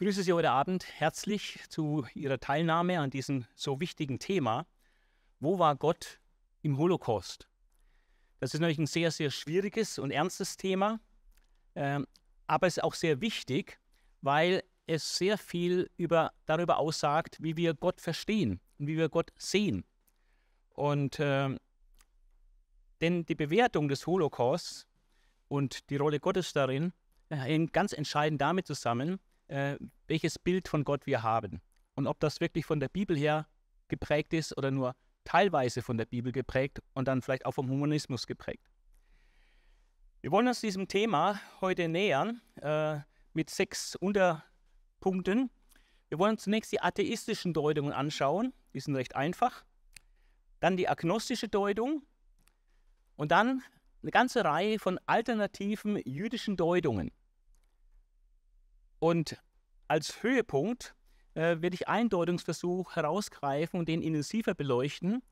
[0.00, 4.66] begrüße Sie heute Abend herzlich zu Ihrer Teilnahme an diesem so wichtigen Thema.
[5.40, 6.20] Wo war Gott
[6.62, 7.46] im Holocaust?
[8.38, 11.00] Das ist natürlich ein sehr, sehr schwieriges und ernstes Thema,
[11.74, 12.00] äh,
[12.46, 13.78] aber es ist auch sehr wichtig,
[14.22, 19.30] weil es sehr viel über, darüber aussagt, wie wir Gott verstehen und wie wir Gott
[19.36, 19.84] sehen.
[20.70, 21.54] Und äh,
[23.02, 24.86] denn die Bewertung des Holocausts
[25.48, 26.94] und die Rolle Gottes darin
[27.28, 31.60] hängt ganz entscheidend damit zusammen, äh, welches Bild von Gott wir haben.
[31.94, 33.46] Und ob das wirklich von der Bibel her
[33.88, 38.26] geprägt ist oder nur teilweise von der Bibel geprägt und dann vielleicht auch vom Humanismus
[38.26, 38.64] geprägt.
[40.22, 42.98] Wir wollen uns diesem Thema heute nähern äh,
[43.32, 45.50] mit sechs Unterpunkten.
[46.08, 49.64] Wir wollen zunächst die atheistischen Deutungen anschauen, die sind recht einfach.
[50.60, 52.02] Dann die agnostische Deutung
[53.16, 53.62] und dann
[54.02, 57.10] eine ganze Reihe von alternativen jüdischen Deutungen.
[59.00, 59.36] Und
[59.88, 60.94] als Höhepunkt
[61.34, 65.22] äh, werde ich einen Deutungsversuch herausgreifen und den intensiver beleuchten,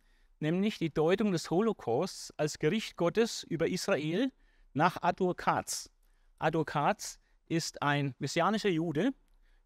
[0.41, 4.33] nämlich die Deutung des Holocausts als Gericht Gottes über Israel
[4.73, 5.91] nach Adur Katz.
[6.39, 9.13] Adur Katz ist ein messianischer Jude,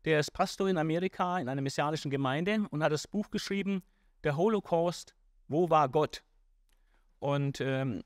[0.05, 3.83] der ist Pastor in Amerika in einer messianischen Gemeinde und hat das Buch geschrieben,
[4.25, 5.14] Der Holocaust,
[5.48, 6.22] wo war Gott?
[7.20, 8.03] Und ähm,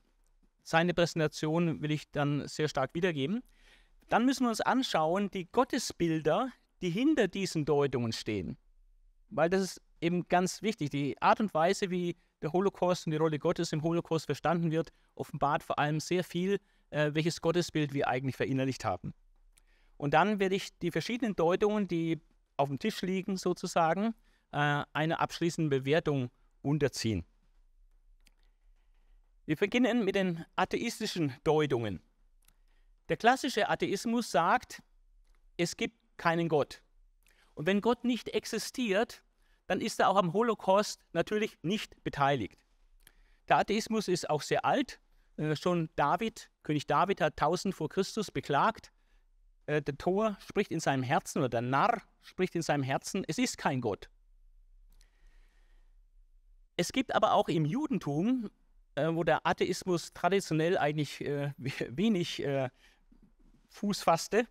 [0.63, 3.41] seine Präsentation will ich dann sehr stark wiedergeben.
[4.09, 6.49] Dann müssen wir uns anschauen, die Gottesbilder,
[6.81, 8.57] die hinter diesen Deutungen stehen.
[9.29, 10.89] Weil das ist eben ganz wichtig.
[10.91, 14.91] Die Art und Weise, wie der Holocaust und die Rolle Gottes im Holocaust verstanden wird,
[15.15, 16.59] offenbart vor allem sehr viel,
[16.91, 19.13] äh, welches Gottesbild wir eigentlich verinnerlicht haben.
[19.97, 22.21] Und dann werde ich die verschiedenen Deutungen, die
[22.55, 24.13] auf dem Tisch liegen, sozusagen,
[24.51, 26.29] äh, einer abschließenden Bewertung
[26.61, 27.25] unterziehen.
[29.45, 32.01] Wir beginnen mit den atheistischen Deutungen.
[33.09, 34.81] Der klassische Atheismus sagt,
[35.55, 36.81] es gibt keinen Gott.
[37.53, 39.23] Und wenn Gott nicht existiert,
[39.67, 42.57] dann ist er auch am Holocaust natürlich nicht beteiligt.
[43.47, 44.99] Der Atheismus ist auch sehr alt.
[45.37, 48.91] Äh, schon David, König David hat 1000 vor Christus beklagt.
[49.67, 53.37] Äh, der Tor spricht in seinem Herzen oder der Narr spricht in seinem Herzen, es
[53.37, 54.09] ist kein Gott.
[56.75, 58.49] Es gibt aber auch im Judentum,
[58.95, 61.19] äh, wo der Atheismus traditionell eigentlich
[61.57, 62.43] wenig
[63.77, 64.47] Fuß fasste.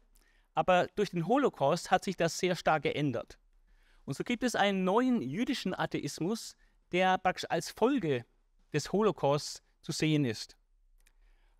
[0.54, 3.38] Aber durch den Holocaust hat sich das sehr stark geändert.
[4.06, 6.56] Und so gibt es einen neuen jüdischen Atheismus,
[6.92, 8.24] der praktisch als Folge
[8.72, 10.56] des Holocausts zu sehen ist.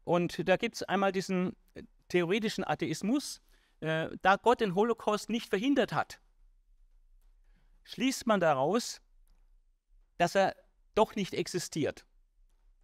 [0.05, 3.43] Und da gibt es einmal diesen äh, theoretischen Atheismus,
[3.81, 6.21] äh, da Gott den Holocaust nicht verhindert hat,
[7.85, 9.01] schließt man daraus,
[10.19, 10.57] dass er
[10.95, 12.07] doch nicht existiert.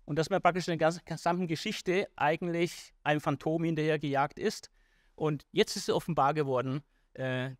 [0.04, 4.70] Und dass man praktisch in der gesamten Geschichte eigentlich einem Phantom hinterher gejagt ist.
[5.14, 6.82] Und jetzt ist es offenbar geworden,
[7.14, 7.50] äh,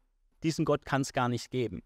[0.43, 1.83] diesen Gott kann es gar nicht geben.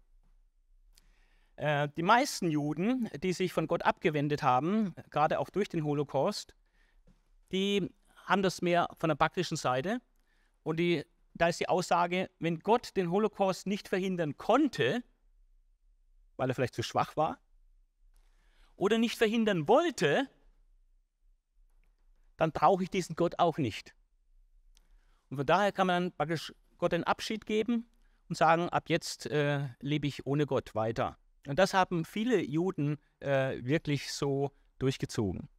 [1.57, 6.55] Äh, die meisten Juden, die sich von Gott abgewendet haben, gerade auch durch den Holocaust,
[7.51, 7.89] die
[8.25, 9.99] haben das mehr von der praktischen Seite.
[10.63, 15.03] Und die, da ist die Aussage, wenn Gott den Holocaust nicht verhindern konnte,
[16.35, 17.39] weil er vielleicht zu schwach war,
[18.75, 20.29] oder nicht verhindern wollte,
[22.37, 23.93] dann brauche ich diesen Gott auch nicht.
[25.29, 27.89] Und von daher kann man praktisch Gott einen Abschied geben
[28.29, 31.17] und sagen, ab jetzt äh, lebe ich ohne Gott weiter.
[31.47, 35.49] Und das haben viele Juden äh, wirklich so durchgezogen.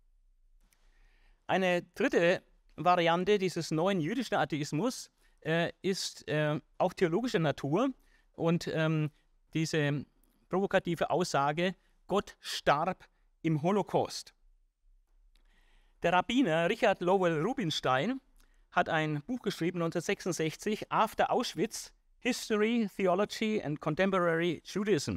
[1.47, 2.43] Eine dritte
[2.77, 7.91] Variante dieses neuen jüdischen Atheismus äh, ist äh, auch theologischer Natur
[8.35, 9.11] und ähm,
[9.55, 10.05] diese
[10.49, 11.75] provokative Aussage,
[12.07, 13.05] Gott starb
[13.43, 14.35] im Holocaust.
[16.05, 18.21] Der Rabbiner Richard Lowell Rubinstein
[18.71, 25.17] hat ein Buch geschrieben 1966, After Auschwitz, History, Theology and Contemporary Judaism.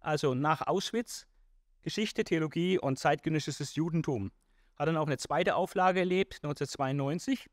[0.00, 1.28] Also nach Auschwitz,
[1.82, 4.32] Geschichte, Theologie und zeitgenössisches Judentum.
[4.74, 7.46] Hat dann auch eine zweite Auflage erlebt, 1992.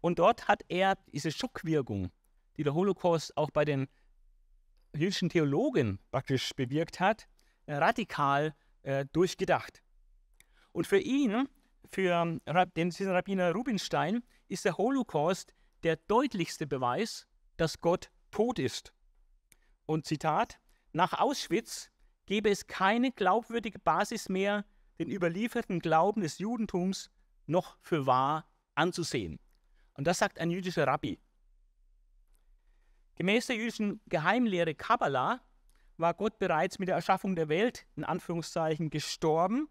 [0.00, 2.12] Und dort hat er diese Schockwirkung,
[2.56, 3.88] die der Holocaust auch bei den
[4.94, 7.26] jüdischen Theologen praktisch bewirkt hat,
[7.66, 9.82] radikal äh, durchgedacht.
[10.70, 11.48] Und für ihn
[11.94, 12.40] für
[12.76, 15.54] den Rabbiner Rubinstein ist der Holocaust
[15.84, 18.92] der deutlichste Beweis, dass Gott tot ist.
[19.86, 20.58] Und Zitat,
[20.92, 21.92] nach Auschwitz
[22.26, 24.64] gäbe es keine glaubwürdige Basis mehr,
[24.98, 27.12] den überlieferten Glauben des Judentums
[27.46, 29.38] noch für wahr anzusehen.
[29.94, 31.20] Und das sagt ein jüdischer Rabbi.
[33.14, 35.40] Gemäß der jüdischen Geheimlehre Kabbalah
[35.96, 39.68] war Gott bereits mit der Erschaffung der Welt in Anführungszeichen gestorben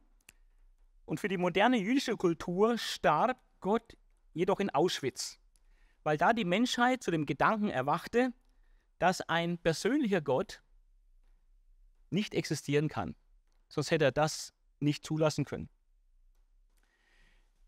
[1.05, 3.97] und für die moderne jüdische Kultur starb Gott
[4.33, 5.39] jedoch in Auschwitz,
[6.03, 8.33] weil da die Menschheit zu dem Gedanken erwachte,
[8.99, 10.61] dass ein persönlicher Gott
[12.09, 13.15] nicht existieren kann.
[13.69, 15.69] Sonst hätte er das nicht zulassen können.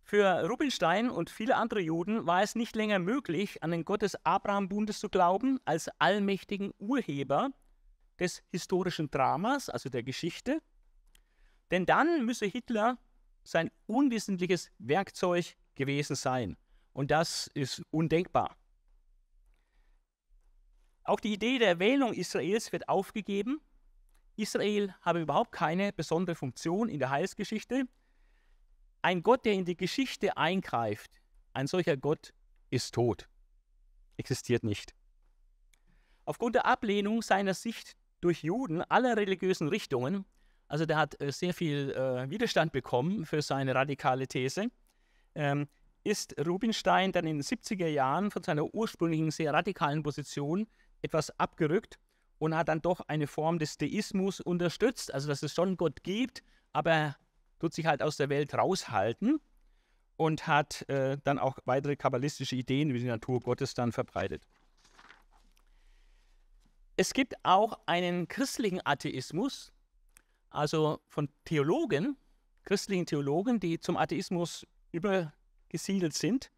[0.03, 4.23] Für Rubinstein und viele andere Juden war es nicht länger möglich, an den Gott des
[4.23, 7.49] Abraham-Bundes zu glauben, als allmächtigen Urheber
[8.19, 10.61] des historischen Dramas, also der Geschichte.
[11.71, 12.99] Denn dann müsse Hitler
[13.45, 16.57] sein unwissentliches Werkzeug gewesen sein.
[16.93, 18.57] Und das ist undenkbar.
[21.03, 23.61] Auch die Idee der Erwählung Israels wird aufgegeben.
[24.35, 27.87] Israel habe überhaupt keine besondere Funktion in der Heilsgeschichte.
[29.01, 31.11] Ein Gott, der in die Geschichte eingreift,
[31.53, 32.33] ein solcher Gott
[32.71, 33.29] ist tot,
[34.17, 34.95] existiert nicht.
[36.25, 40.25] Aufgrund der Ablehnung seiner Sicht durch Juden aller religiösen Richtungen,
[40.67, 44.67] also der hat äh, sehr viel äh, Widerstand bekommen für seine radikale These,
[45.35, 45.67] ähm,
[46.03, 50.67] ist Rubinstein dann in den 70er Jahren von seiner ursprünglichen sehr radikalen Position
[51.01, 51.99] etwas abgerückt
[52.37, 56.43] und hat dann doch eine Form des Deismus unterstützt, also dass es schon Gott gibt,
[56.73, 57.15] aber er
[57.59, 59.39] tut sich halt aus der Welt raushalten
[60.17, 64.47] und hat äh, dann auch weitere kabbalistische Ideen wie die Natur Gottes dann verbreitet.
[66.97, 69.73] Es gibt auch einen christlichen Atheismus,
[70.55, 72.17] also von Theologen,
[72.63, 76.51] christlichen Theologen, die zum Atheismus übergesiedelt sind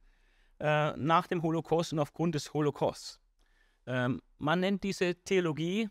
[0.60, 3.20] äh, nach dem Holocaust und aufgrund des Holocausts.
[3.86, 5.90] Ähm, man nennt diese Theologie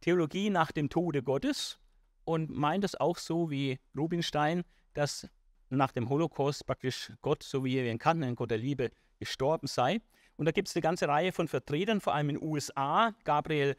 [0.00, 1.78] Theologie nach dem Tode Gottes
[2.24, 5.28] und meint es auch so wie Rubinstein, dass
[5.68, 9.66] nach dem Holocaust praktisch Gott, so wie wir ihn kannten, ein Gott der Liebe, gestorben
[9.66, 10.00] sei.
[10.36, 13.14] Und da gibt es eine ganze Reihe von Vertretern, vor allem in den USA.
[13.24, 13.76] Gabriel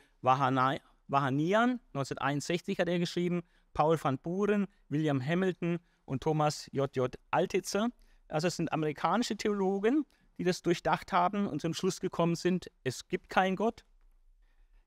[1.11, 3.43] Wahanian, 1961 hat er geschrieben,
[3.73, 7.15] Paul van Buren, William Hamilton und Thomas J.J.
[7.31, 7.89] Altitzer.
[8.27, 10.05] Also es sind amerikanische Theologen,
[10.37, 13.83] die das durchdacht haben und zum Schluss gekommen sind, es gibt keinen Gott.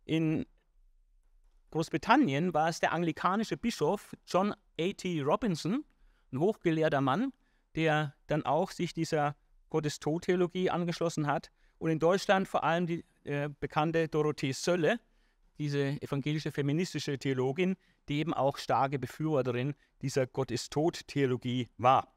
[0.05, 0.47] In
[1.71, 5.23] Großbritannien war es der anglikanische Bischof John A.T.
[5.23, 5.85] Robinson,
[6.32, 7.32] ein hochgelehrter Mann,
[7.75, 9.37] der dann auch sich dieser
[9.70, 11.50] Gottestod-Theologie angeschlossen hat.
[11.79, 15.00] Und in Deutschland vor allem die äh, bekannte Dorothee Sölle,
[15.59, 17.77] diese evangelische feministische Theologin,
[18.09, 22.15] die eben auch starke Befürworterin dieser Gottestod-Theologie war.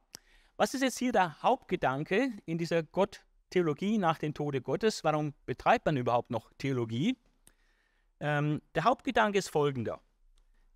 [0.58, 5.04] Was ist jetzt hier der Hauptgedanke in dieser Gott Theologie nach dem Tode Gottes.
[5.04, 7.18] Warum betreibt man überhaupt noch Theologie?
[8.20, 10.02] Ähm, der Hauptgedanke ist folgender.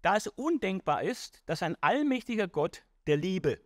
[0.02, 3.60] Da es undenkbar ist, dass ein allmächtiger Gott der Liebe,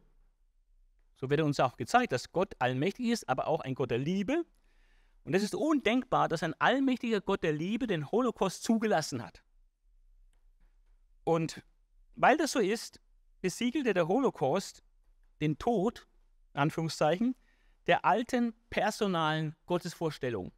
[1.15, 4.43] so wird uns auch gezeigt, dass Gott allmächtig ist, aber auch ein Gott der Liebe.
[5.25, 9.43] Und es ist undenkbar, dass ein allmächtiger Gott der Liebe den Holocaust zugelassen hat.
[11.23, 11.63] Und
[12.15, 13.01] weil das so ist,
[13.41, 14.83] besiegelte der Holocaust
[15.41, 16.07] den Tod,
[16.53, 17.35] Anführungszeichen,
[17.87, 20.51] der alten personalen Gottesvorstellung.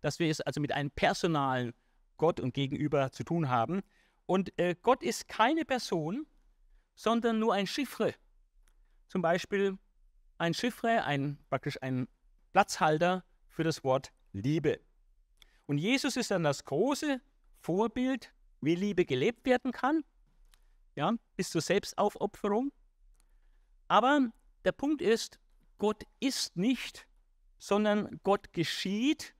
[0.00, 1.72] Dass wir es also mit einem personalen
[2.16, 3.82] Gott und Gegenüber zu tun haben.
[4.26, 6.26] Und äh, Gott ist keine Person,
[6.96, 8.14] sondern nur ein Chiffre.
[9.06, 9.78] Zum Beispiel
[10.38, 12.08] ein Chiffre, ein, praktisch ein
[12.52, 14.80] Platzhalter für das Wort Liebe.
[15.66, 17.20] Und Jesus ist dann das große
[17.60, 20.04] Vorbild, wie Liebe gelebt werden kann,
[20.96, 22.72] ja, bis zur Selbstaufopferung.
[23.88, 24.30] Aber
[24.64, 25.38] der Punkt ist,
[25.78, 27.06] Gott ist nicht,
[27.58, 29.34] sondern Gott geschieht.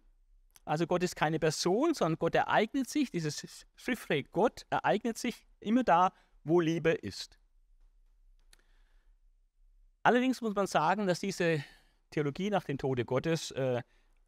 [0.64, 3.10] Also Gott ist keine Person, sondern Gott ereignet sich.
[3.10, 6.12] Dieses Chiffre Gott ereignet sich immer da,
[6.44, 7.38] wo Liebe ist.
[10.02, 11.64] Allerdings muss man sagen, dass diese
[12.10, 13.82] Theologie nach dem Tode Gottes äh,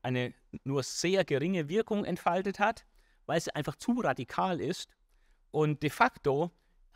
[0.04, 0.34] eine
[0.64, 2.84] nur sehr geringe Wirkung entfaltet hat,
[3.26, 4.90] weil sie einfach zu radikal ist.
[5.50, 6.50] Und de facto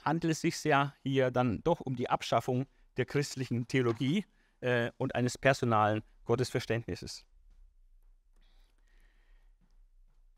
[0.05, 4.25] handelt es sich ja hier dann doch um die Abschaffung der christlichen Theologie
[4.61, 7.25] äh, und eines personalen Gottesverständnisses.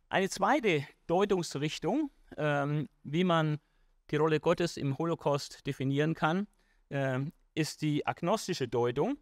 [0.09, 3.61] Eine zweite Deutungsrichtung, ähm, wie man
[4.11, 6.49] die Rolle Gottes im Holocaust definieren kann,
[6.89, 7.21] äh,
[7.55, 9.19] ist die agnostische Deutung.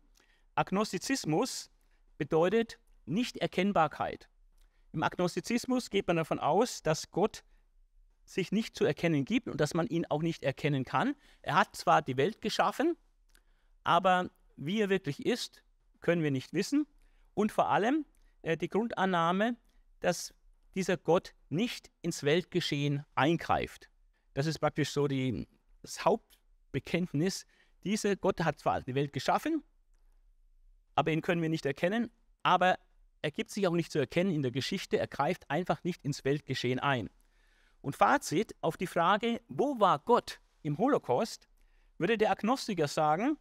[0.54, 1.70] Agnostizismus
[2.16, 4.28] bedeutet Nichterkennbarkeit.
[4.92, 7.44] Im Agnostizismus geht man davon aus, dass Gott
[8.24, 11.14] sich nicht zu erkennen gibt und dass man ihn auch nicht erkennen kann.
[11.42, 12.96] Er hat zwar die Welt geschaffen,
[13.84, 15.62] aber wie er wirklich ist,
[16.00, 16.86] können wir nicht wissen.
[17.34, 18.04] Und vor allem
[18.42, 19.56] äh, die Grundannahme,
[20.00, 20.34] dass
[20.74, 23.88] dieser Gott nicht ins Weltgeschehen eingreift.
[24.34, 25.48] Das ist praktisch so die,
[25.82, 27.46] das Hauptbekenntnis.
[27.84, 29.62] Dieser Gott hat zwar die Welt geschaffen,
[30.94, 32.10] aber ihn können wir nicht erkennen,
[32.42, 32.78] aber
[33.22, 36.24] er gibt sich auch nicht zu erkennen in der Geschichte, er greift einfach nicht ins
[36.24, 37.10] Weltgeschehen ein.
[37.80, 41.48] Und Fazit auf die Frage, wo war Gott im Holocaust,
[41.98, 43.38] würde der Agnostiker sagen,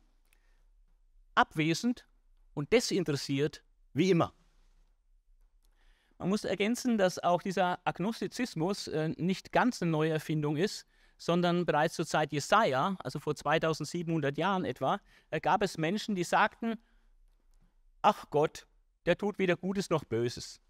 [1.35, 2.07] abwesend
[2.53, 4.33] und desinteressiert wie immer.
[6.17, 11.65] Man muss ergänzen, dass auch dieser Agnostizismus äh, nicht ganz eine neue Erfindung ist, sondern
[11.65, 16.79] bereits zur Zeit Jesaja, also vor 2700 Jahren etwa, äh, gab es Menschen, die sagten:
[18.01, 18.67] Ach Gott,
[19.07, 20.61] der tut weder Gutes noch Böses.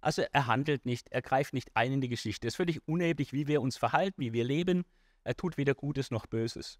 [0.00, 2.46] Also er handelt nicht, er greift nicht ein in die Geschichte.
[2.46, 4.84] Es ist völlig unerheblich, wie wir uns verhalten, wie wir leben.
[5.22, 6.78] Er tut weder Gutes noch Böses.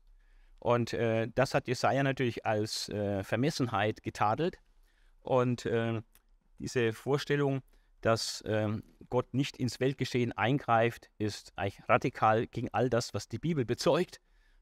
[0.61, 4.57] Und äh, das hat Jesaja natürlich als äh, Vermessenheit getadelt.
[5.21, 6.01] Und äh,
[6.59, 7.61] diese Vorstellung,
[8.01, 13.39] dass ähm, Gott nicht ins Weltgeschehen eingreift, ist eigentlich radikal gegen all das, was die
[13.39, 14.21] Bibel bezeugt.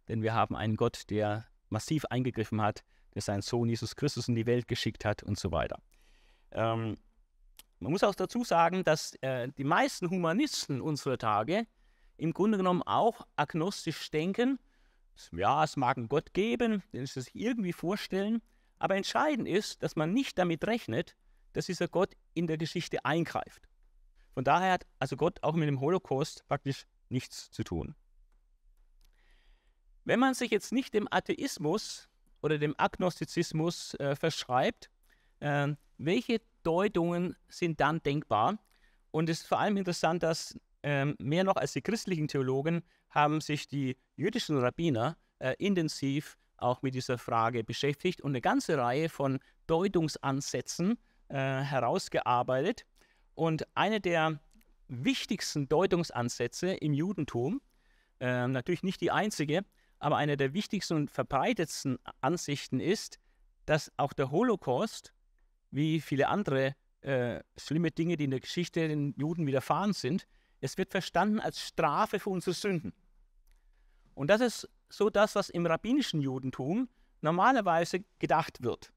[0.09, 2.83] Denn wir haben einen Gott, der massiv eingegriffen hat,
[3.15, 5.81] der seinen Sohn Jesus Christus in die Welt geschickt hat und so weiter.
[6.53, 6.97] Ähm,
[7.79, 11.67] man muss auch dazu sagen, dass äh, die meisten Humanisten unserer Tage
[12.17, 14.59] im Grunde genommen auch agnostisch denken.
[15.33, 18.43] Ja, es mag einen Gott geben, den sie sich irgendwie vorstellen,
[18.79, 21.17] aber entscheidend ist, dass man nicht damit rechnet,
[21.53, 23.69] dass dieser Gott in der Geschichte eingreift.
[24.35, 27.95] Von daher hat also Gott auch mit dem Holocaust praktisch nichts zu tun.
[30.05, 32.09] Wenn man sich jetzt nicht dem Atheismus
[32.43, 34.91] oder dem Agnostizismus äh, verschreibt,
[35.41, 38.59] äh, welche Deutungen sind dann denkbar?
[39.11, 43.41] Und es ist vor allem interessant, dass äh, mehr noch als die christlichen Theologen haben
[43.41, 49.09] sich die jüdischen Rabbiner äh, intensiv auch mit dieser Frage beschäftigt und eine ganze Reihe
[49.09, 52.85] von Deutungsansätzen äh, herausgearbeitet.
[53.35, 54.41] Und eine der
[54.89, 57.61] wichtigsten Deutungsansätze im Judentum,
[58.21, 59.65] äh, natürlich nicht die einzige,
[59.99, 63.19] aber eine der wichtigsten und verbreitetsten Ansichten ist,
[63.67, 65.13] dass auch der Holocaust,
[65.71, 70.27] wie viele andere äh, schlimme Dinge, die in der Geschichte den Juden widerfahren sind,
[70.61, 72.93] es wird verstanden als Strafe für unsere Sünden.
[74.15, 76.89] Und das ist so das, was im rabbinischen Judentum
[77.21, 78.93] normalerweise gedacht wird.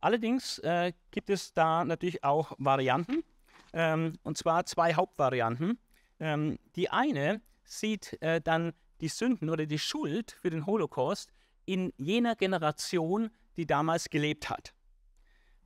[0.00, 3.24] Allerdings äh, gibt es da natürlich auch Varianten,
[3.72, 5.78] ähm, und zwar zwei Hauptvarianten.
[6.18, 11.32] Ähm, die eine sieht äh, dann die Sünden oder die Schuld für den Holocaust
[11.66, 14.72] in jener Generation, die damals gelebt hat.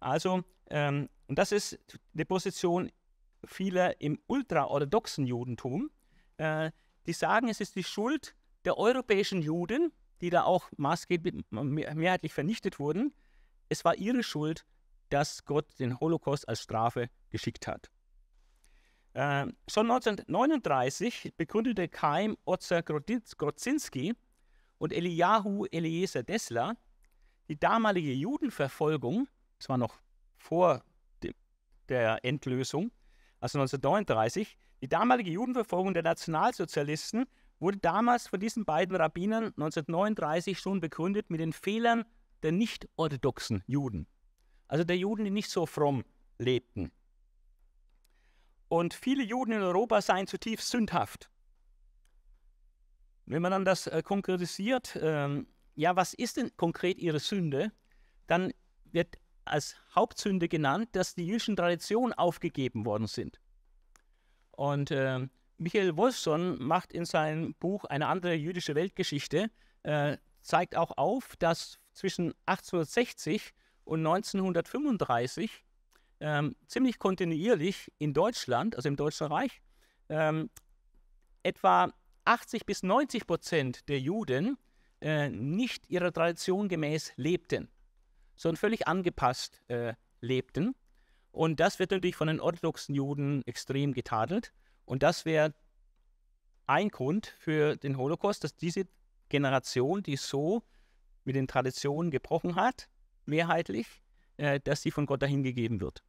[0.00, 1.78] Also, ähm, und das ist
[2.12, 2.90] die Position
[3.44, 5.90] vieler im ultraorthodoxen Judentum,
[6.38, 6.70] äh,
[7.06, 12.78] die sagen, es ist die Schuld der europäischen Juden, die da auch maßgeblich mehrheitlich vernichtet
[12.78, 13.14] wurden,
[13.68, 14.66] es war ihre Schuld,
[15.08, 17.90] dass Gott den Holocaust als Strafe geschickt hat.
[19.12, 24.14] Äh, schon 1939 begründete Chaim Ozer Grodzinski
[24.78, 26.76] und Eliyahu Eliezer Dessler
[27.48, 29.26] die damalige Judenverfolgung,
[29.60, 30.00] das war noch
[30.38, 30.82] vor
[31.22, 31.34] de,
[31.88, 32.90] der Endlösung,
[33.40, 37.26] also 1939, die damalige Judenverfolgung der Nationalsozialisten
[37.58, 42.04] wurde damals von diesen beiden Rabbinern 1939 schon begründet mit den Fehlern
[42.42, 44.06] der nicht-orthodoxen Juden.
[44.66, 46.04] Also der Juden, die nicht so fromm
[46.38, 46.90] lebten.
[48.68, 51.28] Und viele Juden in Europa seien zutiefst sündhaft.
[53.26, 57.72] Wenn man dann das äh, konkretisiert, ähm, ja, was ist denn konkret ihre Sünde,
[58.26, 58.52] dann
[58.84, 59.18] wird
[59.50, 63.40] als Hauptsünde genannt, dass die jüdischen Traditionen aufgegeben worden sind.
[64.52, 65.26] Und äh,
[65.58, 69.50] Michael Wolfson macht in seinem Buch Eine andere jüdische Weltgeschichte,
[69.82, 73.52] äh, zeigt auch auf, dass zwischen 1860
[73.84, 75.64] und 1935
[76.20, 79.62] ähm, ziemlich kontinuierlich in Deutschland, also im Deutschen Reich,
[80.08, 80.50] ähm,
[81.42, 81.92] etwa
[82.24, 84.58] 80 bis 90 Prozent der Juden
[85.00, 87.70] äh, nicht ihrer Tradition gemäß lebten,
[88.40, 89.92] sondern völlig angepasst äh,
[90.22, 90.74] lebten.
[91.30, 94.54] Und das wird natürlich von den orthodoxen Juden extrem getadelt.
[94.86, 95.52] Und das wäre
[96.66, 98.86] ein Grund für den Holocaust, dass diese
[99.28, 100.62] Generation, die so
[101.24, 102.88] mit den Traditionen gebrochen hat,
[103.26, 103.86] mehrheitlich,
[104.38, 106.02] äh, dass sie von Gott dahingegeben wird.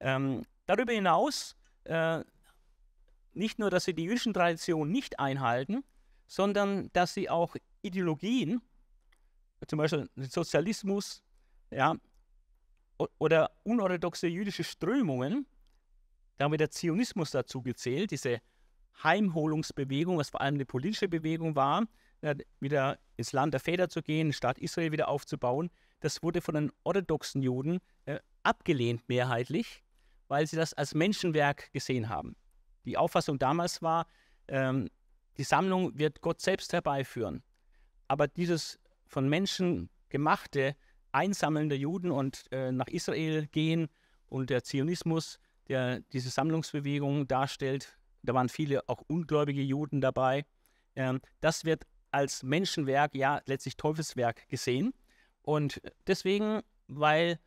[0.00, 2.24] Ähm, darüber hinaus äh,
[3.32, 5.84] nicht nur, dass sie die jüdischen Traditionen nicht einhalten,
[6.26, 8.60] sondern dass sie auch Ideologien,
[9.68, 11.22] zum Beispiel den Sozialismus,
[11.70, 11.96] ja,
[13.18, 15.46] oder unorthodoxe jüdische Strömungen,
[16.36, 18.40] da haben wir der Zionismus dazu gezählt, diese
[19.02, 21.86] Heimholungsbewegung, was vor allem eine politische Bewegung war,
[22.60, 26.72] wieder ins Land der Väter zu gehen, Staat Israel wieder aufzubauen, das wurde von den
[26.84, 29.82] orthodoxen Juden äh, abgelehnt mehrheitlich,
[30.28, 32.36] weil sie das als Menschenwerk gesehen haben.
[32.84, 34.06] Die Auffassung damals war,
[34.48, 34.88] ähm,
[35.36, 37.42] die Sammlung wird Gott selbst herbeiführen.
[38.08, 40.74] Aber dieses von Menschen gemachte
[41.12, 43.88] Einsammeln der Juden und äh, nach Israel gehen
[44.28, 45.38] und der Zionismus,
[45.68, 47.98] der diese Sammlungsbewegung darstellt.
[48.22, 50.44] Da waren viele auch ungläubige Juden dabei.
[50.96, 54.92] Ähm, das wird als Menschenwerk, ja letztlich Teufelswerk gesehen.
[55.42, 57.38] Und deswegen, weil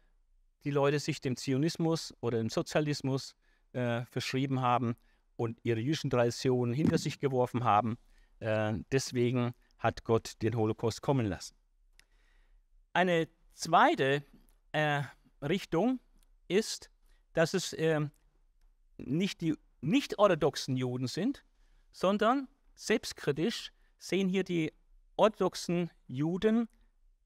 [0.63, 3.35] die Leute sich dem Zionismus oder dem Sozialismus
[3.73, 4.95] äh, verschrieben haben
[5.35, 7.97] und ihre jüdischen Traditionen hinter sich geworfen haben.
[8.39, 11.55] Äh, deswegen hat Gott den Holocaust kommen lassen.
[12.93, 14.23] Eine zweite
[14.71, 15.03] äh,
[15.41, 15.99] Richtung
[16.47, 16.89] ist,
[17.33, 18.01] dass es äh,
[18.97, 21.43] nicht die nicht-orthodoxen Juden sind,
[21.91, 24.71] sondern selbstkritisch sehen hier die
[25.17, 26.69] orthodoxen Juden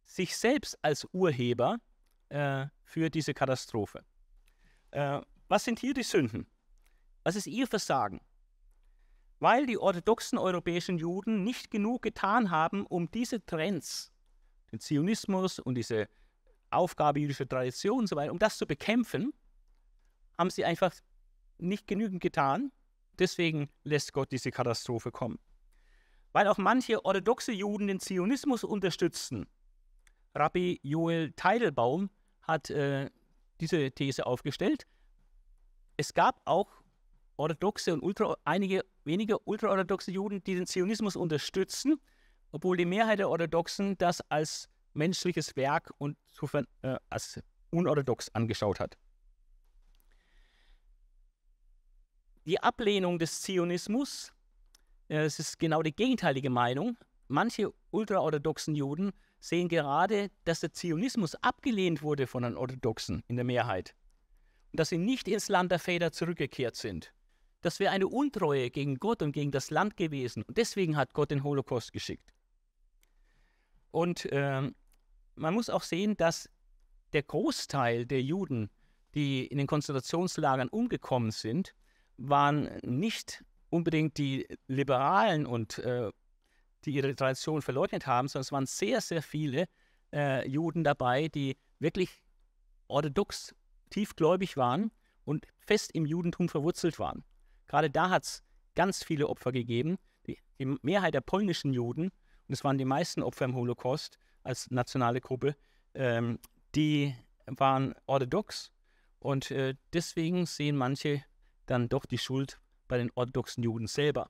[0.05, 1.77] sich selbst als Urheber
[2.29, 4.03] äh, für diese Katastrophe.
[4.91, 6.47] Äh, was sind hier die Sünden?
[7.23, 8.21] Was ist ihr Versagen?
[9.39, 14.11] Weil die orthodoxen europäischen Juden nicht genug getan haben, um diese Trends,
[14.71, 16.07] den Zionismus und diese
[16.69, 19.33] Aufgabe jüdischer Tradition und so weiter, um das zu bekämpfen,
[20.37, 20.93] haben sie einfach
[21.57, 22.71] nicht genügend getan.
[23.19, 25.39] Deswegen lässt Gott diese Katastrophe kommen.
[26.33, 29.47] Weil auch manche orthodoxe Juden den Zionismus unterstützten.
[30.35, 33.09] Rabbi Joel Teidelbaum hat äh,
[33.59, 34.85] diese These aufgestellt.
[35.95, 36.69] Es gab auch
[37.37, 41.99] orthodoxe und ultra, einige wenige ultraorthodoxe Juden, die den Zionismus unterstützen,
[42.51, 46.17] obwohl die Mehrheit der Orthodoxen das als menschliches Werk und
[46.81, 47.39] äh, als
[47.71, 48.97] unorthodox angeschaut hat.
[52.45, 54.31] Die Ablehnung des Zionismus,
[55.09, 56.97] äh, es ist genau die gegenteilige Meinung.
[57.27, 63.45] Manche ultraorthodoxen Juden sehen gerade, dass der Zionismus abgelehnt wurde von den Orthodoxen in der
[63.45, 63.93] Mehrheit
[64.71, 67.13] und dass sie nicht ins Land der Väter zurückgekehrt sind.
[67.61, 70.43] Das wäre eine Untreue gegen Gott und gegen das Land gewesen.
[70.43, 72.31] Und deswegen hat Gott den Holocaust geschickt.
[73.97, 74.61] Und äh,
[75.33, 76.51] man muss auch sehen, dass
[77.13, 78.69] der Großteil der Juden,
[79.15, 81.73] die in den Konzentrationslagern umgekommen sind,
[82.17, 86.11] waren nicht unbedingt die Liberalen und äh,
[86.85, 89.65] die ihre Tradition verleugnet haben, sondern es waren sehr, sehr viele
[90.13, 92.23] äh, Juden dabei, die wirklich
[92.87, 93.55] orthodox
[93.89, 94.91] tiefgläubig waren
[95.25, 97.23] und fest im Judentum verwurzelt waren.
[97.65, 98.43] Gerade da hat es
[98.75, 99.97] ganz viele Opfer gegeben.
[100.27, 102.11] Die, die, Mehrheit der polnischen Juden,
[102.47, 105.55] und es waren die meisten Opfer im Holocaust als nationale Gruppe,
[105.93, 106.39] ähm,
[106.75, 108.71] die waren orthodox.
[109.19, 111.23] Und äh, deswegen sehen manche
[111.65, 114.29] dann doch die Schuld bei den orthodoxen Juden selber.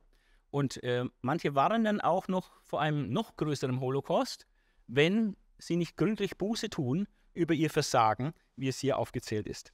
[0.50, 4.48] Und äh, manche waren dann auch noch vor einem noch größeren Holocaust,
[4.88, 9.74] wenn sie nicht gründlich Buße tun über ihr Versagen, wie es hier aufgezählt ist.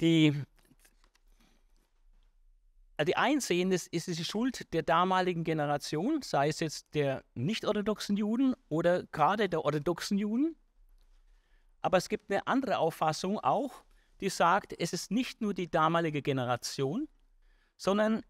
[0.00, 0.42] Die,
[3.02, 8.54] die einsehen, ist, ist die Schuld der damaligen Generation, sei es jetzt der nicht-orthodoxen Juden
[8.68, 10.56] oder gerade der orthodoxen Juden.
[11.82, 13.82] Aber es gibt eine andere Auffassung auch,
[14.20, 17.08] die sagt, es ist nicht nur die damalige Generation,
[17.76, 18.22] sondern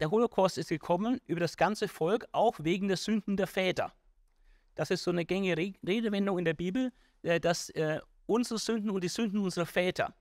[0.00, 3.92] der Holocaust ist gekommen über das ganze Volk, auch wegen der Sünden der Väter.
[4.74, 6.90] Das ist so eine gängige Redewendung in der Bibel,
[7.22, 10.14] äh, dass äh, unsere Sünden und die Sünden unserer Väter,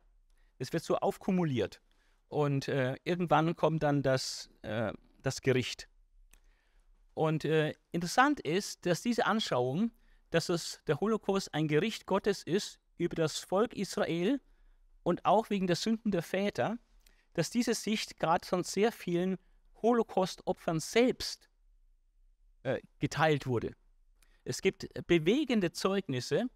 [0.60, 1.82] es wird so aufkumuliert.
[2.30, 5.88] Und äh, irgendwann kommt dann das, äh, das Gericht.
[7.14, 9.92] Und äh, interessant ist, dass diese Anschauung,
[10.32, 14.42] dass es der Holocaust ein Gericht Gottes ist über das Volk Israel
[15.04, 16.78] und auch wegen der Sünden der Väter,
[17.34, 19.38] dass diese Sicht gerade von sehr vielen
[19.82, 21.50] Holocaust-Opfern selbst
[22.64, 23.76] äh, geteilt wurde.
[24.46, 26.48] Es gibt bewegende Zeugnisse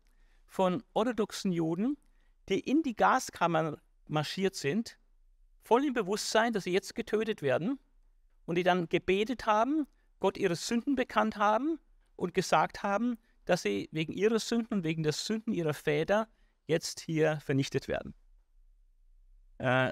[0.46, 1.98] von orthodoxen Juden,
[2.50, 3.78] die in die Gaskammern
[4.08, 4.98] marschiert sind,
[5.68, 7.78] voll im Bewusstsein, dass sie jetzt getötet werden
[8.46, 9.86] und die dann gebetet haben,
[10.22, 11.78] Gott ihre Sünden bekannt haben
[12.16, 16.30] und gesagt haben, dass sie wegen ihrer Sünden und wegen der Sünden ihrer Väter
[16.68, 18.14] jetzt hier vernichtet werden.
[19.58, 19.92] Äh,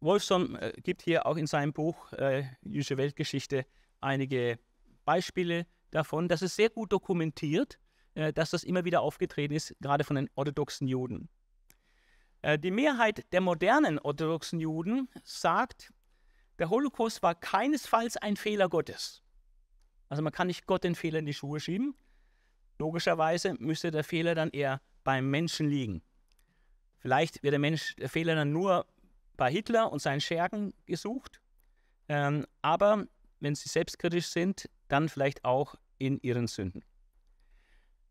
[0.00, 3.66] Wolfson äh, gibt hier auch in seinem Buch äh, Jüdische Weltgeschichte
[4.00, 4.58] einige
[5.04, 6.26] Beispiele davon.
[6.26, 7.78] Das ist sehr gut dokumentiert,
[8.14, 11.28] äh, dass das immer wieder aufgetreten ist, gerade von den orthodoxen Juden.
[12.44, 15.94] Äh, die Mehrheit der modernen orthodoxen Juden sagt,
[16.58, 19.22] der Holocaust war keinesfalls ein Fehler Gottes.
[20.10, 21.94] Also man kann nicht Gott den Fehler in die Schuhe schieben.
[22.78, 26.02] Logischerweise müsste der Fehler dann eher beim Menschen liegen.
[26.98, 28.86] Vielleicht wird der Mensch der Fehler dann nur
[29.38, 31.40] bei Hitler und seinen Schergen gesucht.
[32.08, 33.06] Ähm, aber
[33.40, 36.84] wenn sie selbstkritisch sind, dann vielleicht auch in ihren Sünden.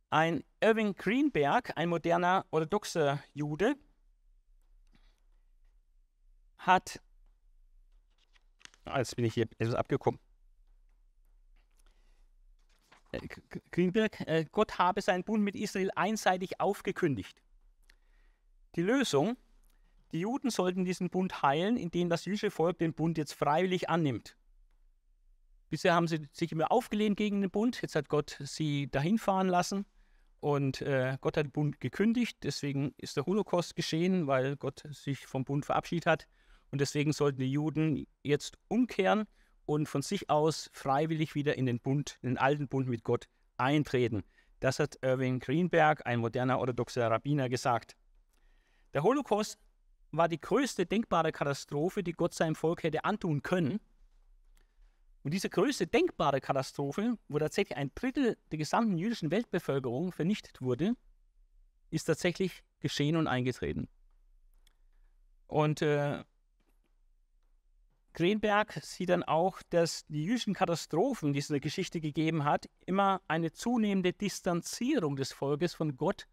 [0.10, 3.76] Ein Irving Greenberg, ein moderner orthodoxer Jude,
[6.66, 7.00] hat,
[8.86, 10.20] ah, jetzt bin ich hier etwas abgekommen.
[13.12, 13.20] Äh,
[13.72, 17.42] Greenberg, äh, Gott habe seinen Bund mit Israel einseitig aufgekündigt.
[18.76, 19.38] Die Lösung,
[20.12, 24.36] die Juden sollten diesen Bund heilen, indem das jüdische Volk den Bund jetzt freiwillig annimmt.
[25.70, 29.48] Bisher haben sie sich immer aufgelehnt gegen den Bund, jetzt hat Gott sie dahin fahren
[29.48, 29.86] lassen
[30.40, 35.26] Und äh, Gott hat den Bund gekündigt, deswegen ist der Holocaust geschehen, weil Gott sich
[35.26, 36.28] vom Bund verabschiedet hat.
[36.74, 39.28] Und deswegen sollten die Juden jetzt umkehren
[39.68, 43.28] und von sich aus freiwillig wieder in den Bund, in den alten Bund mit Gott
[43.58, 44.24] eintreten.
[44.60, 47.96] Das hat Irving Greenberg, ein moderner orthodoxer Rabbiner, gesagt.
[48.96, 49.60] Der Holocaust
[50.10, 53.80] war die größte denkbare Katastrophe, die Gott seinem Volk hätte antun können.
[55.22, 60.96] Und diese größte denkbare Katastrophe, wo tatsächlich ein Drittel der gesamten jüdischen Weltbevölkerung vernichtet wurde,
[61.92, 63.88] ist tatsächlich geschehen und eingetreten.
[65.46, 66.24] Und äh,
[68.14, 72.70] Greenberg sieht dann auch, dass die jüdischen Katastrophen, die es in der Geschichte gegeben hat,
[72.86, 76.28] immer eine zunehmende Distanzierung des Volkes von Gott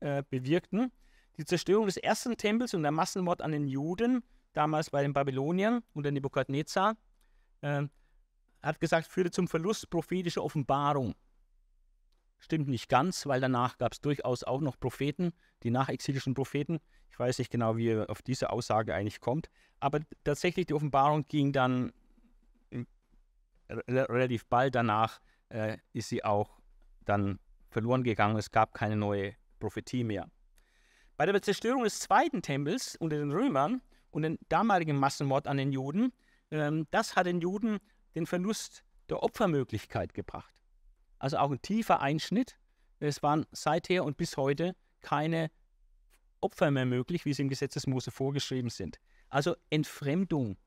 [0.00, 0.92] äh, bewirkten.
[1.36, 5.82] Die Zerstörung des ersten Tempels und der Massenmord an den Juden, damals bei den Babyloniern
[5.92, 6.96] unter Nebukadnezar,
[7.62, 7.82] äh,
[8.62, 11.14] hat gesagt, führte zum Verlust prophetischer Offenbarung.
[12.44, 16.78] Stimmt nicht ganz, weil danach gab es durchaus auch noch Propheten, die nachexilischen Propheten.
[17.10, 19.48] Ich weiß nicht genau, wie er auf diese Aussage eigentlich kommt.
[19.80, 21.94] Aber tatsächlich, die Offenbarung ging dann
[23.88, 26.60] relativ bald danach, äh, ist sie auch
[27.06, 27.38] dann
[27.70, 28.36] verloren gegangen.
[28.36, 30.30] Es gab keine neue Prophetie mehr.
[31.16, 33.80] Bei der Zerstörung des zweiten Tempels unter den Römern
[34.10, 36.12] und den damaligen Massenmord an den Juden,
[36.50, 37.78] ähm, das hat den Juden
[38.14, 40.54] den Verlust der Opfermöglichkeit gebracht.
[41.24, 42.58] Also auch ein tiefer Einschnitt.
[42.98, 45.50] Es waren seither und bis heute keine
[46.42, 49.00] Opfer mehr möglich, wie sie im Gesetz des Mose vorgeschrieben sind.
[49.30, 50.58] Also Entfremdung.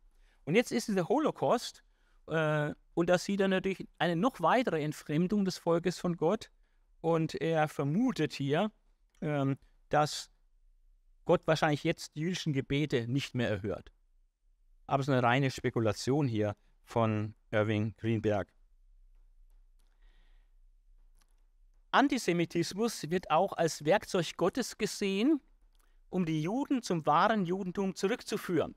[0.46, 1.84] Und jetzt ist es der Holocaust
[2.26, 6.50] äh, und da sieht er natürlich eine noch weitere Entfremdung des Volkes von Gott.
[7.02, 8.72] Und er vermutet hier,
[9.22, 10.32] ähm, dass
[11.26, 13.92] Gott wahrscheinlich jetzt die jüdischen Gebete nicht mehr erhört.
[14.88, 18.52] Aber es ist eine reine Spekulation hier von Irving Greenberg.
[21.92, 25.42] Antisemitismus wird auch als Werkzeug Gottes gesehen,
[26.10, 28.76] um die Juden zum wahren Judentum zurückzuführen.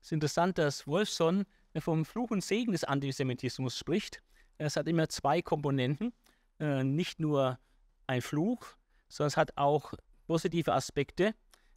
[0.00, 1.46] Es ist interessant, dass Wolfson
[1.78, 4.22] vom Fluch und Segen des Antisemitismus spricht.
[4.58, 6.12] Es hat immer zwei Komponenten,
[6.60, 7.58] äh, nicht nur
[8.06, 8.64] ein Fluch,
[9.08, 9.92] sondern es hat auch
[10.26, 11.34] positive Aspekte.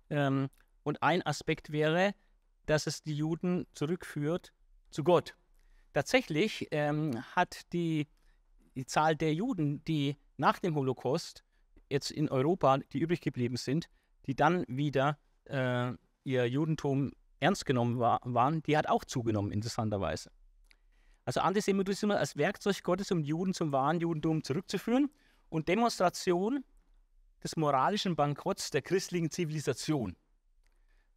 [0.09, 0.49] Ähm,
[0.83, 2.13] und ein Aspekt wäre,
[2.65, 4.53] dass es die Juden zurückführt
[4.91, 5.35] zu Gott.
[5.93, 8.07] Tatsächlich ähm, hat die,
[8.79, 11.43] die Zahl der Juden, die nach dem Holocaust
[11.89, 13.89] jetzt in Europa, die übrig geblieben sind,
[14.25, 15.91] die dann wieder äh,
[16.23, 17.11] ihr Judentum
[17.41, 20.31] ernst genommen war, waren, die hat auch zugenommen, interessanterweise.
[21.25, 25.09] Also Antisemitismus als Werkzeug Gottes, um Juden zum wahren Judentum zurückzuführen
[25.49, 26.63] und Demonstration
[27.43, 30.15] des moralischen Bankrotts der christlichen Zivilisation.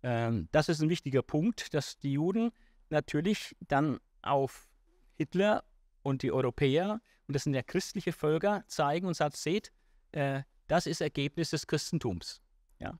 [0.03, 2.51] Ähm, das ist ein wichtiger Punkt, dass die Juden
[2.91, 4.69] natürlich dann auf
[5.17, 5.65] Hitler
[6.03, 7.01] und die Europäer,
[7.33, 9.73] und das sind ja christliche Völker, zeigen und sagt, seht,
[10.13, 12.43] äh, das ist Ergebnis des Christentums.
[12.79, 12.91] Ja?
[12.91, 12.99] Und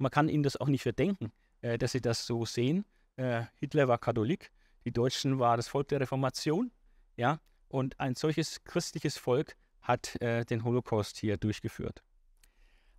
[0.00, 2.84] man kann ihnen das auch nicht verdenken, äh, dass sie das so sehen.
[3.16, 4.50] Äh, Hitler war Katholik,
[4.84, 6.72] die Deutschen waren das Volk der Reformation,
[7.16, 12.02] ja, und ein solches christliches Volk hat äh, den Holocaust hier durchgeführt.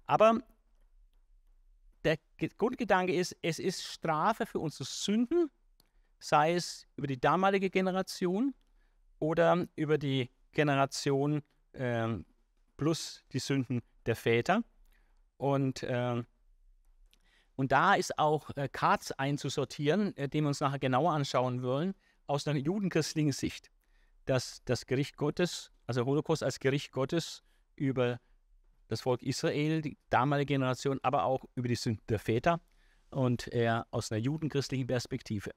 [0.08, 0.39] Aber
[2.06, 2.17] der
[2.58, 5.51] Grundgedanke ist, es ist Strafe für unsere Sünden,
[6.17, 8.56] sei es über die damalige Generation
[9.19, 12.08] oder über die Generation äh,
[12.78, 14.63] plus die Sünden der Väter.
[15.38, 16.24] Und, äh,
[17.56, 21.94] und da ist auch äh, Katz einzusortieren, äh, den wir uns nachher genauer anschauen wollen,
[22.26, 23.70] aus einer judenchristlichen Sicht.
[24.26, 27.44] Dass das Gericht Gottes, also Holocaust als Gericht Gottes
[27.76, 28.20] über
[28.88, 32.62] das Volk Israel, die damalige Generation, aber auch über die Sünden der Väter
[33.10, 35.52] und er aus einer judenchristlichen Perspektive.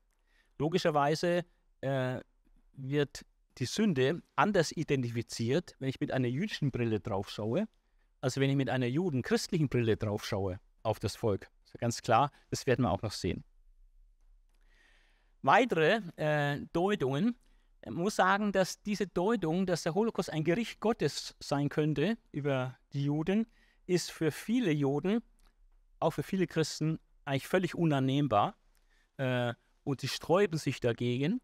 [0.59, 1.45] Logischerweise
[1.81, 2.21] äh,
[2.73, 3.25] wird
[3.59, 7.69] die Sünde anders identifiziert, wenn ich mit einer jüdischen Brille drauf schaue,
[8.21, 11.49] als wenn ich mit einer judenchristlichen Brille drauf schaue auf das Volk.
[11.65, 13.45] Ist ganz klar, das werden wir auch noch sehen.
[15.43, 17.37] Weitere äh, Deutungen
[17.85, 22.77] man muss sagen, dass diese Deutung, dass der Holocaust ein Gericht Gottes sein könnte über
[22.93, 23.47] die Juden,
[23.87, 25.23] ist für viele Juden,
[26.01, 28.57] auch für viele Christen, eigentlich völlig unannehmbar.
[29.17, 31.41] Äh, und sie sträuben sich dagegen.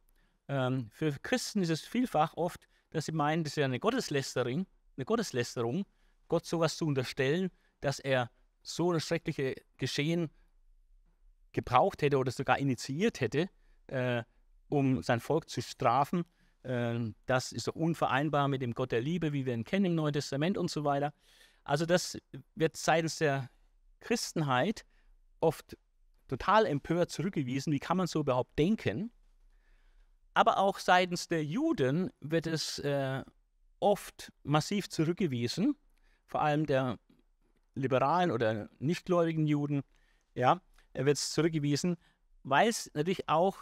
[0.49, 4.67] Ähm, für Christen ist es vielfach oft, dass sie meinen, das ist ja eine Gotteslästerung,
[4.97, 5.85] eine Gotteslästerung,
[6.29, 8.31] Gott sowas zu unterstellen, dass er
[8.63, 10.31] so ein schreckliches Geschehen
[11.53, 13.49] gebraucht hätte oder sogar initiiert hätte,
[13.87, 14.23] äh,
[14.69, 16.25] um sein Volk zu strafen.
[16.65, 20.13] Ähm, das ist unvereinbar mit dem Gott der Liebe, wie wir ihn kennen im Neuen
[20.13, 21.13] Testament und so weiter.
[21.63, 22.19] Also das
[22.55, 23.51] wird seitens der
[24.01, 24.85] Christenheit
[25.41, 25.77] oft
[26.29, 27.73] total empört zurückgewiesen.
[27.73, 29.11] Wie kann man so überhaupt denken?
[30.35, 33.23] Aber auch seitens der Juden wird es äh,
[33.79, 35.77] oft massiv zurückgewiesen,
[36.27, 36.99] vor allem der
[37.75, 39.83] liberalen oder nichtgläubigen Juden,
[40.35, 40.61] ja,
[40.93, 41.97] wird es zurückgewiesen,
[42.43, 43.59] weil es natürlich auch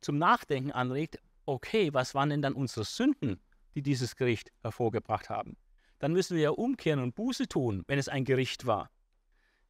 [0.00, 3.40] zum Nachdenken anregt, okay, was waren denn dann unsere Sünden,
[3.74, 5.56] die dieses Gericht hervorgebracht haben?
[5.98, 8.90] Dann müssen wir ja umkehren und Buße tun, wenn es ein Gericht war.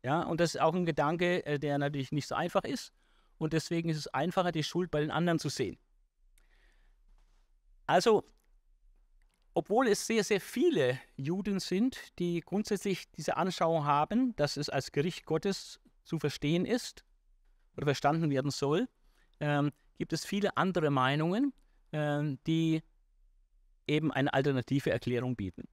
[0.03, 2.92] Ja, und das ist auch ein Gedanke, äh, der natürlich nicht so einfach ist.
[3.42, 5.76] Und deswegen ist es einfacher, die Schuld bei den anderen zu sehen.
[7.88, 8.22] Also,
[9.52, 14.92] obwohl es sehr, sehr viele Juden sind, die grundsätzlich diese Anschauung haben, dass es als
[14.92, 17.05] Gericht Gottes zu verstehen ist
[17.76, 18.88] oder verstanden werden soll,
[19.40, 21.52] ähm, gibt es viele andere Meinungen,
[21.90, 22.85] ähm, die
[23.88, 25.66] eben eine alternative Erklärung bieten.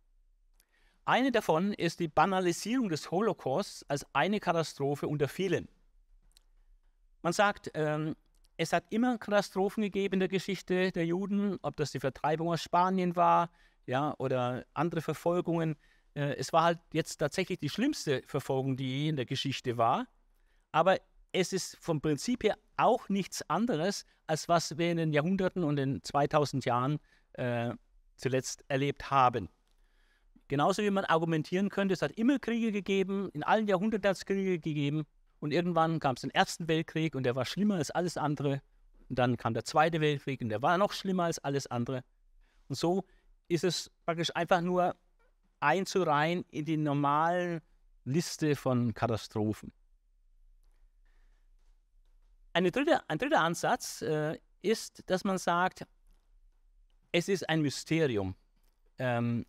[1.05, 5.69] Eine davon ist die Banalisierung des Holocausts als eine Katastrophe unter vielen.
[7.21, 8.15] Man sagt, ähm,
[8.57, 12.61] es hat immer Katastrophen gegeben in der Geschichte der Juden, ob das die Vertreibung aus
[12.61, 13.49] Spanien war,
[13.85, 15.75] ja, oder andere Verfolgungen.
[16.13, 20.07] Äh, es war halt jetzt tatsächlich die schlimmste Verfolgung, die je in der Geschichte war.
[20.71, 20.97] Aber
[21.31, 25.77] es ist vom Prinzip her auch nichts anderes, als was wir in den Jahrhunderten und
[25.77, 26.99] in 2000 Jahren
[27.33, 27.71] äh,
[28.17, 29.49] zuletzt erlebt haben.
[30.47, 34.25] Genauso wie man argumentieren könnte, es hat immer Kriege gegeben, in allen Jahrhunderten hat es
[34.25, 35.05] Kriege gegeben
[35.39, 38.61] und irgendwann kam es den Ersten Weltkrieg und der war schlimmer als alles andere.
[39.07, 42.03] Und dann kam der Zweite Weltkrieg und der war noch schlimmer als alles andere.
[42.67, 43.05] Und so
[43.47, 44.95] ist es praktisch einfach nur
[45.59, 47.61] einzureihen in die normalen
[48.05, 49.71] Liste von Katastrophen.
[52.71, 55.85] Dritte, ein dritter Ansatz äh, ist, dass man sagt,
[57.11, 58.35] es ist ein Mysterium.
[58.97, 59.45] Ähm,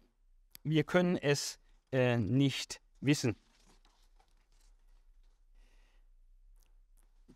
[0.62, 1.59] wir können es
[1.92, 3.37] äh, nicht wissen.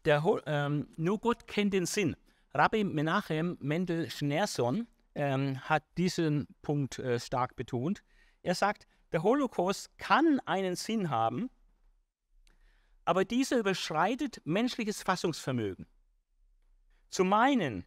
[0.05, 2.17] Der, ähm, nur Gott kennt den Sinn.
[2.53, 8.03] Rabbi Menachem Mendel Schneerson ähm, hat diesen Punkt äh, stark betont.
[8.43, 11.51] Er sagt, der Holocaust kann einen Sinn haben,
[13.05, 15.87] aber dieser überschreitet menschliches Fassungsvermögen.
[17.11, 17.85] Zu meinen,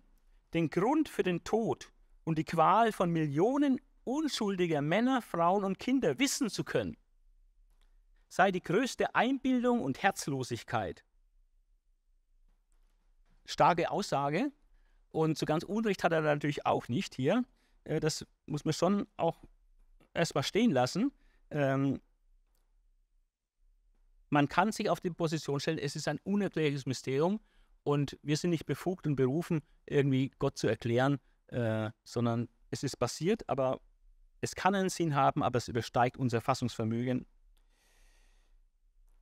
[0.53, 1.91] den Grund für den Tod
[2.23, 6.97] und die Qual von Millionen unschuldiger Männer, Frauen und Kinder wissen zu können,
[8.29, 11.03] sei die größte Einbildung und Herzlosigkeit.
[13.47, 14.51] Starke Aussage
[15.09, 17.43] und so ganz Unrecht hat er natürlich auch nicht hier.
[17.85, 19.43] Äh, das muss man schon auch
[20.13, 21.11] erstmal stehen lassen.
[21.49, 22.01] Ähm,
[24.29, 27.39] man kann sich auf die Position stellen, es ist ein unerklärliches Mysterium
[27.83, 32.97] und wir sind nicht befugt und berufen, irgendwie Gott zu erklären, äh, sondern es ist
[32.97, 33.79] passiert, aber
[34.41, 37.25] es kann einen Sinn haben, aber es übersteigt unser Fassungsvermögen.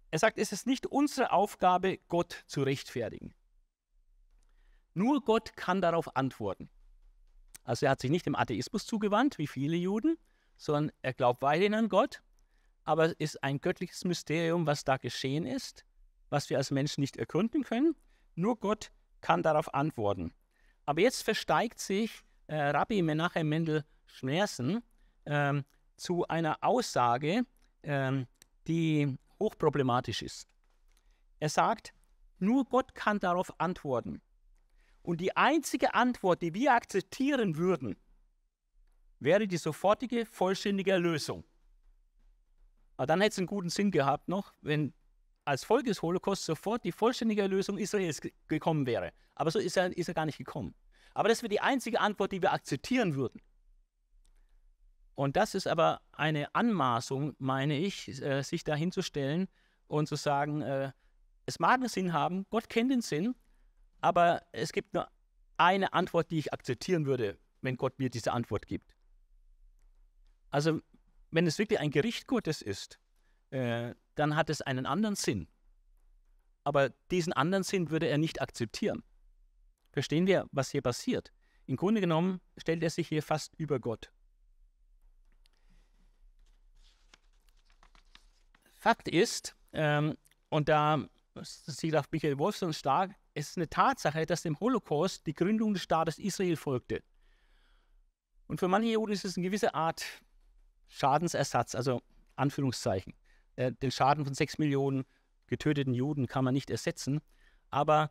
[0.09, 3.35] Er sagt, es ist nicht unsere Aufgabe, Gott zu rechtfertigen.
[4.95, 6.69] Nur Gott kann darauf antworten.
[7.63, 10.17] Also er hat sich nicht dem Atheismus zugewandt, wie viele Juden,
[10.57, 12.21] sondern er glaubt weiterhin an Gott
[12.85, 15.83] aber es ist ein göttliches Mysterium, was da geschehen ist,
[16.29, 17.95] was wir als Menschen nicht ergründen können.
[18.35, 20.33] Nur Gott kann darauf antworten.
[20.85, 24.83] Aber jetzt versteigt sich äh, Rabbi Menachem Mendel Schmerzen
[25.25, 25.65] ähm,
[25.97, 27.43] zu einer Aussage,
[27.81, 28.27] ähm,
[28.67, 30.47] die hochproblematisch ist.
[31.39, 31.93] Er sagt,
[32.37, 34.21] nur Gott kann darauf antworten.
[35.05, 37.95] Und die einzige Antwort, die wir akzeptieren würden,
[39.19, 41.43] wäre die sofortige, vollständige Erlösung.
[42.97, 44.93] Aber dann hätte es einen guten Sinn gehabt noch, wenn
[45.45, 49.11] als Folge des Holocaust sofort die vollständige Erlösung Israels gekommen wäre.
[49.35, 50.73] Aber so ist er, ist er gar nicht gekommen.
[51.13, 53.39] Aber das wäre die einzige Antwort, die wir akzeptieren würden.
[55.13, 59.47] Und das ist aber eine Anmaßung, meine ich, äh, sich da hinzustellen
[59.87, 60.91] und zu sagen, äh,
[61.45, 63.35] es mag einen Sinn haben, Gott kennt den Sinn,
[64.05, 65.09] aber es gibt nur
[65.57, 68.95] eine Antwort, die ich akzeptieren würde, wenn Gott mir diese Antwort gibt.
[70.51, 70.79] Also
[71.31, 72.99] wenn es wirklich ein Gericht Gottes ist,
[73.49, 75.47] äh, dann hat es einen anderen Sinn.
[76.63, 79.03] Aber diesen anderen Sinn würde er nicht akzeptieren.
[79.91, 81.31] Verstehen wir, was hier passiert?
[81.65, 84.11] Im Grunde genommen stellt er sich hier fast über Gott.
[88.77, 90.15] Fakt ist, ähm,
[90.49, 91.09] und da
[91.41, 95.83] sieht auch Michael Wolfson stark, es ist eine Tatsache, dass dem Holocaust die Gründung des
[95.83, 97.03] Staates Israel folgte.
[98.47, 100.03] Und für manche Juden ist es eine gewisse Art
[100.87, 102.01] Schadensersatz, also
[102.37, 103.13] Anführungszeichen.
[103.57, 105.03] Äh, den Schaden von sechs Millionen
[105.47, 107.21] getöteten Juden kann man nicht ersetzen,
[107.69, 108.09] aber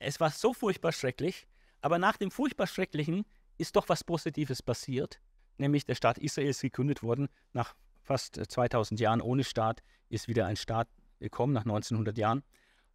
[0.00, 1.46] es war so furchtbar schrecklich.
[1.80, 3.24] Aber nach dem furchtbar Schrecklichen
[3.56, 5.20] ist doch was Positives passiert,
[5.58, 7.28] nämlich der Staat Israel ist gegründet worden.
[7.52, 10.88] Nach fast 2000 Jahren ohne Staat ist wieder ein Staat
[11.20, 12.42] gekommen, nach 1900 Jahren.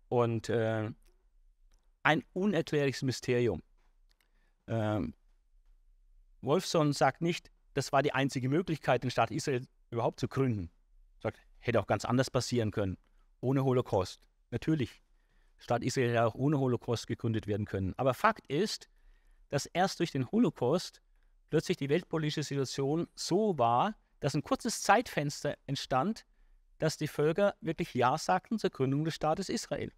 [0.10, 0.92] Und äh,
[2.06, 3.64] ein unerklärliches Mysterium.
[4.68, 5.16] Ähm,
[6.42, 10.70] Wolfson sagt nicht, das war die einzige Möglichkeit, den Staat Israel überhaupt zu gründen.
[11.22, 12.98] Sagt, hätte auch ganz anders passieren können,
[13.42, 14.22] ohne Holocaust.
[14.52, 15.02] Natürlich,
[15.58, 17.96] Staat Israel hätte auch ohne Holocaust gegründet werden können.
[17.98, 18.88] Aber Fakt ist,
[19.50, 21.02] dass erst durch den Holocaust
[21.50, 26.26] plötzlich die weltpolitische Situation so war, dass ein kurzes Zeitfenster entstand,
[26.78, 29.92] dass die Völker wirklich Ja sagten zur Gründung des Staates Israel.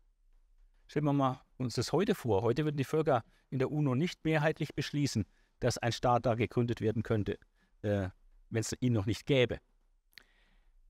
[0.88, 2.42] Stellen wir mal uns das heute vor.
[2.42, 5.26] Heute würden die Völker in der UNO nicht mehrheitlich beschließen,
[5.60, 7.38] dass ein Staat da gegründet werden könnte,
[7.82, 8.10] äh,
[8.50, 9.60] wenn es ihn noch nicht gäbe.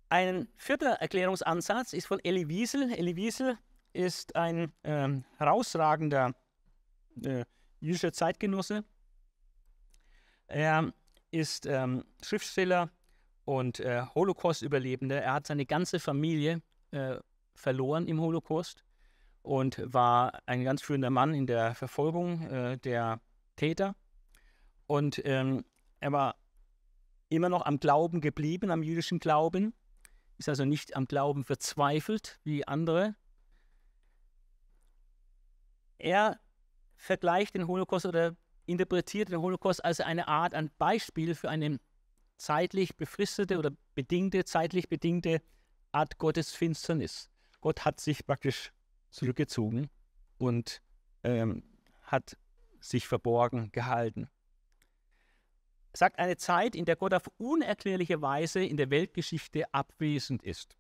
[0.10, 2.94] Ein vierter Erklärungsansatz ist von Elie Wiesel.
[2.94, 3.58] Elie Wiesel
[3.94, 6.34] ist ein ähm, herausragender
[7.24, 7.44] äh,
[7.80, 8.84] jüdischer Zeitgenosse.
[10.48, 10.94] Er
[11.32, 12.90] ist ähm, Schriftsteller
[13.44, 15.22] und äh, Holocaust-Überlebender.
[15.22, 17.18] Er hat seine ganze Familie äh,
[17.54, 18.84] verloren im Holocaust
[19.48, 23.22] und war ein ganz führender Mann in der Verfolgung äh, der
[23.56, 23.96] Täter.
[24.88, 25.64] Und ähm,
[26.00, 26.36] er war
[27.30, 29.74] immer noch am Glauben geblieben, am jüdischen Glauben,
[30.38, 33.16] ist also nicht am Glauben verzweifelt wie andere.
[35.98, 36.40] Er
[36.96, 41.80] vergleicht den Holocaust oder interpretiert den Holocaust als eine Art, ein Beispiel für eine
[42.36, 45.42] zeitlich befristete oder bedingte, zeitlich bedingte
[45.92, 47.30] Art Gottesfinsternis.
[47.62, 48.72] Gott hat sich praktisch
[49.10, 49.90] zurückgezogen
[50.38, 50.82] und
[51.24, 51.64] ähm,
[52.02, 52.38] hat
[52.80, 54.30] sich verborgen gehalten.
[55.94, 60.78] Er sagt eine Zeit, in der Gott auf unerklärliche Weise in der Weltgeschichte abwesend ist.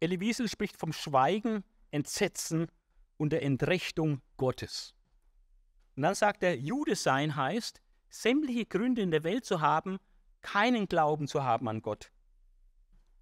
[0.00, 2.66] Elie Wiesel spricht vom Schweigen, Entsetzen
[3.16, 4.94] und der Entrechtung Gottes.
[5.96, 9.98] Und dann sagt er, Jude sein heißt, sämtliche Gründe in der Welt zu haben,
[10.40, 12.12] keinen Glauben zu haben an Gott,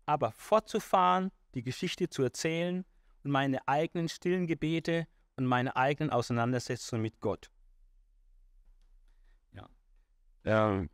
[0.05, 2.85] aber fortzufahren, die Geschichte zu erzählen
[3.27, 7.51] und meine eigenen stillen Gebete und meine eigenen Auseinandersetzungen mit Gott.
[9.53, 9.69] Ja.
[10.45, 10.89] Ähm.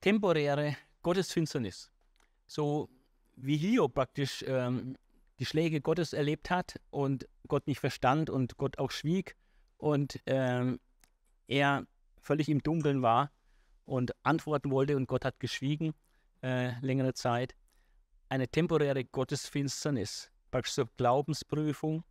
[0.00, 1.92] Temporäre Gottesfinsternis.
[2.48, 2.90] So
[3.36, 4.96] wie Hiob praktisch ähm,
[5.38, 9.36] die Schläge Gottes erlebt hat und Gott nicht verstand und Gott auch schwieg
[9.76, 10.80] und ähm,
[11.46, 11.86] er
[12.20, 13.30] völlig im Dunkeln war
[13.84, 15.94] und antworten wollte und Gott hat geschwiegen
[16.42, 17.54] äh, längere Zeit.
[18.28, 22.04] Eine temporäre Gottesfinsternis, praktisch zur Glaubensprüfung.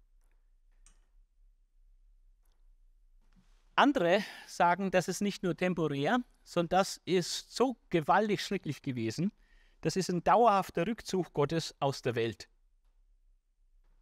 [3.76, 9.34] Andere sagen, das ist nicht nur temporär, sondern das ist so gewaltig schrecklich gewesen.
[9.82, 12.48] Das ist ein dauerhafter Rückzug Gottes aus der Welt.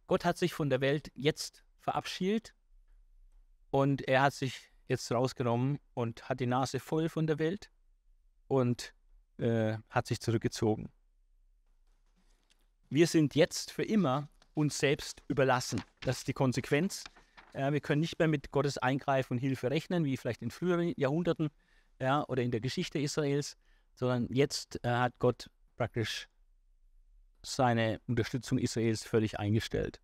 [0.06, 2.54] Gott hat sich von der Welt jetzt verabschiedet
[3.70, 7.70] und er hat sich jetzt rausgenommen und hat die Nase voll von der Welt
[8.48, 8.94] und
[9.38, 10.90] äh, hat sich zurückgezogen.
[12.90, 15.82] Wir sind jetzt für immer uns selbst überlassen.
[16.00, 17.04] Das ist die Konsequenz.
[17.52, 20.92] Äh, wir können nicht mehr mit Gottes Eingreifen und Hilfe rechnen, wie vielleicht in früheren
[20.96, 21.50] Jahrhunderten
[22.00, 23.56] ja, oder in der Geschichte Israels,
[23.94, 26.28] sondern jetzt äh, hat Gott praktisch
[27.42, 30.00] seine Unterstützung Israels völlig eingestellt.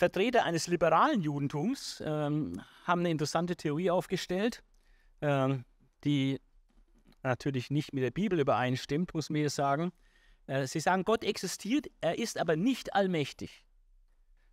[0.00, 4.62] Vertreter eines liberalen Judentums ähm, haben eine interessante Theorie aufgestellt,
[5.20, 5.66] ähm,
[6.04, 6.40] die
[7.22, 9.92] natürlich nicht mit der Bibel übereinstimmt, muss man hier sagen.
[10.46, 13.66] Äh, sie sagen, Gott existiert, er ist aber nicht allmächtig.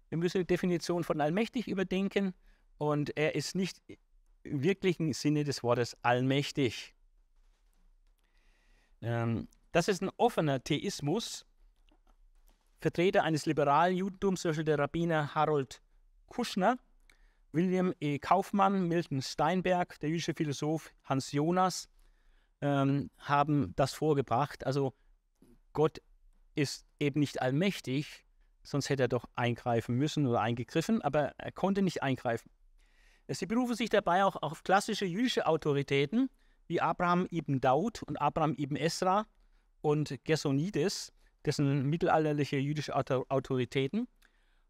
[0.10, 2.34] Wir müssen die Definition von allmächtig überdenken
[2.78, 3.82] und er ist nicht
[4.44, 6.94] im wirklichen Sinne des Wortes allmächtig.
[9.02, 11.46] Ähm, das ist ein offener Theismus.
[12.80, 15.82] Vertreter eines liberalen Judentums, zum Beispiel der Rabbiner Harold
[16.28, 16.78] Kuschner,
[17.52, 18.20] William E.
[18.20, 21.90] Kaufmann, Milton Steinberg, der jüdische Philosoph Hans Jonas,
[22.62, 24.66] ähm, haben das vorgebracht.
[24.66, 24.94] Also
[25.74, 26.02] Gott
[26.56, 28.26] ist eben nicht allmächtig,
[28.63, 32.52] sonst hätte er doch eingreifen müssen oder eingegriffen, aber er konnte nicht eingreifen.
[33.30, 36.30] Sie berufen sich dabei auch auf klassische jüdische Autoritäten
[36.68, 39.26] wie Abraham ibn Daud und Abraham ibn Esra
[39.82, 41.14] und Gersonides,
[41.46, 44.08] dessen mittelalterliche jüdische Autoritäten.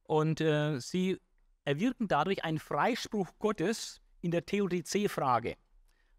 [0.04, 1.20] Und äh, sie
[1.66, 5.56] erwirken dadurch einen Freispruch Gottes in der Theodizee-Frage.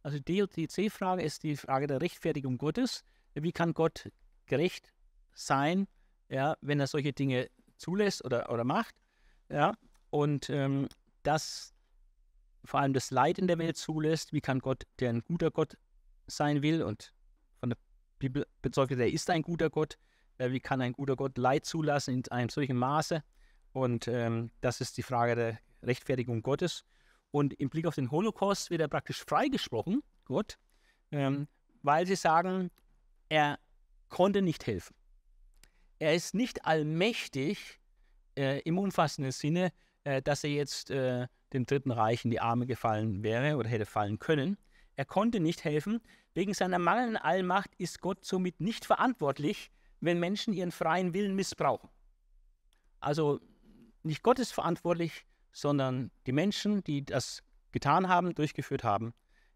[0.03, 3.05] Also die Theodizee-Frage ist die Frage der Rechtfertigung Gottes.
[3.35, 4.11] Wie kann Gott
[4.47, 4.93] gerecht
[5.35, 5.87] sein,
[6.29, 8.95] ja, wenn er solche Dinge zulässt oder, oder macht?
[9.49, 9.75] Ja?
[10.11, 10.89] Und ähm,
[11.23, 11.75] das
[12.65, 14.33] vor allem das Leid in der Welt zulässt.
[14.33, 15.77] Wie kann Gott, der ein guter Gott
[16.27, 17.13] sein will und
[17.61, 17.79] von der
[18.19, 19.99] Bibel bezeugt er ist ein guter Gott,
[20.39, 23.23] wie kann ein guter Gott Leid zulassen in einem solchen Maße?
[23.73, 26.85] Und ähm, das ist die Frage der Rechtfertigung Gottes.
[27.31, 30.59] Und im Blick auf den Holocaust wird er praktisch freigesprochen, Gott,
[31.11, 31.47] ähm,
[31.83, 32.71] weil sie sagen,
[33.29, 33.59] er
[34.09, 34.95] konnte nicht helfen.
[35.99, 37.81] Er ist nicht allmächtig
[38.37, 39.73] äh, im umfassenden Sinne,
[40.05, 43.87] äh, dass er jetzt äh, dem Dritten Reich in die Arme gefallen wäre oder hätte
[43.87, 44.57] fallen können.
[44.97, 46.01] Er konnte nicht helfen.
[46.35, 49.71] Wegen seiner mangelnden Allmacht ist Gott somit nicht verantwortlich,
[50.01, 51.89] wenn Menschen ihren freien Willen missbrauchen.
[53.01, 53.41] Also
[54.03, 57.43] nicht Gott ist verantwortlich, sondern die Menschen, die das
[57.73, 59.13] getan haben, durchgeführt haben,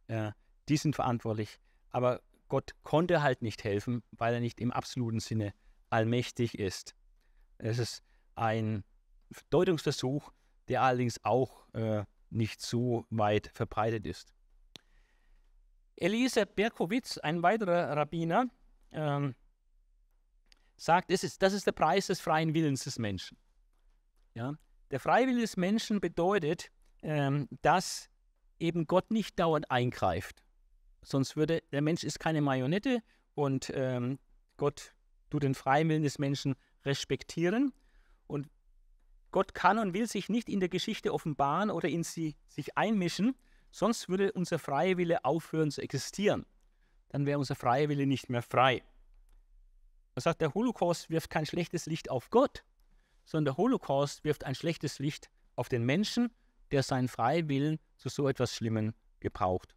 [0.09, 0.33] äh,
[0.69, 1.59] die sind verantwortlich.
[1.91, 5.55] Aber Gott konnte halt nicht helfen, weil er nicht im absoluten Sinne
[5.91, 6.95] allmächtig ist.
[7.59, 8.03] Es ist
[8.35, 8.85] ein
[9.51, 10.33] Deutungsversuch,
[10.69, 14.33] der allerdings auch äh, nicht so weit verbreitet ist.
[15.97, 18.47] Eliezer Berkowitz, ein weiterer Rabbiner,
[18.93, 19.35] ähm,
[20.83, 23.39] sagt, das ist, das ist der Preis des freien Willens des Menschen.
[24.35, 24.55] Ja?
[24.91, 26.71] Der freie Wille des Menschen bedeutet,
[27.03, 28.11] ähm, dass
[28.59, 30.45] eben Gott nicht dauernd eingreift.
[31.03, 33.03] Sonst würde, der Mensch ist keine Marionette
[33.35, 34.19] und ähm,
[34.57, 34.95] Gott
[35.31, 36.55] tut den freien Willen des Menschen
[36.85, 37.73] respektieren.
[38.27, 38.49] Und
[39.31, 43.35] Gott kann und will sich nicht in der Geschichte offenbaren oder in sie sich einmischen,
[43.71, 46.45] sonst würde unser freier Wille aufhören zu existieren.
[47.09, 48.83] Dann wäre unser freier Wille nicht mehr frei.
[50.15, 52.65] Er sagt, der Holocaust wirft kein schlechtes Licht auf Gott,
[53.25, 56.33] sondern der Holocaust wirft ein schlechtes Licht auf den Menschen,
[56.71, 59.75] der seinen freien Willen zu so etwas Schlimmem gebraucht.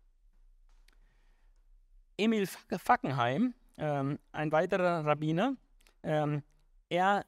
[2.17, 5.55] Emil Fackenheim, ähm, ein weiterer Rabbiner,
[6.03, 6.43] ähm,
[6.89, 7.25] er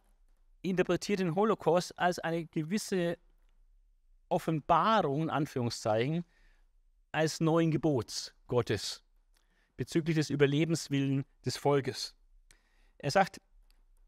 [0.61, 3.17] interpretiert den Holocaust als eine gewisse
[4.29, 6.25] Offenbarung, in Anführungszeichen,
[7.11, 9.03] als neuen Gebots Gottes
[9.77, 12.16] bezüglich des Überlebenswillen des Volkes.
[12.99, 13.41] Er sagt,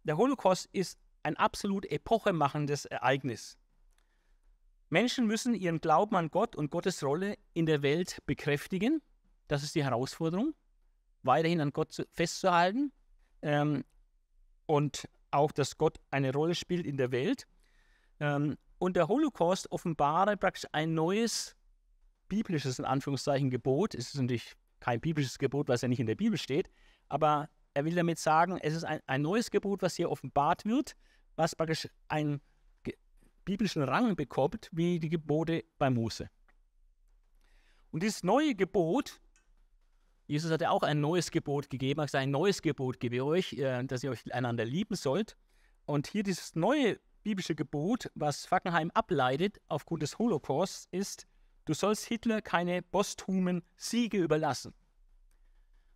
[0.04, 3.58] der Holocaust ist ein absolut epochemachendes Ereignis.
[4.90, 9.02] Menschen müssen ihren Glauben an Gott und Gottes Rolle in der Welt bekräftigen.
[9.48, 10.56] Das ist die Herausforderung,
[11.22, 12.92] weiterhin an Gott festzuhalten
[13.42, 13.84] ähm,
[14.66, 17.48] und auch, dass Gott eine Rolle spielt in der Welt.
[18.20, 21.56] Ähm, und der Holocaust offenbare praktisch ein neues
[22.28, 23.94] biblisches, in Anführungszeichen, Gebot.
[23.94, 26.70] Es ist natürlich kein biblisches Gebot, was ja nicht in der Bibel steht,
[27.10, 30.96] aber er will damit sagen, es ist ein, ein neues Gebot, was hier offenbart wird,
[31.36, 32.42] was praktisch einen
[33.46, 36.30] biblischen Rang bekommt, wie die Gebote bei Mose.
[37.92, 39.20] Und dieses neue Gebot,
[40.28, 43.22] Jesus hat ja auch ein neues Gebot gegeben, hat gesagt, ein neues Gebot gebe ich
[43.22, 45.36] euch, äh, dass ihr euch einander lieben sollt.
[45.86, 51.26] Und hier dieses neue biblische Gebot, was Fackenheim ableitet aufgrund des Holocausts, ist,
[51.66, 54.76] du sollst Hitler keine posthumen Siege überlassen.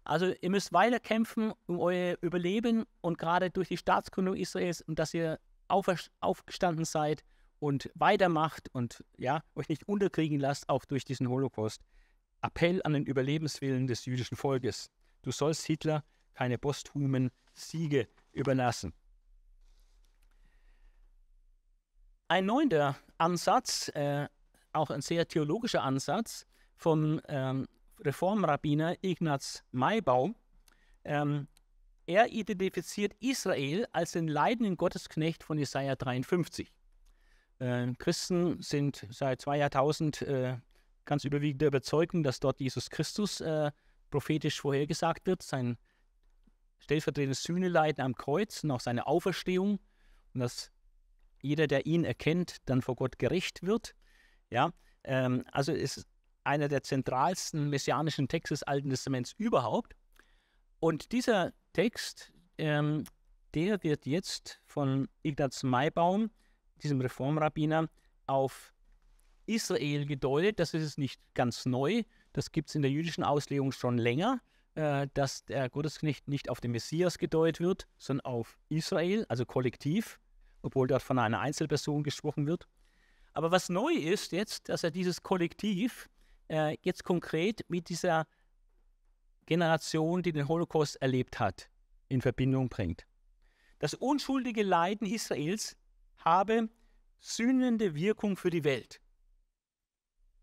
[0.03, 4.99] Also ihr müsst weiter kämpfen um euer Überleben und gerade durch die Staatsgründung Israels und
[4.99, 7.23] dass ihr aufgestanden seid
[7.59, 11.81] und weitermacht und ja, euch nicht unterkriegen lasst, auch durch diesen Holocaust.
[12.41, 14.89] Appell an den Überlebenswillen des jüdischen Volkes.
[15.21, 18.93] Du sollst Hitler keine posthumen Siege überlassen.
[22.27, 24.27] Ein neunter Ansatz, äh,
[24.73, 26.45] auch ein sehr theologischer Ansatz
[26.75, 27.67] vom ähm,
[28.03, 30.35] Reformrabbiner Ignaz Maibaum.
[31.03, 31.47] Ähm,
[32.05, 36.71] er identifiziert Israel als den leidenden Gottesknecht von Jesaja 53.
[37.59, 40.57] Äh, Christen sind seit zwei Jahrtausend äh,
[41.05, 43.71] ganz überwiegend der Überzeugung, dass dort Jesus Christus äh,
[44.09, 45.77] prophetisch vorhergesagt wird, sein
[46.79, 49.79] stellvertretendes Sühneleiden am Kreuz und auch seine Auferstehung
[50.33, 50.71] und dass
[51.41, 53.95] jeder, der ihn erkennt, dann vor Gott gerecht wird.
[54.49, 54.71] Ja,
[55.03, 56.05] ähm, also ist
[56.43, 59.95] einer der zentralsten messianischen Texte des Alten Testaments überhaupt.
[60.79, 63.03] Und dieser Text, ähm,
[63.53, 66.31] der wird jetzt von Ignaz Maibaum,
[66.81, 67.89] diesem Reformrabbiner,
[68.27, 68.73] auf
[69.45, 70.59] Israel gedeutet.
[70.59, 72.03] Das ist nicht ganz neu.
[72.33, 74.41] Das gibt es in der jüdischen Auslegung schon länger,
[74.75, 80.19] äh, dass der Gottesknecht nicht auf den Messias gedeutet wird, sondern auf Israel, also kollektiv,
[80.61, 82.67] obwohl dort von einer Einzelperson gesprochen wird.
[83.33, 86.09] Aber was neu ist jetzt, dass er dieses Kollektiv
[86.53, 88.27] äh, jetzt konkret mit dieser
[89.47, 91.69] Generation, die den Holocaust erlebt hat,
[92.09, 93.07] in Verbindung bringt.
[93.79, 95.75] Das unschuldige Leiden Israels
[96.17, 96.69] habe
[97.19, 99.01] sühnende Wirkung für die Welt.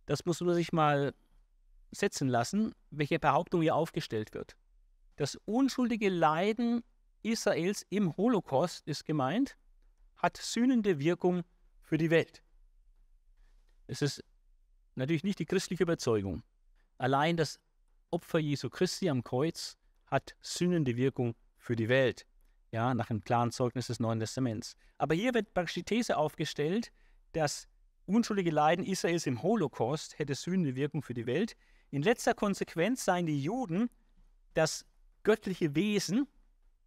[0.06, 1.14] Das muss man sich mal
[1.92, 4.56] setzen lassen, welche Behauptung hier aufgestellt wird.
[5.16, 6.82] Das unschuldige Leiden
[7.22, 9.56] Israels im Holocaust ist gemeint,
[10.16, 11.44] hat sühnende Wirkung
[11.82, 12.42] für die Welt.
[13.86, 14.24] Es ist
[14.94, 16.42] natürlich nicht die christliche Überzeugung.
[16.98, 17.60] Allein das
[18.10, 19.76] Opfer Jesu Christi am Kreuz
[20.06, 22.26] hat sühnende Wirkung für die Welt.
[22.72, 24.76] Ja, nach dem klaren Zeugnis des Neuen Testaments.
[24.98, 26.92] Aber hier wird praktisch die These aufgestellt,
[27.32, 27.68] dass
[28.06, 31.56] unschuldige Leiden Israels im Holocaust hätte sühnende Wirkung für die Welt.
[31.90, 33.90] In letzter Konsequenz seien die Juden
[34.54, 34.84] das
[35.22, 36.26] göttliche Wesen,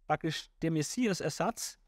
[0.06, 1.78] praktisch der Messias-Ersatz.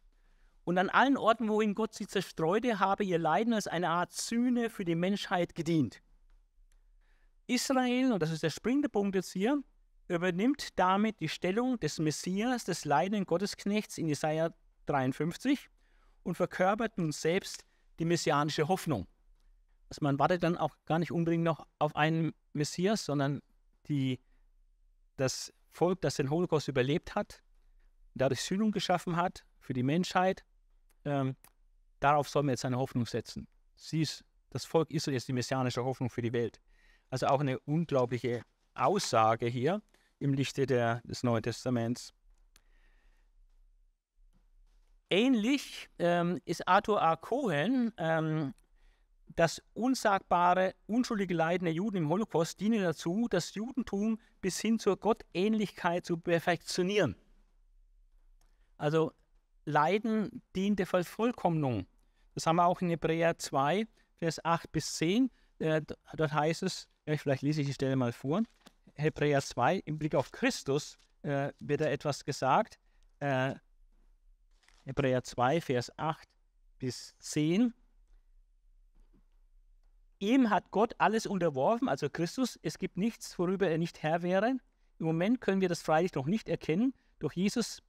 [0.65, 4.69] Und an allen Orten, wohin Gott sie zerstreute, habe ihr Leiden als eine Art Sühne
[4.69, 6.03] für die Menschheit gedient.
[7.47, 9.63] Israel, und das ist der springende Punkt jetzt hier,
[10.09, 14.51] übernimmt damit die Stellung des Messias, des leidenden Gottesknechts in Jesaja
[14.87, 15.69] 53
[16.23, 17.65] und verkörpert nun selbst
[17.99, 19.07] die messianische Hoffnung.
[19.89, 23.41] Also man wartet dann auch gar nicht unbedingt noch auf einen Messias, sondern
[23.89, 24.21] die,
[25.17, 27.43] das Volk, das den Holocaust überlebt hat,
[28.15, 30.45] dadurch Sühnung geschaffen hat für die Menschheit,
[31.05, 31.37] ähm,
[32.01, 33.47] darauf soll man jetzt seine Hoffnung setzen.
[33.77, 36.61] Sie ist, das Volk Israel ist die messianische Hoffnung für die Welt.
[37.11, 38.43] Also auch eine unglaubliche
[38.75, 39.83] Aussage hier
[40.19, 42.13] im Lichte der, des Neuen Testaments.
[45.09, 47.15] Ähnlich ähm, ist Arthur A.
[47.17, 48.55] Cohen, ähm,
[49.37, 54.97] das unsagbare, unschuldige Leiden der Juden im Holocaust diene dazu, das Judentum bis hin zur
[54.97, 57.15] Gottähnlichkeit zu perfektionieren.
[58.79, 59.13] Also
[59.65, 61.87] Leiden dient der Vervollkommnung.
[62.35, 63.87] Das haben wir auch in Hebräer 2,
[64.17, 65.31] Vers 8 bis 10.
[65.59, 65.83] Äh,
[66.15, 68.43] dort heißt es, ja, vielleicht lese ich die Stelle mal vor.
[68.95, 72.79] Hebräer 2, im Blick auf Christus äh, wird da etwas gesagt.
[73.21, 73.55] Äh,
[74.85, 76.29] Hebräer 2, Vers 8
[76.79, 77.75] bis 10.
[80.19, 82.59] Ihm hat Gott alles unterworfen, also Christus.
[82.63, 84.57] Es gibt nichts, worüber er nicht Herr wäre.
[84.99, 86.95] Im Moment können wir das freilich noch nicht erkennen.
[87.19, 87.83] Doch Jesus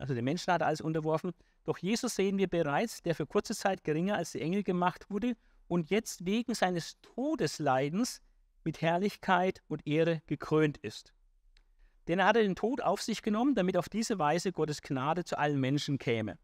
[0.00, 1.32] also den Menschen hat er alles unterworfen.
[1.64, 5.36] Doch Jesus sehen wir bereits, der für kurze Zeit geringer als die Engel gemacht wurde
[5.68, 8.22] und jetzt wegen seines Todesleidens
[8.70, 11.12] mit Herrlichkeit und Ehre gekrönt ist.
[12.08, 15.38] Denn er hatte den Tod auf sich genommen, damit auf diese Weise Gottes Gnade zu
[15.38, 16.38] allen Menschen käme.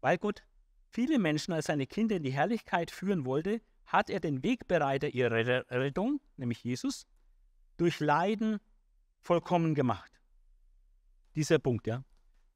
[0.00, 0.42] Weil Gott
[0.88, 5.64] viele Menschen als seine Kinder in die Herrlichkeit führen wollte, hat er den Wegbereiter ihrer
[5.70, 7.06] Rettung, nämlich Jesus,
[7.76, 8.58] durch Leiden
[9.20, 10.20] vollkommen gemacht.
[11.34, 12.02] Dieser Punkt, ja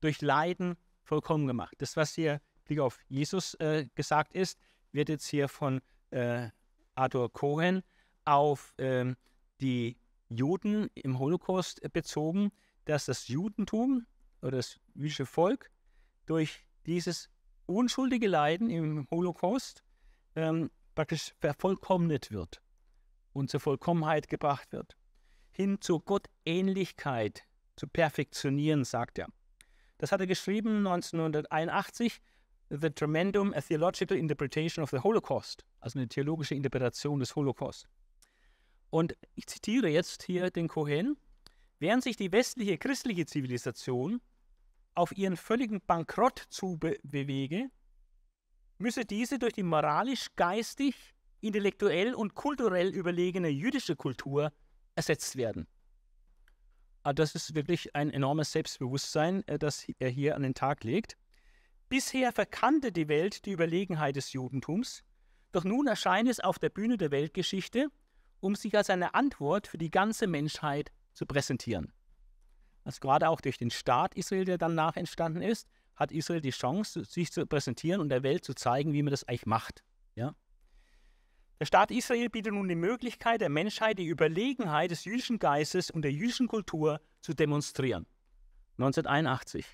[0.04, 1.74] durch Leiden vollkommen gemacht.
[1.78, 4.58] Das, was hier Blick auf Jesus äh, gesagt ist,
[4.92, 5.80] wird jetzt hier von
[6.10, 6.50] äh,
[6.94, 7.82] Arthur Cohen
[8.24, 9.14] auf äh,
[9.60, 9.96] die
[10.28, 12.50] Juden im Holocaust bezogen,
[12.84, 14.06] dass das Judentum
[14.42, 15.70] oder das jüdische Volk
[16.26, 17.30] durch dieses
[17.66, 19.82] unschuldige Leiden im Holocaust
[20.36, 22.60] ähm, praktisch vervollkommnet wird
[23.32, 24.96] und zur Vollkommenheit gebracht wird.
[25.50, 27.44] Hin zur Gottähnlichkeit
[27.76, 29.28] zu perfektionieren, sagt er.
[29.98, 32.20] Das hat er geschrieben 1981,
[32.70, 37.88] The Tremendum, a Theological Interpretation of the Holocaust, also eine theologische Interpretation des Holocaust.
[38.94, 41.16] Und ich zitiere jetzt hier den Cohen,
[41.80, 44.20] während sich die westliche christliche Zivilisation
[44.94, 47.72] auf ihren völligen Bankrott zu be bewege,
[48.78, 50.94] müsse diese durch die moralisch, geistig,
[51.40, 54.52] intellektuell und kulturell überlegene jüdische Kultur
[54.94, 55.66] ersetzt werden.
[57.02, 61.16] Ah, das ist wirklich ein enormes Selbstbewusstsein, äh, das er hier an den Tag legt.
[61.88, 65.02] Bisher verkannte die Welt die Überlegenheit des Judentums,
[65.50, 67.90] doch nun erscheint es auf der Bühne der Weltgeschichte,
[68.44, 71.94] um sich als eine Antwort für die ganze Menschheit zu präsentieren.
[72.84, 75.66] Also gerade auch durch den Staat Israel, der danach entstanden ist,
[75.96, 79.24] hat Israel die Chance, sich zu präsentieren und der Welt zu zeigen, wie man das
[79.24, 79.82] eigentlich macht.
[80.14, 80.34] Ja?
[81.58, 86.02] Der Staat Israel bietet nun die Möglichkeit der Menschheit, die Überlegenheit des jüdischen Geistes und
[86.02, 88.06] der jüdischen Kultur zu demonstrieren.
[88.76, 89.64] 1981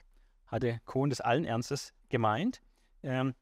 [0.47, 2.61] hatte Kohn das allen Ernstes gemeint.
[3.03, 3.35] Ähm,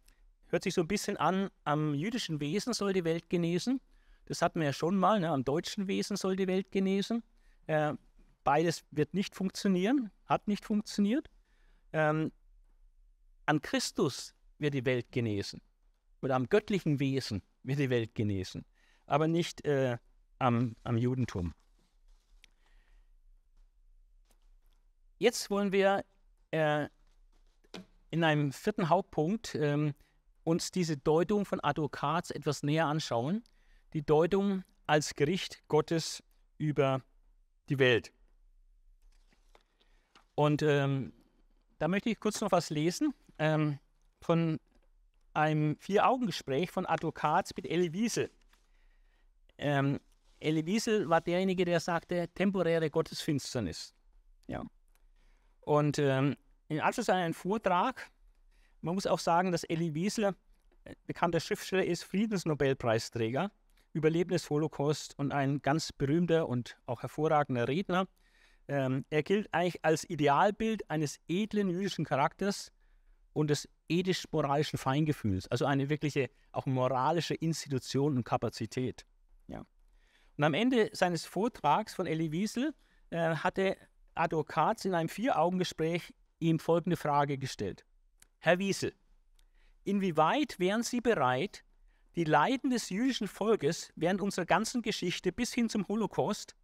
[0.47, 3.83] hört sich so ein bisschen an, am jüdischen Wesen soll die Welt genesen.
[4.29, 5.31] Das hatten wir ja schon mal, ne?
[5.31, 7.23] am deutschen Wesen soll die Welt genesen.
[7.67, 7.95] Äh,
[8.45, 11.31] beides wird nicht funktionieren, hat nicht funktioniert.
[11.95, 12.31] Ähm,
[13.47, 15.63] an Christus wird die Welt genesen
[16.21, 18.67] oder am göttlichen Wesen wird die Welt genesen,
[19.07, 19.97] aber nicht äh,
[20.39, 21.55] am, am Judentum.
[25.17, 26.05] Jetzt wollen wir
[26.51, 26.89] äh,
[28.11, 29.95] in einem vierten Hauptpunkt ähm,
[30.45, 33.43] uns diese Deutung von Advokats etwas näher anschauen.
[33.93, 36.23] Die Deutung als Gericht Gottes
[36.59, 37.03] über
[37.69, 38.13] die Welt.
[40.35, 41.13] Und ähm,
[41.79, 43.79] da möchte ich kurz noch was lesen ähm,
[44.21, 44.61] von
[45.35, 48.31] einem Vier-Augen-Gespräch von Advokats mit Elie Wiesel.
[49.59, 50.01] Ähm,
[50.41, 53.95] Elie Wiesel war derjenige, der sagte, temporäre Gottesfinsternis.
[54.47, 54.63] Ja.
[55.61, 56.37] Und ähm,
[56.69, 58.11] in Anschluss an einen Vortrag,
[58.81, 60.35] man muss auch sagen, dass Elie Wiesel,
[60.85, 63.51] äh, bekannter Schriftsteller ist, Friedensnobelpreisträger,
[63.99, 68.09] Überlebender des Holocaust und ein ganz berühmter und auch hervorragender Redner.
[68.69, 72.73] Ähm, er gilt eigentlich als Idealbild eines edlen jüdischen Charakters
[73.33, 79.07] und des ethisch-moralischen Feingefühls, also eine wirkliche, auch moralische Institution und Kapazität.
[79.47, 79.65] Ja.
[80.37, 82.75] Und am Ende seines Vortrags von Elie Wiesel
[83.11, 83.77] äh, hatte
[84.15, 87.85] Advokat in einem Vier-Augen-Gespräch ihm folgende Frage gestellt.
[88.39, 88.93] Herr Wiesel,
[89.85, 91.65] inwieweit wären sie bereit,
[92.19, 96.57] die Leiden des jüdischen Volkes während unserer ganzen Geschichte bis hin zum Holocaust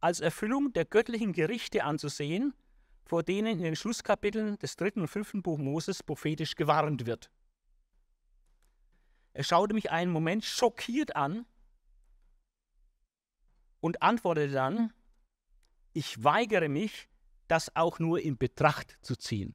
[0.00, 2.52] als Erfüllung der göttlichen Gerichte anzusehen,
[3.04, 7.30] vor denen in den Schlusskapiteln des dritten und fünften Buch Moses prophetisch gewarnt wird.
[9.34, 11.46] Er schaute mich einen Moment schockiert an
[13.78, 14.92] und antwortete dann,
[15.92, 17.08] ich weigere mich,
[17.46, 19.54] das auch nur in Betracht zu ziehen.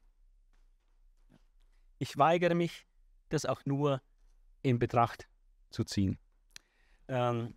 [1.98, 2.86] Ich weigere mich,
[3.28, 4.00] das auch nur
[4.68, 5.28] in Betracht
[5.70, 6.18] zu ziehen.
[7.08, 7.54] Ähm,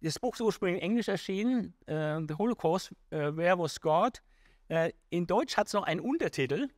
[0.00, 4.22] das Buch ist ursprünglich in Englisch erschienen, äh, The Holocaust, äh, Where Was God?
[4.68, 6.68] Äh, in Deutsch hat es noch einen Untertitel,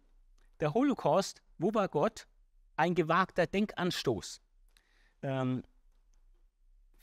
[0.60, 2.26] Der Holocaust, wo war Gott?
[2.76, 4.40] Ein gewagter Denkanstoß.
[5.22, 5.62] Ähm,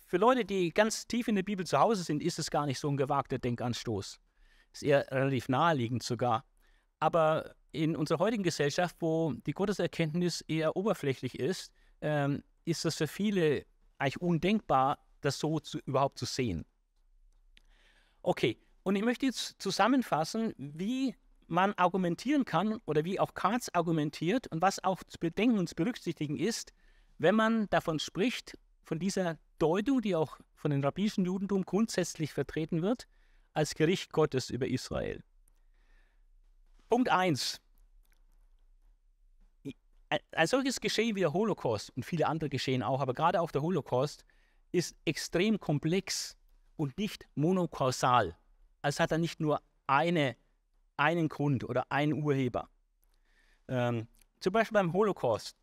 [0.08, 2.80] für Leute, die ganz tief in der Bibel zu Hause sind, ist es gar nicht
[2.80, 4.20] so ein gewagter Denkanstoß.
[4.72, 6.46] Ist eher relativ naheliegend sogar.
[7.00, 11.72] Aber in unserer heutigen Gesellschaft, wo die Gotteserkenntnis eher oberflächlich ist,
[12.02, 13.66] ähm, ist das für viele
[13.98, 16.66] eigentlich undenkbar, das so zu, überhaupt zu sehen.
[18.22, 21.16] Okay, und ich möchte jetzt zusammenfassen, wie
[21.48, 25.76] man argumentieren kann oder wie auch Karls argumentiert und was auch zu bedenken und zu
[25.76, 26.74] berücksichtigen ist,
[27.18, 32.82] wenn man davon spricht, von dieser Deutung, die auch von den rabbinischen Judentum grundsätzlich vertreten
[32.82, 33.08] wird,
[33.54, 35.24] als Gericht Gottes über Israel.
[36.90, 37.62] Punkt 1
[40.32, 43.62] ein solches Geschehen wie der Holocaust und viele andere Geschehen auch, aber gerade auch der
[43.62, 44.26] Holocaust
[44.72, 46.38] ist extrem komplex
[46.76, 48.36] und nicht monokausal.
[48.82, 50.36] Es hat er nicht nur eine,
[50.98, 52.70] einen Grund oder einen Urheber.
[53.68, 54.08] Ähm,
[54.40, 55.56] zum Beispiel beim Holocaust.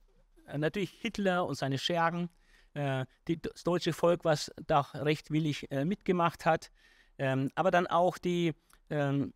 [0.47, 2.31] Äh, natürlich Hitler und seine Schergen,
[2.75, 6.71] äh, die, das deutsche Volk, was da recht willig äh, mitgemacht hat,
[7.19, 8.55] ähm, aber dann auch die
[8.89, 9.35] ähm,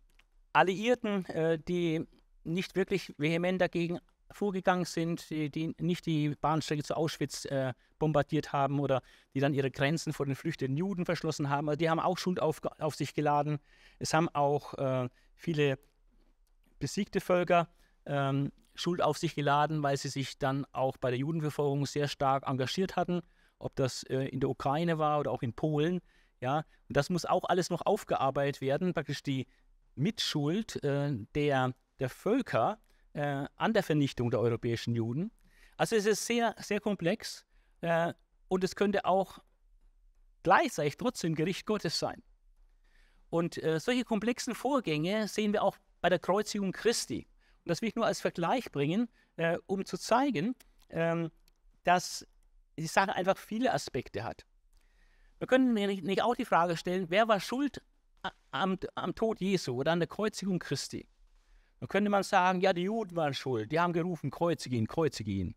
[0.53, 2.07] Alliierten, äh, die
[2.43, 3.99] nicht wirklich vehement dagegen
[4.35, 9.01] vorgegangen sind, die, die nicht die Bahnstrecke zu Auschwitz äh, bombardiert haben oder
[9.33, 11.69] die dann ihre Grenzen vor den flüchtenden Juden verschlossen haben.
[11.69, 13.59] Also die haben auch Schuld auf, auf sich geladen.
[13.99, 15.79] Es haben auch äh, viele
[16.79, 17.69] besiegte Völker
[18.05, 22.45] ähm, Schuld auf sich geladen, weil sie sich dann auch bei der Judenverfolgung sehr stark
[22.45, 23.21] engagiert hatten,
[23.57, 26.01] ob das äh, in der Ukraine war oder auch in Polen.
[26.41, 26.57] Ja,
[26.89, 29.47] und das muss auch alles noch aufgearbeitet werden, praktisch die
[29.95, 32.77] Mitschuld äh, der, der Völker
[33.15, 35.31] äh, an der Vernichtung der europäischen Juden.
[35.77, 37.45] Also es ist sehr, sehr komplex
[37.81, 38.13] äh,
[38.47, 39.39] und es könnte auch
[40.43, 42.21] gleichzeitig trotzdem Gericht Gottes sein.
[43.29, 47.27] Und äh, solche komplexen Vorgänge sehen wir auch bei der Kreuzigung Christi.
[47.63, 50.55] Und das will ich nur als Vergleich bringen, äh, um zu zeigen,
[50.89, 51.31] ähm,
[51.83, 52.27] dass
[52.77, 54.45] die Sache einfach viele Aspekte hat.
[55.39, 57.81] Wir können nicht auch die Frage stellen, wer war schuld
[58.51, 61.07] am, am Tod Jesu oder an der Kreuzigung Christi?
[61.85, 63.71] Dann könnte man sagen, ja, die Juden waren schuld.
[63.71, 65.53] Die haben gerufen, kreuzige ihn, kreuzige ihn.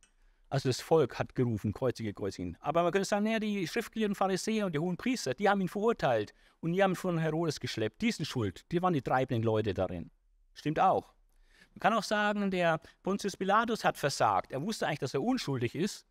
[0.51, 2.57] Also das Volk hat gerufen, kreuzige, kreuzige ihn.
[2.61, 5.69] Aber man könnte sagen, naja, die schriftlichen Pharisäer und die hohen Priester, die haben ihn
[5.69, 8.03] verurteilt und die haben ihn von Herodes geschleppt.
[8.03, 8.67] Die sind schuld.
[8.71, 10.11] Die waren die treibenden Leute darin.
[10.53, 11.15] Stimmt auch.
[11.71, 14.53] Man kann auch sagen, der Pontius Pilatus hat versagt.
[14.53, 16.05] Er wusste eigentlich, dass er unschuldig ist.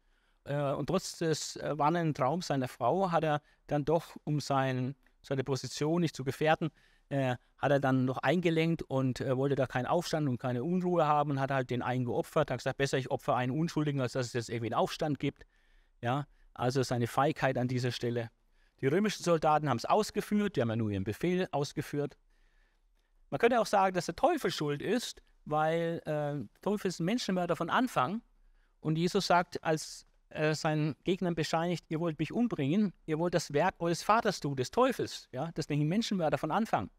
[0.45, 4.95] Äh, und trotz des äh, warnenden Traums seiner Frau hat er dann doch, um sein,
[5.21, 6.71] seine Position nicht zu gefährden,
[7.09, 11.07] äh, hat er dann noch eingelenkt und äh, wollte da keinen Aufstand und keine Unruhe
[11.07, 12.51] haben und hat halt den einen geopfert.
[12.51, 15.45] Hat gesagt, besser ich opfer einen Unschuldigen, als dass es jetzt irgendwie einen Aufstand gibt.
[16.01, 18.29] Ja, also seine Feigheit an dieser Stelle.
[18.81, 22.15] Die römischen Soldaten haben es ausgeführt, die haben ja nur ihren Befehl ausgeführt.
[23.29, 27.55] Man könnte auch sagen, dass der Teufel schuld ist, weil äh, Teufel ist ein Menschenmörder
[27.55, 28.21] von Anfang.
[28.79, 33.53] Und Jesus sagt, als er seinen Gegnern bescheinigt, ihr wollt mich umbringen, ihr wollt das
[33.53, 35.27] Werk eures Vaters tun, des Teufels.
[35.31, 35.51] Ja?
[35.69, 36.89] Ein Menschenmörder von Anfang.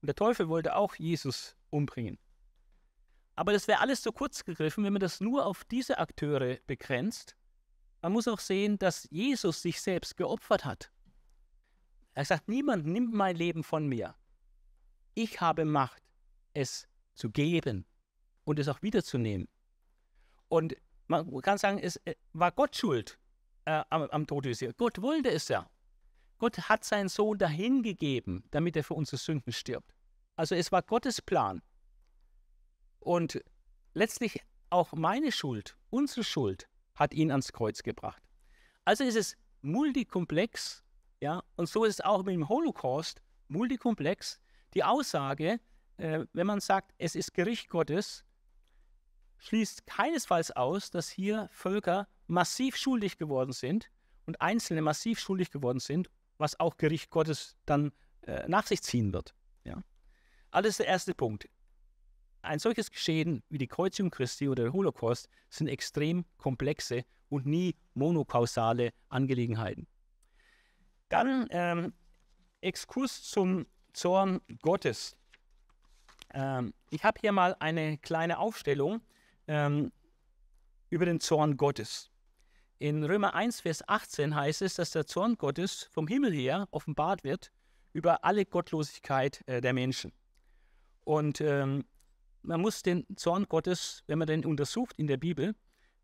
[0.00, 2.18] Und der Teufel wollte auch Jesus umbringen.
[3.36, 7.36] Aber das wäre alles zu kurz gegriffen, wenn man das nur auf diese Akteure begrenzt.
[8.02, 10.90] Man muss auch sehen, dass Jesus sich selbst geopfert hat.
[12.14, 14.14] Er sagt, niemand nimmt mein Leben von mir.
[15.14, 16.02] Ich habe Macht,
[16.52, 17.86] es zu geben
[18.44, 19.48] und es auch wiederzunehmen.
[20.48, 20.76] Und
[21.06, 23.18] man kann sagen, es äh, war Gott schuld
[23.64, 24.70] äh, am, am Tod Jesu.
[24.76, 25.68] Gott wollte es ja.
[26.38, 29.94] Gott hat seinen Sohn dahingegeben, damit er für unsere Sünden stirbt.
[30.36, 31.62] Also es war Gottes Plan.
[33.00, 33.42] Und
[33.94, 38.22] letztlich auch meine Schuld, unsere Schuld, hat ihn ans Kreuz gebracht.
[38.84, 40.84] Also ist es multikomplex,
[41.20, 44.40] ja, und so ist es auch mit dem Holocaust multikomplex.
[44.74, 45.60] Die Aussage,
[45.96, 48.24] äh, wenn man sagt, es ist Gericht Gottes,
[49.38, 53.90] schließt keinesfalls aus, dass hier Völker massiv schuldig geworden sind
[54.26, 59.12] und Einzelne massiv schuldig geworden sind was auch Gericht Gottes dann äh, nach sich ziehen
[59.12, 59.34] wird.
[59.64, 59.82] Ja?
[60.50, 61.48] Alles der erste Punkt.
[62.42, 67.74] ein solches Geschehen wie die Kreuzigung Christi oder der Holocaust sind extrem komplexe und nie
[67.94, 69.86] monokausale Angelegenheiten.
[71.08, 71.92] Dann ähm,
[72.60, 75.16] Exkurs zum Zorn Gottes.
[76.32, 79.00] Ähm, ich habe hier mal eine kleine Aufstellung
[79.46, 79.92] ähm,
[80.90, 82.10] über den Zorn Gottes.
[82.80, 87.24] In Römer 1, Vers 18 heißt es, dass der Zorn Gottes vom Himmel her offenbart
[87.24, 87.50] wird
[87.92, 90.12] über alle Gottlosigkeit äh, der Menschen.
[91.02, 91.84] Und ähm,
[92.42, 95.56] man muss den Zorn Gottes, wenn man den untersucht in der Bibel,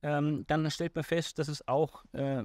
[0.03, 2.43] ähm, dann stellt man fest, dass es auch äh,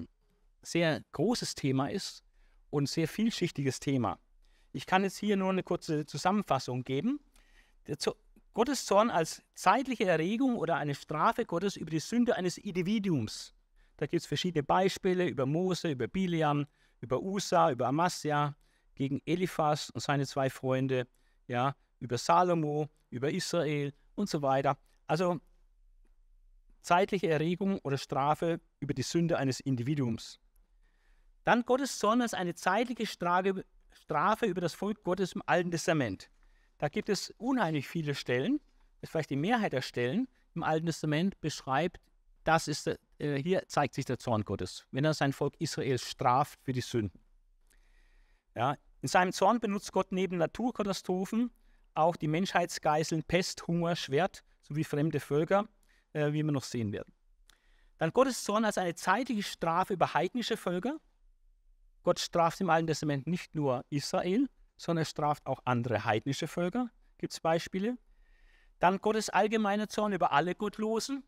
[0.61, 2.23] sehr großes Thema ist
[2.69, 4.19] und sehr vielschichtiges Thema.
[4.73, 7.19] Ich kann jetzt hier nur eine kurze Zusammenfassung geben.
[7.87, 7.97] Der
[8.53, 13.55] Gottes Zorn als zeitliche Erregung oder eine Strafe Gottes über die Sünde eines Individuums.
[13.99, 16.65] Da gibt es verschiedene Beispiele über Mose, über Biliam,
[17.01, 18.55] über Usa, über Amasja,
[18.95, 21.05] gegen Eliphas und seine zwei Freunde,
[21.47, 24.77] ja, über Salomo, über Israel und so weiter.
[25.05, 25.41] Also
[26.81, 30.39] zeitliche Erregung oder Strafe über die Sünde eines Individuums.
[31.43, 36.29] Dann Gottes Zorn als eine zeitliche Strafe, Strafe über das Volk Gottes im Alten Testament.
[36.77, 38.61] Da gibt es unheimlich viele Stellen,
[39.03, 41.99] vielleicht die Mehrheit der Stellen im Alten Testament beschreibt,
[42.43, 42.97] das ist, äh,
[43.41, 47.19] hier zeigt sich der Zorn Gottes, wenn er sein Volk Israel straft für die Sünden.
[48.55, 51.51] Ja, in seinem Zorn benutzt Gott neben Naturkatastrophen
[51.93, 55.67] auch die Menschheitsgeißeln Pest, Hunger, Schwert sowie fremde Völker,
[56.13, 57.13] äh, wie wir noch sehen werden.
[57.97, 60.97] Dann Gottes Zorn als eine zeitige Strafe über heidnische Völker.
[62.03, 66.89] Gott straft im Alten Testament nicht nur Israel, sondern er straft auch andere heidnische Völker.
[67.17, 67.97] Gibt es Beispiele?
[68.79, 71.23] Dann Gottes allgemeiner Zorn über alle Gottlosen.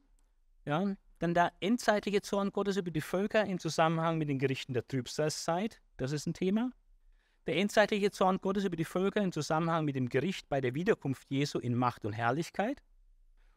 [0.65, 4.87] Ja, dann der endzeitliche Zorn Gottes über die Völker im Zusammenhang mit den Gerichten der
[4.87, 5.81] Trübsalzeit.
[5.97, 6.71] Das ist ein Thema.
[7.47, 11.29] Der endzeitliche Zorn Gottes über die Völker im Zusammenhang mit dem Gericht bei der Wiederkunft
[11.29, 12.81] Jesu in Macht und Herrlichkeit.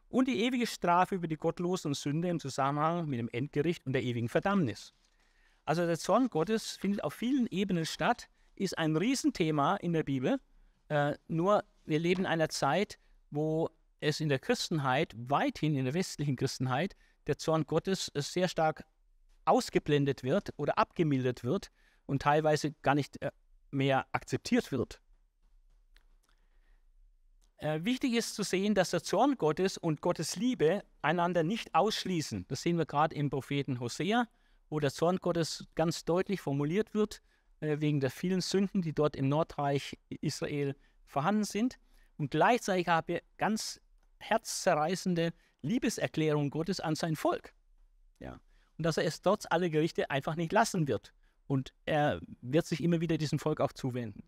[0.09, 3.93] Und die ewige Strafe über die Gottlosen und Sünde im Zusammenhang mit dem Endgericht und
[3.93, 4.93] der ewigen Verdammnis.
[5.65, 10.39] Also der Zorn Gottes findet auf vielen Ebenen statt, ist ein Riesenthema in der Bibel.
[10.89, 12.97] Äh, nur wir leben in einer Zeit,
[13.31, 13.69] wo
[14.05, 16.95] es in der Christenheit, weithin in der westlichen Christenheit,
[17.27, 18.85] der Zorn Gottes sehr stark
[19.45, 21.71] ausgeblendet wird oder abgemildert wird
[22.05, 23.31] und teilweise gar nicht äh,
[23.71, 25.01] mehr akzeptiert wird.
[27.57, 32.45] Äh, wichtig ist zu sehen, dass der Zorn Gottes und Gottes Liebe einander nicht ausschließen.
[32.47, 34.27] Das sehen wir gerade im Propheten Hosea,
[34.69, 37.21] wo der Zorn Gottes ganz deutlich formuliert wird,
[37.61, 40.75] äh, wegen der vielen Sünden, die dort im Nordreich Israel
[41.05, 41.79] vorhanden sind.
[42.17, 43.79] Und gleichzeitig haben wir ganz
[44.19, 47.53] herzzerreißende Liebeserklärung Gottes an sein Volk.
[48.19, 48.39] Ja.
[48.77, 51.13] Und dass er es trotz aller Gerichte einfach nicht lassen wird.
[51.47, 54.23] Und er wird sich immer wieder diesem Volk auch zuwenden.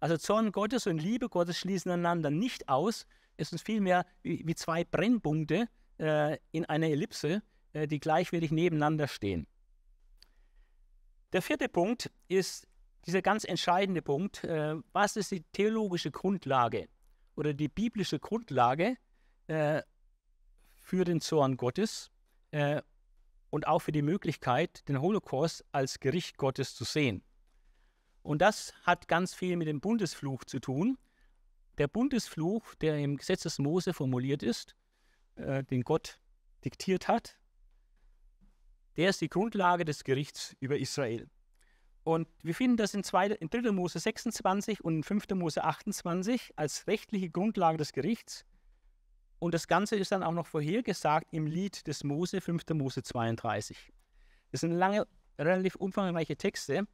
[0.00, 3.06] Also Zorn Gottes und Liebe Gottes schließen einander nicht aus.
[3.36, 5.68] Es sind vielmehr wie, wie zwei Brennpunkte
[5.98, 7.42] äh, in einer Ellipse,
[7.72, 9.46] äh, die gleichwertig nebeneinander stehen.
[11.32, 12.66] Der vierte Punkt ist
[13.06, 14.42] dieser ganz entscheidende Punkt.
[14.44, 16.88] Äh, was ist die theologische Grundlage
[17.36, 18.96] oder die biblische Grundlage
[19.50, 19.82] äh,
[20.74, 22.10] für den Zorn Gottes?
[22.50, 22.82] Äh,
[23.50, 27.24] und auch für die Möglichkeit, den Holocaust als Gericht Gottes zu sehen.
[28.22, 30.98] Und das hat ganz viel mit dem Bundesfluch zu tun.
[31.78, 34.76] Der Bundesfluch, der im Gesetz des Mose formuliert ist,
[35.34, 36.20] äh, den Gott
[36.64, 37.38] diktiert hat,
[38.96, 41.28] der ist die Grundlage des Gerichts über Israel.
[42.04, 43.72] Und wir finden das in, 2, in 3.
[43.72, 45.30] Mose 26 und in 5.
[45.30, 48.44] Mose 28 als rechtliche Grundlage des Gerichts.
[49.40, 52.62] Und das Ganze ist dann auch noch vorhergesagt im Lied des Mose, 5.
[52.74, 53.90] Mose 32.
[54.52, 55.06] Das sind lange,
[55.38, 56.86] relativ umfangreiche Texte,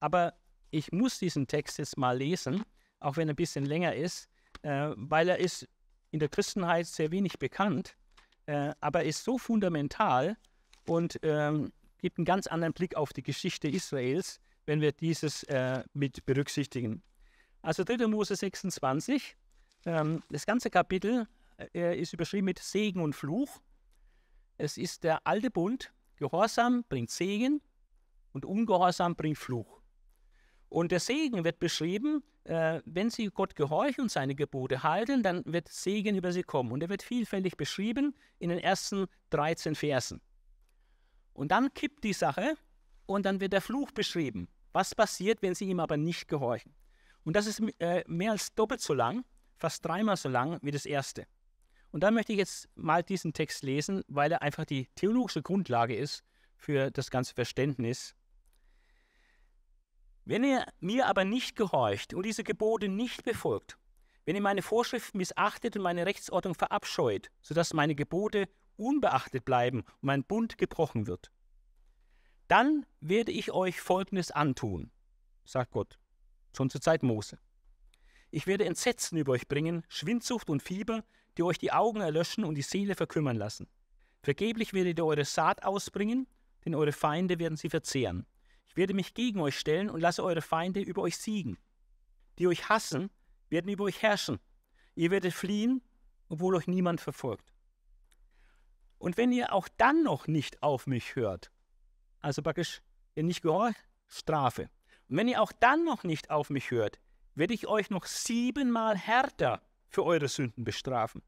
[0.00, 0.34] aber
[0.72, 2.64] ich muss diesen Text jetzt mal lesen,
[2.98, 4.28] auch wenn er ein bisschen länger ist,
[4.62, 5.68] äh, weil er ist
[6.10, 7.96] in der Christenheit sehr wenig bekannt,
[8.46, 10.36] äh, aber ist so fundamental
[10.88, 15.84] und ähm, gibt einen ganz anderen Blick auf die Geschichte Israels, wenn wir dieses äh,
[15.94, 17.02] mit berücksichtigen.
[17.62, 18.08] Also 3.
[18.08, 19.36] Mose 26,
[19.86, 21.28] ähm, das ganze Kapitel
[21.72, 23.60] er ist überschrieben mit Segen und Fluch.
[24.58, 25.92] Es ist der alte Bund.
[26.16, 27.60] Gehorsam bringt Segen
[28.32, 29.80] und Ungehorsam bringt Fluch.
[30.68, 35.42] Und der Segen wird beschrieben, äh, wenn sie Gott gehorchen und seine Gebote halten, dann
[35.44, 36.72] wird Segen über sie kommen.
[36.72, 40.20] Und er wird vielfältig beschrieben in den ersten 13 Versen.
[41.34, 42.56] Und dann kippt die Sache
[43.06, 44.48] und dann wird der Fluch beschrieben.
[44.72, 46.74] Was passiert, wenn sie ihm aber nicht gehorchen?
[47.24, 49.24] Und das ist äh, mehr als doppelt so lang,
[49.58, 51.26] fast dreimal so lang wie das erste.
[51.92, 55.94] Und dann möchte ich jetzt mal diesen Text lesen, weil er einfach die theologische Grundlage
[55.94, 56.24] ist
[56.56, 58.14] für das ganze Verständnis.
[60.24, 63.78] Wenn ihr mir aber nicht gehorcht und diese Gebote nicht befolgt,
[64.24, 70.02] Wenn ihr meine Vorschriften missachtet und meine Rechtsordnung verabscheut, sodass meine Gebote unbeachtet bleiben und
[70.02, 71.32] mein Bund gebrochen wird,
[72.46, 74.90] dann werde ich euch Folgendes antun,
[75.44, 75.98] sagt Gott,
[76.56, 77.38] schon zur Zeit Mose.
[78.30, 81.02] Ich werde Entsetzen über euch bringen, Schwindsucht und Fieber,
[81.36, 83.68] die euch die Augen erlöschen und die Seele verkümmern lassen.
[84.22, 86.26] Vergeblich werdet ihr eure Saat ausbringen,
[86.64, 88.26] denn eure Feinde werden sie verzehren.
[88.68, 91.58] Ich werde mich gegen euch stellen und lasse eure Feinde über euch siegen.
[92.38, 93.10] Die euch hassen,
[93.48, 94.38] werden über euch herrschen.
[94.94, 95.82] Ihr werdet fliehen,
[96.28, 97.52] obwohl euch niemand verfolgt.
[98.98, 101.50] Und wenn ihr auch dann noch nicht auf mich hört,
[102.20, 102.80] also praktisch,
[103.14, 104.70] ihr nicht gehorcht, Strafe.
[105.08, 107.00] Und wenn ihr auch dann noch nicht auf mich hört,
[107.34, 109.60] werde ich euch noch siebenmal härter
[109.92, 111.22] für eure Sünden bestrafen.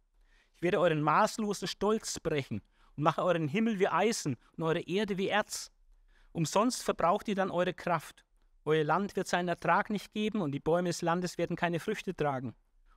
[0.56, 2.62] Ich werde euren maßlosen Stolz brechen
[2.96, 5.70] und mache euren Himmel wie Eisen und eure Erde wie Erz.
[6.32, 8.24] Umsonst verbraucht ihr dann eure Kraft.
[8.64, 12.14] Euer Land wird seinen Ertrag nicht geben und die Bäume des Landes werden keine Früchte
[12.14, 12.54] tragen.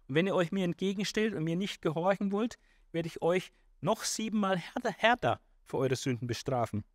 [0.07, 2.57] Und wenn ihr euch mir entgegenstellt und mir nicht gehorchen wollt,
[2.93, 3.51] werde ich euch
[3.81, 6.85] noch siebenmal härter, härter für eure Sünden bestrafen.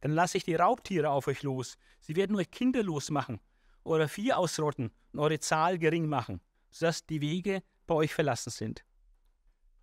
[0.00, 1.78] Dann lasse ich die Raubtiere auf euch los.
[2.00, 3.40] Sie werden euch kinderlos machen,
[3.84, 8.84] euer Vieh ausrotten und eure Zahl gering machen, sodass die Wege bei euch verlassen sind.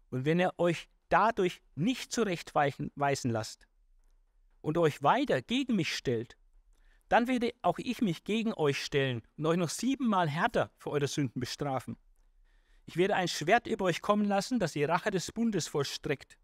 [0.09, 2.91] Und wenn ihr euch dadurch nicht zurechtweisen
[3.29, 3.67] lasst
[4.61, 6.37] und euch weiter gegen mich stellt,
[7.09, 11.07] dann werde auch ich mich gegen euch stellen und euch noch siebenmal härter für eure
[11.07, 11.97] Sünden bestrafen.
[12.85, 16.37] Ich werde ein Schwert über euch kommen lassen, das die Rache des Bundes vollstreckt.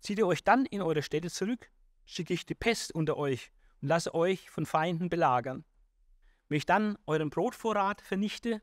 [0.00, 1.70] Zieht ihr euch dann in eure Städte zurück,
[2.06, 3.50] schicke ich die Pest unter euch
[3.82, 5.64] und lasse euch von Feinden belagern.
[6.48, 8.62] Wenn ich dann euren Brotvorrat vernichte,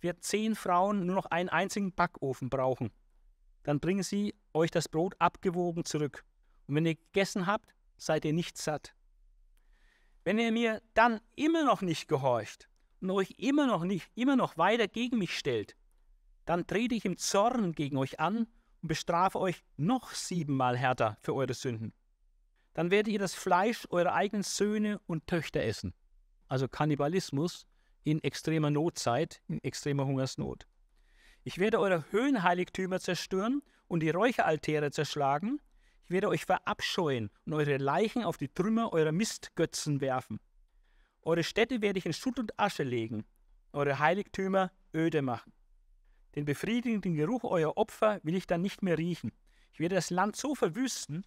[0.00, 2.90] wird zehn Frauen nur noch einen einzigen Backofen brauchen.
[3.62, 6.24] Dann bringen sie euch das Brot abgewogen zurück.
[6.66, 8.94] Und wenn ihr gegessen habt, seid ihr nicht satt.
[10.24, 12.68] Wenn ihr mir dann immer noch nicht gehorcht
[13.00, 15.76] und euch immer noch nicht, immer noch weiter gegen mich stellt,
[16.44, 18.46] dann trete ich im Zorn gegen euch an
[18.82, 21.92] und bestrafe euch noch siebenmal härter für eure Sünden.
[22.74, 25.94] Dann werdet ihr das Fleisch eurer eigenen Söhne und Töchter essen.
[26.48, 27.66] Also Kannibalismus
[28.06, 30.68] in extremer Notzeit, in extremer Hungersnot.
[31.42, 35.60] Ich werde eure Höhenheiligtümer zerstören und die Räucheraltäre zerschlagen.
[36.04, 40.38] Ich werde euch verabscheuen und eure Leichen auf die Trümmer eurer Mistgötzen werfen.
[41.22, 43.24] Eure Städte werde ich in Schutt und Asche legen,
[43.72, 45.52] eure Heiligtümer öde machen.
[46.36, 49.32] Den befriedigenden Geruch eurer Opfer will ich dann nicht mehr riechen.
[49.72, 51.26] Ich werde das Land so verwüsten,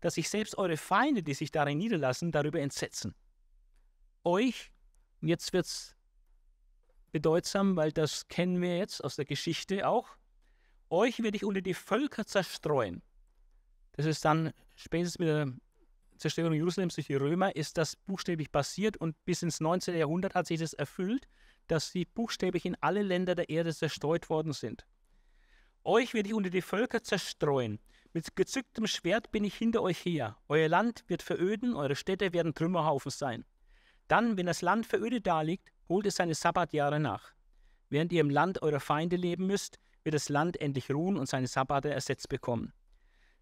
[0.00, 3.14] dass sich selbst eure Feinde, die sich darin niederlassen, darüber entsetzen.
[4.24, 4.72] Euch,
[5.22, 5.96] und jetzt wird es
[7.12, 10.08] bedeutsam, weil das kennen wir jetzt aus der Geschichte auch,
[10.90, 13.02] euch werde ich unter die Völker zerstreuen.
[13.92, 15.52] Das ist dann spätestens mit der
[16.18, 19.96] Zerstörung Jerusalems durch die Römer, ist das buchstäblich passiert und bis ins 19.
[19.96, 21.28] Jahrhundert hat sich das erfüllt,
[21.66, 24.86] dass sie buchstäblich in alle Länder der Erde zerstreut worden sind.
[25.84, 27.80] Euch werde ich unter die Völker zerstreuen.
[28.12, 30.36] Mit gezücktem Schwert bin ich hinter euch her.
[30.48, 33.44] Euer Land wird veröden, eure Städte werden Trümmerhaufen sein.
[34.08, 37.32] Dann, wenn das Land verödet daliegt, holt es seine Sabbatjahre nach.
[37.88, 41.46] Während ihr im Land eurer Feinde leben müsst, wird das Land endlich ruhen und seine
[41.46, 42.72] Sabbate ersetzt bekommen.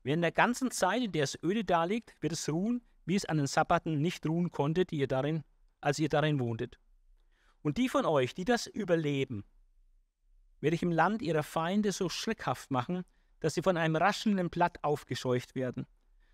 [0.03, 3.37] Während der ganzen Zeit, in der es öde daliegt, wird es ruhen, wie es an
[3.37, 5.45] den Sabbaten nicht ruhen konnte, die ihr darin,
[5.81, 6.79] als ihr darin wohntet.
[7.63, 9.45] Und die von euch, die das überleben,
[10.61, 13.05] werde ich im Land ihrer Feinde so schreckhaft machen,
[13.41, 15.87] dass sie von einem raschelnden Blatt aufgescheucht werden.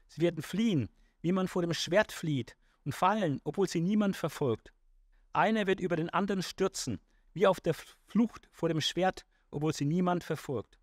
[0.08, 0.88] Sie werden fliehen,
[1.22, 2.56] wie man vor dem Schwert flieht,
[2.86, 4.72] und fallen, obwohl sie niemand verfolgt.
[5.32, 7.00] Einer wird über den anderen stürzen,
[7.34, 10.78] wie auf der Flucht vor dem Schwert, obwohl sie niemand verfolgt.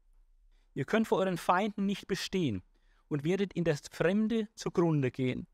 [0.76, 2.62] Ihr könnt vor euren Feinden nicht bestehen
[3.08, 5.47] und werdet in der Fremde zugrunde gehen.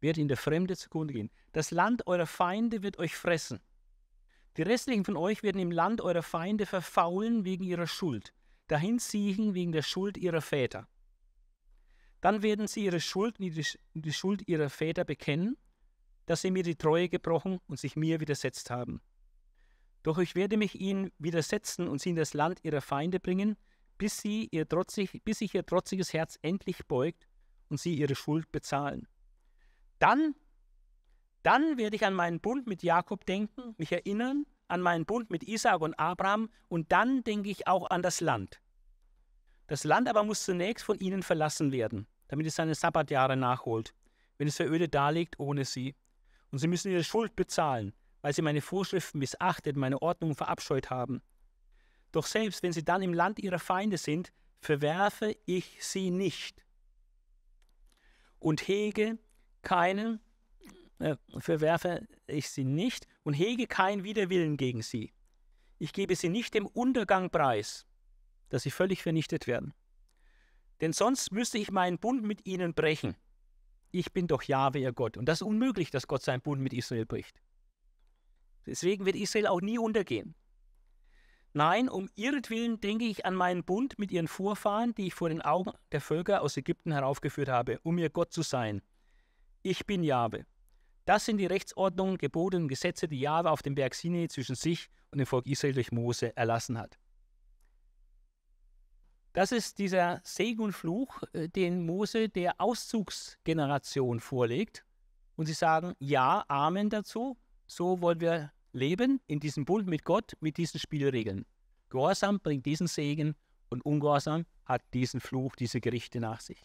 [0.00, 1.30] Werdet in der Fremde zugrunde gehen.
[1.52, 3.60] Das Land eurer Feinde wird euch fressen.
[4.56, 8.32] Die restlichen von euch werden im Land eurer Feinde verfaulen wegen ihrer Schuld,
[8.66, 10.88] dahinziehen wegen der Schuld ihrer Väter.
[12.20, 15.56] Dann werden sie ihre Schuld die Schuld ihrer Väter bekennen,
[16.26, 19.00] dass sie mir die Treue gebrochen und sich mir widersetzt haben.
[20.02, 23.56] Doch ich werde mich ihnen widersetzen und sie in das Land ihrer Feinde bringen,
[23.98, 27.26] bis, sie ihr trotzig, bis sich ihr trotziges Herz endlich beugt
[27.68, 29.08] und sie ihre Schuld bezahlen.
[29.98, 30.34] Dann,
[31.42, 35.44] dann werde ich an meinen Bund mit Jakob denken, mich erinnern an meinen Bund mit
[35.44, 38.60] Isaak und Abraham und dann denke ich auch an das Land.
[39.68, 43.94] Das Land aber muss zunächst von ihnen verlassen werden, damit es seine Sabbatjahre nachholt,
[44.38, 45.94] wenn es verödet daliegt ohne sie.
[46.50, 51.22] Und sie müssen ihre Schuld bezahlen, weil sie meine Vorschriften missachtet, meine Ordnungen verabscheut haben.
[52.12, 56.64] Doch selbst wenn sie dann im Land ihrer Feinde sind, verwerfe ich sie nicht
[58.38, 59.18] und hege
[59.60, 60.20] keinen,
[60.98, 65.12] äh, verwerfe ich sie nicht und hege keinen Widerwillen gegen sie.
[65.78, 67.86] ich gebe sie nicht dem Untergang preis,
[68.48, 69.74] dass sie völlig vernichtet werden.
[70.80, 73.16] Denn sonst müsste ich meinen Bund mit ihnen brechen.
[73.90, 75.16] Ich bin doch Jahwe, ihr Gott.
[75.16, 77.40] Und das ist unmöglich, dass Gott seinen Bund mit Israel bricht.
[78.66, 80.34] Deswegen wird Israel auch nie untergehen.
[81.54, 85.40] Nein, um ihretwillen denke ich an meinen Bund mit ihren Vorfahren, die ich vor den
[85.40, 88.82] Augen der Völker aus Ägypten heraufgeführt habe, um ihr Gott zu sein.
[89.62, 90.44] Ich bin Jahwe.
[91.06, 94.90] Das sind die Rechtsordnungen, Gebote und Gesetze, die Jahwe auf dem Berg Sinai zwischen sich
[95.10, 96.98] und dem Volk Israel durch Mose erlassen hat.
[99.38, 104.84] Das ist dieser Segen und Fluch, äh, den Mose der Auszugsgeneration vorlegt.
[105.36, 107.36] Und sie sagen Ja, Amen dazu.
[107.68, 111.46] So wollen wir leben in diesem Bund mit Gott, mit diesen Spielregeln.
[111.88, 113.36] Gehorsam bringt diesen Segen
[113.70, 116.60] und Ungehorsam hat diesen Fluch, diese Gerichte nach sich.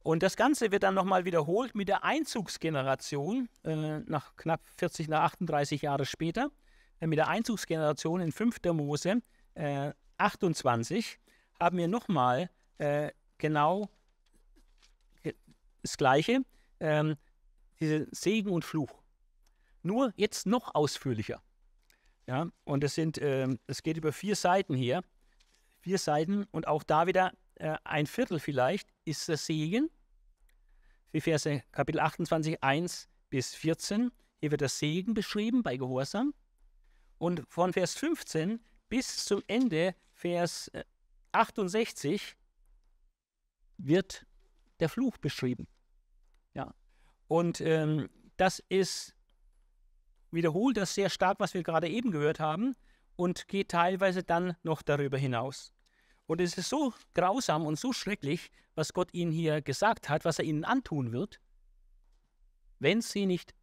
[0.00, 5.22] Und das Ganze wird dann nochmal wiederholt mit der Einzugsgeneration, äh, nach knapp 40, nach
[5.22, 6.50] 38 Jahre später,
[7.00, 8.74] äh, mit der Einzugsgeneration in 5.
[8.74, 9.22] Mose
[9.54, 11.18] äh, 28
[11.60, 13.90] haben wir nochmal äh, genau
[15.82, 16.40] das Gleiche,
[16.80, 17.16] ähm,
[17.80, 19.02] diese Segen und Fluch.
[19.82, 21.42] Nur jetzt noch ausführlicher.
[22.26, 25.02] Ja, und es sind, ähm, es geht über vier Seiten hier.
[25.78, 29.88] Vier Seiten und auch da wieder äh, ein Viertel vielleicht ist der Segen.
[31.12, 34.10] Die Verse Kapitel 28, 1 bis 14.
[34.40, 36.34] Hier wird der Segen beschrieben bei Gehorsam.
[37.18, 40.70] Und von Vers 15 bis zum Ende, Vers
[41.36, 42.34] 68, äh,
[43.78, 44.26] wird
[44.80, 45.66] der Fluch beschrieben.
[46.54, 46.74] Ja.
[47.28, 49.14] Und ähm, das ist
[50.30, 52.76] wiederholt das sehr stark, was wir gerade eben gehört haben,
[53.16, 55.72] und geht teilweise dann noch darüber hinaus.
[56.26, 60.38] Und es ist so grausam und so schrecklich, was Gott ihnen hier gesagt hat, was
[60.38, 61.40] er ihnen antun wird,
[62.78, 63.54] wenn sie nicht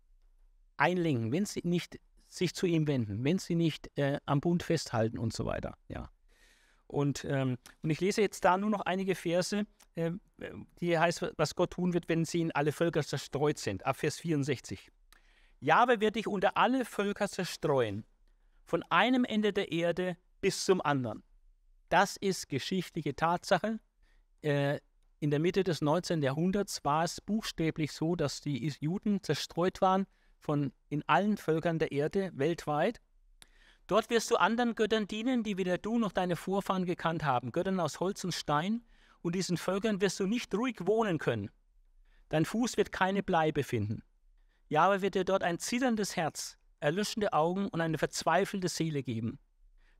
[0.77, 1.99] einlenken, wenn sie nicht
[2.29, 5.77] sich zu ihm wenden, wenn sie nicht äh, am Bund festhalten und so weiter.
[5.87, 6.09] Ja.
[6.93, 9.65] Und, ähm, und ich lese jetzt da nur noch einige Verse,
[9.95, 10.11] äh,
[10.79, 13.85] die heißt, was Gott tun wird, wenn sie in alle Völker zerstreut sind.
[13.85, 14.91] Ab Vers 64.
[15.59, 18.05] Jahwe wird dich unter alle Völker zerstreuen,
[18.65, 21.23] von einem Ende der Erde bis zum anderen.
[21.89, 23.79] Das ist geschichtliche Tatsache.
[24.41, 24.79] Äh,
[25.19, 26.21] in der Mitte des 19.
[26.21, 30.05] Jahrhunderts war es buchstäblich so, dass die Juden zerstreut waren
[30.37, 32.99] von in allen Völkern der Erde weltweit.
[33.87, 37.79] Dort wirst du anderen Göttern dienen, die weder du noch deine Vorfahren gekannt haben, Göttern
[37.79, 38.83] aus Holz und Stein,
[39.21, 41.49] und diesen Völkern wirst du nicht ruhig wohnen können.
[42.29, 44.03] Dein Fuß wird keine Bleibe finden.
[44.67, 49.39] Jahwe wird dir dort ein zitterndes Herz, erlöschende Augen und eine verzweifelte Seele geben.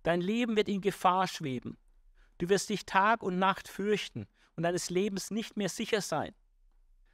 [0.04, 1.78] Dein Leben wird in Gefahr schweben.
[2.40, 6.34] Du wirst dich Tag und Nacht fürchten und deines Lebens nicht mehr sicher sein.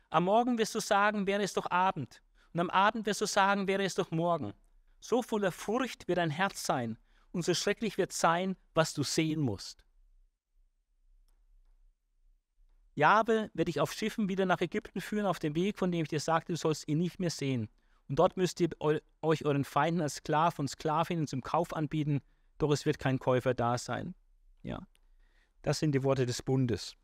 [0.09, 2.21] Am Morgen wirst du sagen, wäre es doch Abend,
[2.53, 4.53] und am Abend wirst du sagen, wäre es doch morgen.
[4.99, 6.97] So voller Furcht wird dein Herz sein,
[7.31, 9.83] und so schrecklich wird sein, was du sehen musst.
[12.95, 16.09] Jabe wird dich auf Schiffen wieder nach Ägypten führen, auf dem Weg, von dem ich
[16.09, 17.69] dir sagte, du sollst ihn nicht mehr sehen.
[18.09, 18.69] Und dort müsst ihr
[19.21, 22.21] euch euren Feinden als Sklav und Sklavinnen zum Kauf anbieten,
[22.57, 24.15] doch es wird kein Käufer da sein.
[24.63, 24.85] Ja,
[25.61, 26.95] das sind die Worte des Bundes.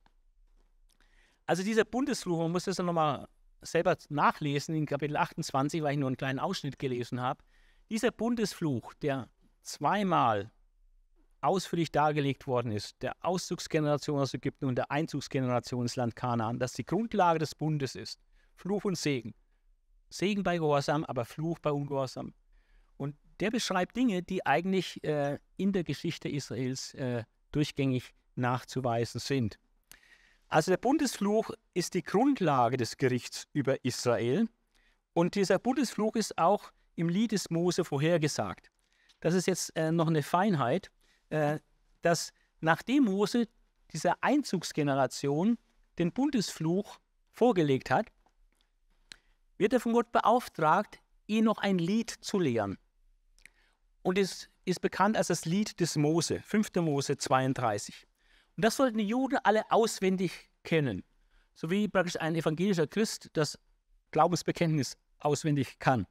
[1.46, 3.28] Also dieser Bundesfluch, man muss das nochmal
[3.62, 7.43] selber nachlesen in Kapitel 28, weil ich nur einen kleinen Ausschnitt gelesen habe.
[7.90, 9.30] Dieser Bundesfluch, der
[9.62, 10.52] zweimal
[11.42, 16.74] ausführlich dargelegt worden ist, der Auszugsgeneration aus Ägypten und der Einzugsgeneration ins Land Kanaan, dass
[16.74, 18.20] die Grundlage des Bundes ist.
[18.56, 19.36] Fluch und Segen.
[20.10, 22.34] Segen bei Gehorsam, aber Fluch bei Ungehorsam.
[22.98, 29.60] Und der beschreibt Dinge, die eigentlich äh, in der Geschichte Israels äh, durchgängig nachzuweisen sind.
[30.48, 34.48] Also der Bundesfluch ist die Grundlage des Gerichts über Israel.
[35.14, 38.72] Und dieser Bundesfluch ist auch im Lied des Mose vorhergesagt.
[39.20, 40.91] Das ist jetzt äh, noch eine Feinheit
[41.30, 41.60] äh,
[42.02, 42.32] dass
[42.62, 43.48] nachdem Mose
[43.91, 45.58] dieser Einzugsgeneration
[45.98, 47.00] den Bundesfluch
[47.32, 48.12] vorgelegt hat,
[49.58, 52.78] wird er von Gott beauftragt, ihn noch ein Lied zu lehren.
[54.04, 56.76] Und es ist bekannt als das Lied des Mose, 5.
[56.76, 58.06] Mose 32.
[58.56, 61.04] Und das sollten die Juden alle auswendig kennen.
[61.56, 63.58] So wie praktisch ein evangelischer Christ das
[64.12, 66.06] Glaubensbekenntnis auswendig kann.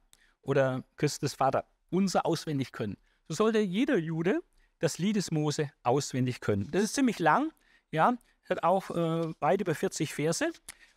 [0.45, 2.97] Oder Christus Vater, unser auswendig können.
[3.27, 4.41] So sollte jeder Jude
[4.79, 6.69] das Lied des Mose auswendig können.
[6.71, 7.51] Das ist ziemlich lang,
[7.91, 8.15] ja,
[8.47, 10.51] hat auch äh, weit über 40 Verse.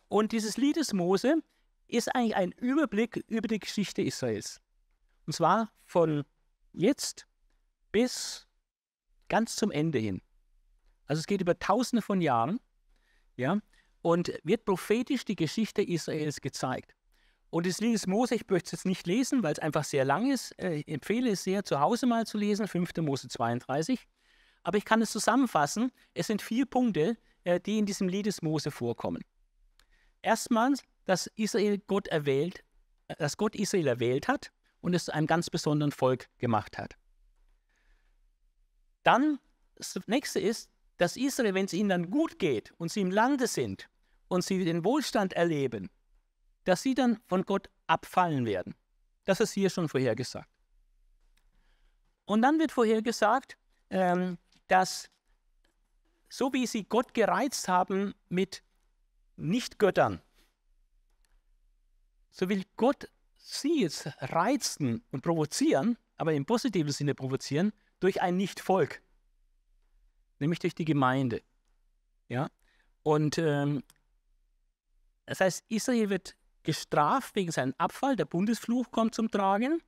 [0.07, 1.41] Und dieses Lied des Mose
[1.87, 4.61] ist eigentlich ein Überblick über die Geschichte Israels.
[5.25, 6.23] Und zwar von
[6.73, 7.25] jetzt
[7.91, 8.47] bis
[9.27, 10.21] ganz zum Ende hin.
[11.05, 12.59] Also es geht über tausende von Jahren,
[13.35, 13.59] ja,
[14.01, 16.95] und wird prophetisch die Geschichte Israels gezeigt.
[17.49, 20.05] Und das Lied des Mose, ich möchte es jetzt nicht lesen, weil es einfach sehr
[20.05, 20.51] lang ist.
[20.59, 22.91] Äh, ich empfehle es sehr, zu Hause mal zu lesen, 5.
[22.97, 23.99] Mose 32.
[24.63, 25.91] Aber ich kann es zusammenfassen.
[26.13, 29.23] Es sind vier Punkte, äh, die in diesem Lied des Mose vorkommen.
[30.21, 32.63] Erstmals, dass Israel Gott erwählt,
[33.07, 36.95] äh, dass Gott Israel erwählt hat und es zu einem ganz besonderen Volk gemacht hat.
[39.03, 39.39] Dann,
[39.75, 43.47] das nächste ist, dass Israel, wenn es ihnen dann gut geht und sie im Lande
[43.47, 43.89] sind
[44.27, 45.89] und sie den Wohlstand erleben,
[46.69, 48.75] dass sie dann von Gott abfallen werden.
[49.23, 50.47] Das ist hier schon vorhergesagt.
[52.25, 53.57] Und dann wird vorhergesagt,
[53.89, 55.09] ähm, dass
[56.29, 58.61] so wie sie Gott gereizt haben mit
[59.35, 60.21] Nichtgöttern,
[62.29, 68.37] so will Gott sie jetzt reizen und provozieren, aber im positiven Sinne provozieren, durch ein
[68.37, 69.01] Nichtvolk,
[70.37, 71.41] nämlich durch die Gemeinde.
[72.27, 72.51] Ja?
[73.01, 73.81] Und ähm,
[75.25, 79.81] das heißt, Israel wird gestraft wegen seinem Abfall, der Bundesfluch kommt zum Tragen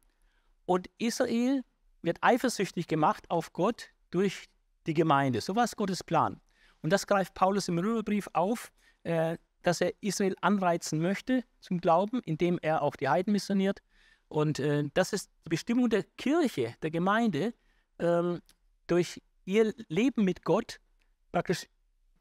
[0.66, 1.64] und Israel
[2.02, 4.50] wird eifersüchtig gemacht auf Gott durch
[4.88, 5.42] die Gemeinde.
[5.42, 6.42] So war es Gottes Plan.
[6.82, 8.72] Und das greift Paulus im Römerbrief auf,
[9.04, 13.82] äh, dass er Israel anreizen möchte zum Glauben, indem er auch die Heiden missioniert.
[14.28, 17.54] Und äh, das ist die Bestimmung der Kirche, der Gemeinde,
[18.00, 18.42] ähm,
[18.88, 20.80] durch ihr Leben mit Gott
[21.32, 21.68] praktisch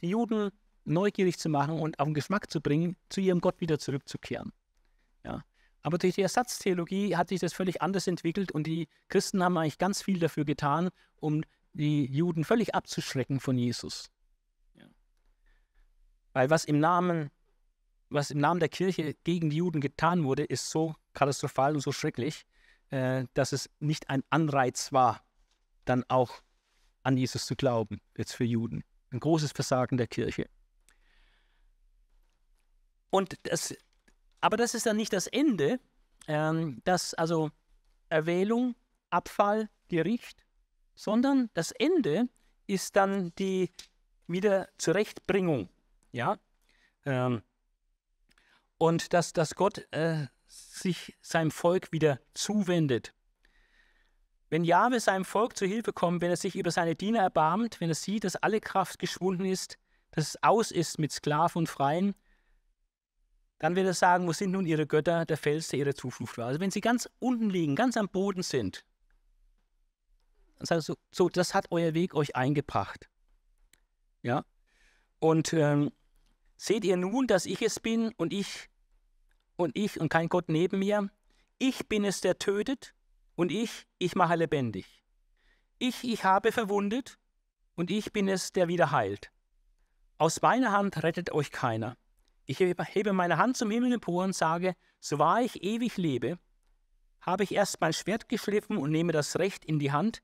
[0.01, 0.51] die Juden
[0.85, 4.53] neugierig zu machen und auf den Geschmack zu bringen, zu ihrem Gott wieder zurückzukehren.
[5.25, 5.45] Ja.
[5.83, 9.79] Aber durch die Ersatztheologie hat sich das völlig anders entwickelt und die Christen haben eigentlich
[9.79, 14.11] ganz viel dafür getan, um die Juden völlig abzuschrecken von Jesus.
[14.75, 14.87] Ja.
[16.33, 17.31] Weil was im Namen,
[18.11, 21.93] was im Namen der Kirche gegen die Juden getan wurde, ist so katastrophal und so
[21.93, 22.45] schrecklich,
[22.91, 25.23] äh, dass es nicht ein Anreiz war,
[25.85, 26.43] dann auch
[27.03, 28.85] an Jesus zu glauben, jetzt für Juden.
[29.11, 30.49] Ein großes Versagen der Kirche.
[33.11, 33.75] Und das,
[34.41, 35.81] aber das ist dann nicht das Ende,
[36.27, 37.51] ähm, dass also
[38.09, 38.75] Erwählung,
[39.11, 40.45] Abfall, Gericht,
[40.95, 42.29] sondern das Ende
[42.67, 43.71] ist dann die
[44.29, 45.69] Wiederzurechtbringung.
[46.13, 46.39] Ja?
[47.05, 47.43] Ähm,
[48.79, 53.13] und dass, dass Gott äh, sich seinem Volk wieder zuwendet.
[54.49, 57.89] Wenn Jahwe seinem Volk zu Hilfe kommt, wenn er sich über seine Diener erbarmt, wenn
[57.89, 59.79] er sieht, dass alle Kraft geschwunden ist,
[60.11, 62.15] dass es aus ist mit Sklaven und Freien,
[63.61, 66.47] dann wird er sagen, wo sind nun ihre Götter, der Fels, der ihre Zuflucht war.
[66.47, 68.85] Also wenn sie ganz unten liegen, ganz am Boden sind,
[70.59, 73.11] dann er so, so das hat euer Weg euch eingebracht.
[74.23, 74.45] Ja.
[75.19, 75.93] Und ähm,
[76.57, 78.71] seht ihr nun, dass ich es bin und ich
[79.57, 81.11] und ich und kein Gott neben mir?
[81.59, 82.95] Ich bin es, der tötet
[83.37, 85.05] und ich, ich mache lebendig.
[85.79, 87.19] Ich, ich habe verwundet
[87.75, 89.31] und ich bin es, der wieder heilt.
[90.17, 91.99] Aus meiner Hand rettet euch keiner.
[92.51, 96.37] Ich hebe meine Hand zum Himmel empor und sage, so wahr ich ewig lebe,
[97.21, 100.21] habe ich erst mein Schwert geschliffen und nehme das Recht in die Hand,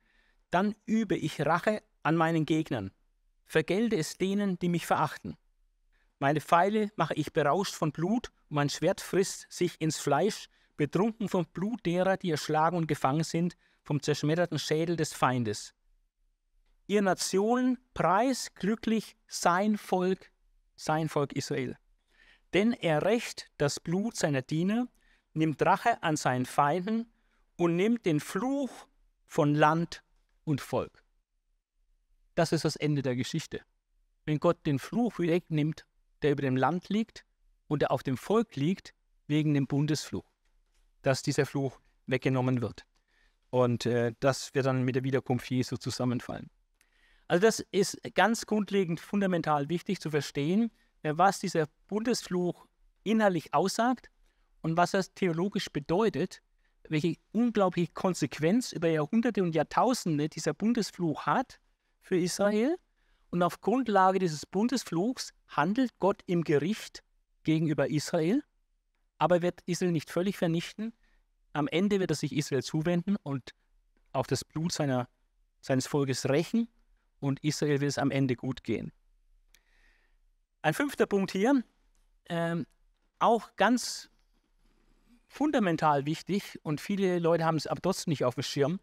[0.51, 2.91] dann übe ich Rache an meinen Gegnern,
[3.45, 5.37] vergelde es denen, die mich verachten.
[6.19, 11.29] Meine Pfeile mache ich berauscht von Blut, und mein Schwert frisst sich ins Fleisch, betrunken
[11.29, 15.75] vom Blut derer, die erschlagen und gefangen sind, vom zerschmetterten Schädel des Feindes.
[16.89, 20.33] Ihr Nationen preis glücklich sein Volk,
[20.75, 21.79] sein Volk Israel.
[22.57, 24.89] Denn er rächt das Blut seiner Diener,
[25.35, 27.13] nimmt Rache an seinen Feinden
[27.59, 28.71] und nimmt den Fluch
[29.27, 30.03] von Land
[30.45, 31.05] und Volk.
[32.35, 33.61] Das ist das Ende der Geschichte.
[34.25, 35.85] Wenn Gott den Fluch wegnimmt,
[36.23, 37.27] der über dem Land liegt
[37.69, 38.95] und der auf dem Volk liegt,
[39.27, 40.25] wegen dem Bundesfluch,
[41.03, 42.87] dass dieser Fluch weggenommen wird.
[43.51, 46.49] Und äh, das wird dann mit der Wiederkunft Jesu zusammenfallen.
[47.29, 50.71] Also das ist ganz grundlegend fundamental wichtig zu verstehen,
[51.15, 52.67] was dieser Bundesfluch
[53.05, 54.11] inhaltlich aussagt
[54.63, 56.43] und was das theologisch bedeutet,
[56.89, 61.61] welche unglaubliche Konsequenz über Jahrhunderte und Jahrtausende dieser Bundesfluch hat
[62.01, 62.77] für Israel.
[63.31, 67.03] Und auf Grundlage dieses Bundesfluchs handelt Gott im Gericht
[67.43, 68.43] gegenüber Israel,
[69.19, 70.93] aber wird Israel nicht völlig vernichten.
[71.53, 73.51] Am Ende wird er sich Israel zuwenden und
[74.13, 75.09] auf das Blut seiner,
[75.61, 76.69] seines Volkes rächen
[77.21, 78.93] und Israel wird es am Ende gut gehen.
[80.67, 81.63] Ein fünfter Punkt hier,
[82.29, 82.67] ähm,
[83.21, 84.11] auch ganz
[85.29, 88.81] fundamental wichtig und viele Leute haben es aber trotzdem nicht auf dem Schirm,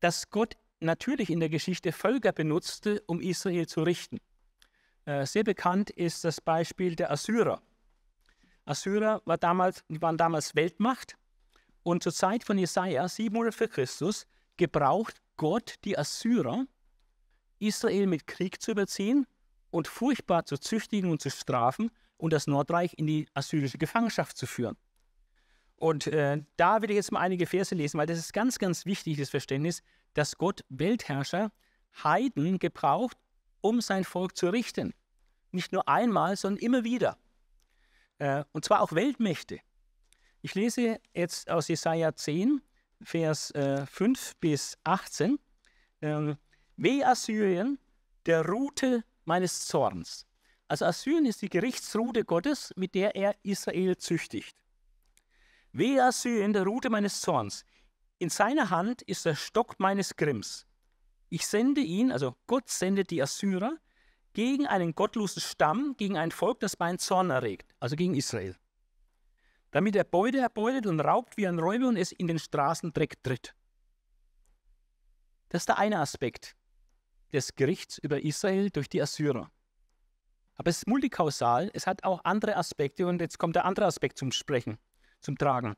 [0.00, 4.18] dass Gott natürlich in der Geschichte Völker benutzte, um Israel zu richten.
[5.04, 7.60] Äh, sehr bekannt ist das Beispiel der Assyrer.
[8.64, 11.18] Assyrer war damals, waren damals Weltmacht
[11.82, 14.26] und zur Zeit von Jesaja 700 vor Christus
[14.56, 16.64] gebraucht Gott die Assyrer,
[17.58, 19.26] Israel mit Krieg zu überziehen
[19.70, 21.90] und furchtbar zu züchtigen und zu strafen,
[22.20, 24.76] und das Nordreich in die assyrische Gefangenschaft zu führen.
[25.76, 28.84] Und äh, da will ich jetzt mal einige Verse lesen, weil das ist ganz, ganz
[28.84, 29.82] wichtig, das Verständnis,
[30.14, 31.50] dass Gott Weltherrscher,
[32.04, 33.16] Heiden gebraucht,
[33.62, 34.94] um sein Volk zu richten.
[35.50, 37.16] Nicht nur einmal, sondern immer wieder.
[38.18, 39.60] Äh, und zwar auch Weltmächte.
[40.42, 42.60] Ich lese jetzt aus Jesaja 10,
[43.02, 45.38] Vers äh, 5 bis 18.
[46.02, 46.36] Ähm,
[46.76, 47.78] Weh Assyrien,
[48.26, 50.26] der Rute meines Zorns.
[50.66, 54.56] Also Assyrien ist die Gerichtsrute Gottes, mit der er Israel züchtigt.
[55.72, 57.64] Wehe Assyrien, der Rute meines Zorns.
[58.18, 60.66] In seiner Hand ist der Stock meines Grimms.
[61.28, 63.78] Ich sende ihn, also Gott sendet die Assyrer,
[64.32, 68.56] gegen einen gottlosen Stamm, gegen ein Volk, das meinen Zorn erregt, also gegen Israel.
[69.70, 73.54] Damit er Beute erbeutet und raubt wie ein Räuber und es in den Straßendreck tritt.
[75.50, 76.56] Das ist der eine Aspekt
[77.32, 79.50] des Gerichts über Israel durch die Assyrer.
[80.54, 84.18] Aber es ist multikausal, es hat auch andere Aspekte und jetzt kommt der andere Aspekt
[84.18, 84.78] zum Sprechen
[85.20, 85.76] zum Tragen.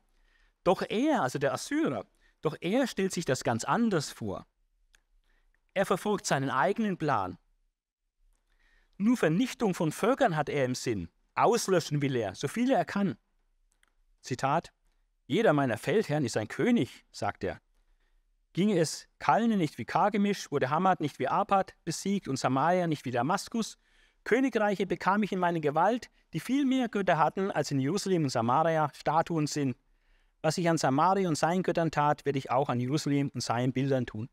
[0.63, 2.05] Doch er, also der Assyrer,
[2.41, 4.47] doch er stellt sich das ganz anders vor.
[5.73, 7.37] Er verfolgt seinen eigenen Plan.
[8.97, 11.09] Nur Vernichtung von Völkern hat er im Sinn.
[11.35, 13.17] Auslöschen will er, so viele er kann.
[14.21, 14.71] Zitat:
[15.25, 17.59] Jeder meiner Feldherren ist ein König, sagt er.
[18.53, 23.03] Ginge es Kalne nicht wie Kargemisch, wurde Hamad nicht wie Arpad besiegt und Samaria nicht
[23.05, 23.77] wie Damaskus,
[24.23, 28.29] Königreiche bekam ich in meine Gewalt, die viel mehr Götter hatten, als in Jerusalem und
[28.29, 29.75] Samaria Statuen sind.
[30.41, 33.73] Was ich an Samaria und seinen Göttern tat, werde ich auch an Jerusalem und seinen
[33.73, 34.29] Bildern tun.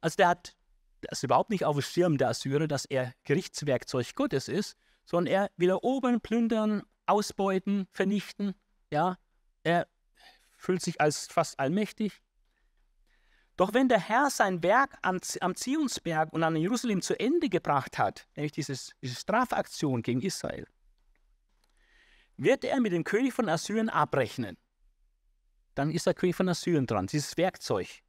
[0.00, 0.56] Also der hat
[1.02, 5.50] das überhaupt nicht auf dem Schirm der Assyrer, dass er Gerichtswerkzeug Gottes ist, sondern er
[5.56, 8.54] will erobern, plündern, ausbeuten, vernichten.
[8.90, 9.16] Ja,
[9.62, 9.86] er
[10.56, 12.20] fühlt sich als fast allmächtig.
[13.60, 17.98] Doch wenn der Herr sein Werk am, am Zionsberg und an Jerusalem zu Ende gebracht
[17.98, 20.66] hat, nämlich dieses, diese Strafaktion gegen Israel,
[22.38, 24.56] wird er mit dem König von Assyrien abrechnen.
[25.74, 28.00] Dann ist der König von Assyrien dran, dieses Werkzeug.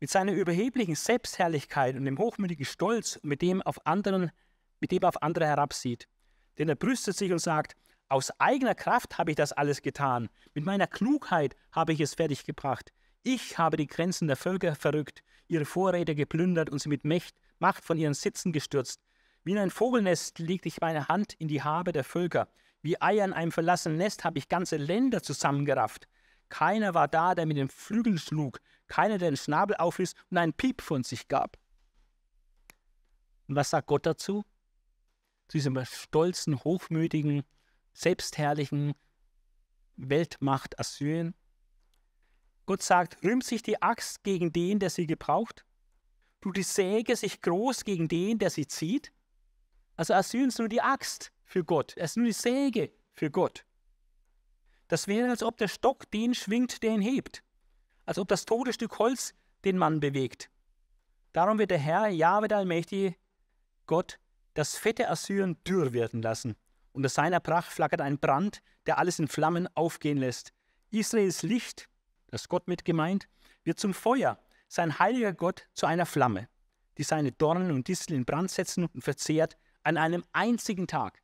[0.00, 4.32] Mit seiner überheblichen Selbstherrlichkeit und dem hochmütigen Stolz, mit dem, auf anderen,
[4.80, 6.08] mit dem er auf andere herabsieht.
[6.56, 7.76] Denn er brüstet sich und sagt,
[8.08, 12.90] aus eigener Kraft habe ich das alles getan, mit meiner Klugheit habe ich es fertiggebracht.
[13.26, 17.04] Ich habe die Grenzen der Völker verrückt, ihre Vorräte geplündert und sie mit
[17.58, 19.00] Macht von ihren Sitzen gestürzt.
[19.44, 22.48] Wie in ein Vogelnest legte ich meine Hand in die Habe der Völker.
[22.82, 26.06] Wie Eier in einem verlassenen Nest habe ich ganze Länder zusammengerafft.
[26.50, 30.52] Keiner war da, der mit den Flügeln schlug, keiner, der den Schnabel aufriss und einen
[30.52, 31.56] Piep von sich gab.
[33.48, 34.44] Und was sagt Gott dazu?
[35.48, 37.42] Zu diesem stolzen, hochmütigen,
[37.94, 38.92] selbstherrlichen
[39.96, 41.34] Weltmacht Assyrien?
[42.66, 45.64] Gott sagt, rühmt sich die Axt gegen den, der sie gebraucht?
[46.40, 49.12] Tut die Säge sich groß gegen den, der sie zieht?
[49.96, 51.96] Also Assyrien ist nur die Axt für Gott.
[51.96, 53.64] Er ist nur die Säge für Gott.
[54.88, 57.42] Das wäre, als ob der Stock den schwingt, der ihn hebt.
[58.06, 59.34] Als ob das tote Stück Holz
[59.64, 60.50] den Mann bewegt.
[61.32, 63.16] Darum wird der Herr, Jahwe der Allmächtige,
[63.86, 64.18] Gott,
[64.54, 66.56] das fette Assyrien dürr werden lassen.
[66.92, 70.52] Unter seiner Pracht flackert ein Brand, der alles in Flammen aufgehen lässt.
[70.90, 71.88] Israels Licht
[72.34, 73.28] das ist Gott mit gemeint,
[73.62, 76.48] wird zum Feuer, sein heiliger Gott zu einer Flamme,
[76.98, 81.22] die seine Dornen und Disteln in Brand setzen und verzehrt an einem einzigen Tag.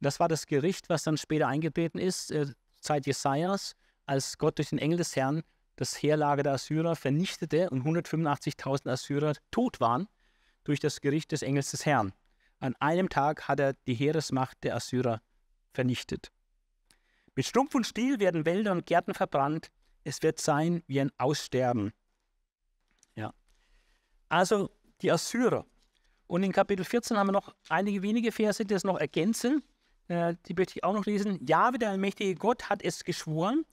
[0.00, 2.46] Das war das Gericht, was dann später eingetreten ist, äh,
[2.80, 3.76] Zeit Jesajas,
[4.06, 5.42] als Gott durch den Engel des Herrn
[5.76, 10.08] das Heerlager der Assyrer vernichtete und 185.000 Assyrer tot waren
[10.64, 12.14] durch das Gericht des Engels des Herrn.
[12.60, 15.20] An einem Tag hat er die Heeresmacht der Assyrer
[15.74, 16.32] vernichtet.
[17.34, 19.70] Mit Stumpf und Stiel werden Wälder und Gärten verbrannt,
[20.08, 21.92] es wird sein wie ein Aussterben.
[23.14, 23.34] Ja.
[24.30, 24.70] Also
[25.02, 25.66] die Assyrer.
[26.26, 29.62] Und in Kapitel 14 haben wir noch einige wenige Verse, die das noch ergänzen.
[30.08, 31.44] Äh, die möchte ich auch noch lesen.
[31.46, 33.66] Jahwe, der allmächtige Gott, hat es geschworen.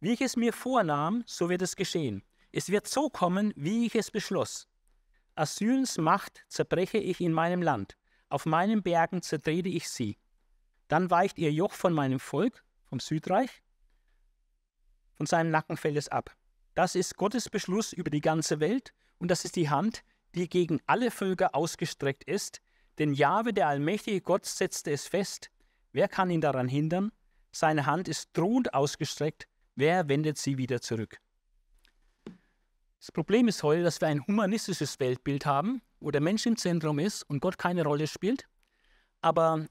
[0.00, 2.22] Wie ich es mir vornahm, so wird es geschehen.
[2.52, 4.68] Es wird so kommen, wie ich es beschloss.
[5.34, 7.98] Assyriens Macht zerbreche ich in meinem Land.
[8.30, 10.16] Auf meinen Bergen zertrete ich sie.
[10.88, 13.62] Dann weicht ihr Joch von meinem Volk, vom Südreich,
[15.16, 16.34] von seinem Nacken fällt es ab.
[16.74, 20.02] Das ist Gottes Beschluss über die ganze Welt und das ist die Hand,
[20.34, 22.60] die gegen alle Völker ausgestreckt ist,
[22.98, 25.50] denn Jahwe, der allmächtige Gott, setzte es fest.
[25.92, 27.12] Wer kann ihn daran hindern?
[27.52, 29.48] Seine Hand ist drohend ausgestreckt.
[29.74, 31.18] Wer wendet sie wieder zurück?
[32.98, 36.98] Das Problem ist heute, dass wir ein humanistisches Weltbild haben, wo der Mensch im Zentrum
[36.98, 38.46] ist und Gott keine Rolle spielt.
[39.22, 39.66] Aber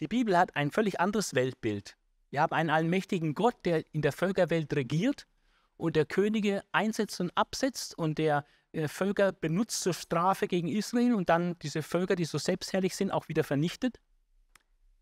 [0.00, 1.96] die Bibel hat ein völlig anderes Weltbild.
[2.36, 5.26] Wir haben einen allmächtigen Gott, der in der Völkerwelt regiert
[5.78, 11.14] und der Könige einsetzt und absetzt und der äh, Völker benutzt zur Strafe gegen Israel
[11.14, 14.00] und dann diese Völker, die so selbstherrlich sind, auch wieder vernichtet.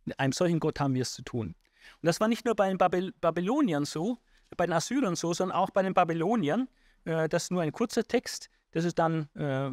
[0.05, 1.57] Mit einem solchen Gott haben wir es zu tun.
[2.01, 4.17] Und das war nicht nur bei den Babyl Babyloniern so,
[4.57, 6.69] bei den Assyrern so, sondern auch bei den Babyloniern.
[7.05, 8.49] Äh, das ist nur ein kurzer Text.
[8.71, 9.73] Das ist dann äh,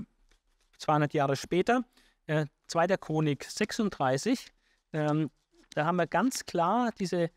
[0.80, 1.84] 200 Jahre später,
[2.26, 2.88] äh, 2.
[2.98, 4.48] Chronik 36.
[4.94, 5.30] Ähm,
[5.76, 7.30] da haben wir ganz klar diese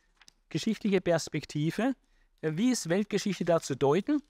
[0.55, 1.97] geschichtliche Perspektive.
[2.41, 4.23] Äh, wie ist Weltgeschichte da zu deuten?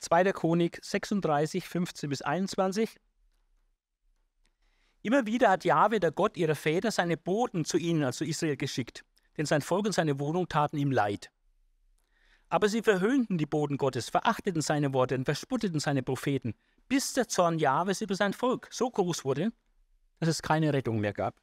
[0.00, 0.32] 2.
[0.32, 2.98] Chronik 36, 15 bis 21.
[5.02, 9.04] Immer wieder hat Jahwe, der Gott ihrer Väter, seine Boten zu ihnen, also Israel, geschickt,
[9.36, 11.30] denn sein Volk und seine Wohnung taten ihm leid.
[12.48, 16.54] Aber sie verhöhnten die Boten Gottes, verachteten seine Worte und verspotteten seine Propheten,
[16.88, 19.52] bis der Zorn Jahwes über sein Volk so groß wurde,
[20.18, 21.40] dass es keine Rettung mehr gab.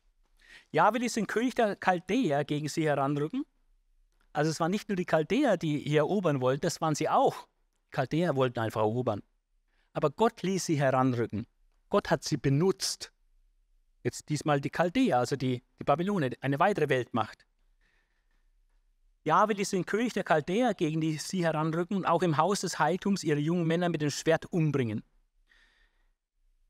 [0.71, 3.45] Jahwe ließ den König der Chaldäer gegen sie heranrücken.
[4.33, 7.47] Also es waren nicht nur die Chaldäer, die hier erobern wollten, das waren sie auch.
[7.91, 9.23] Chaldäer wollten einfach erobern.
[9.93, 11.47] Aber Gott ließ sie heranrücken.
[11.89, 13.11] Gott hat sie benutzt.
[14.03, 17.45] Jetzt diesmal die Chaldäer, also die, die Babylone, eine weitere Weltmacht.
[19.23, 22.79] Jahwe ließ den König der Chaldäer gegen die sie heranrücken und auch im Haus des
[22.79, 25.03] Heiligtums ihre jungen Männer mit dem Schwert umbringen.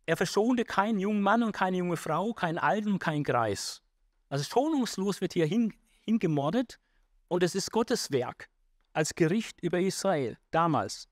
[0.05, 3.83] Er verschonte keinen jungen Mann und keine junge Frau, keinen Alten und keinen Greis.
[4.29, 6.79] Also schonungslos wird hier hin, hingemordet
[7.27, 8.49] und es ist Gottes Werk
[8.93, 11.07] als Gericht über Israel damals.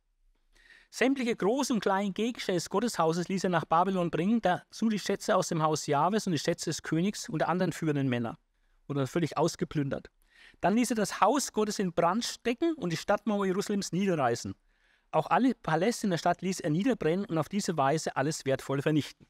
[0.89, 5.35] Sämtliche großen und kleinen Gegenstände des Gotteshauses ließ er nach Babylon bringen, dazu die Schätze
[5.35, 8.37] aus dem Haus Jahwes und die Schätze des Königs und der anderen führenden Männer.
[8.87, 10.09] Oder völlig ausgeplündert.
[10.61, 14.55] Dann ließ er das Haus Gottes in Brand stecken und die Stadtmauer Jerusalems niederreißen.
[15.11, 18.81] Auch alle Paläste in der Stadt ließ er niederbrennen und auf diese Weise alles Wertvolle
[18.81, 19.27] vernichten.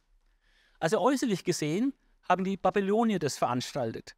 [0.80, 1.94] Also äußerlich gesehen
[2.28, 4.16] haben die Babylonier das veranstaltet.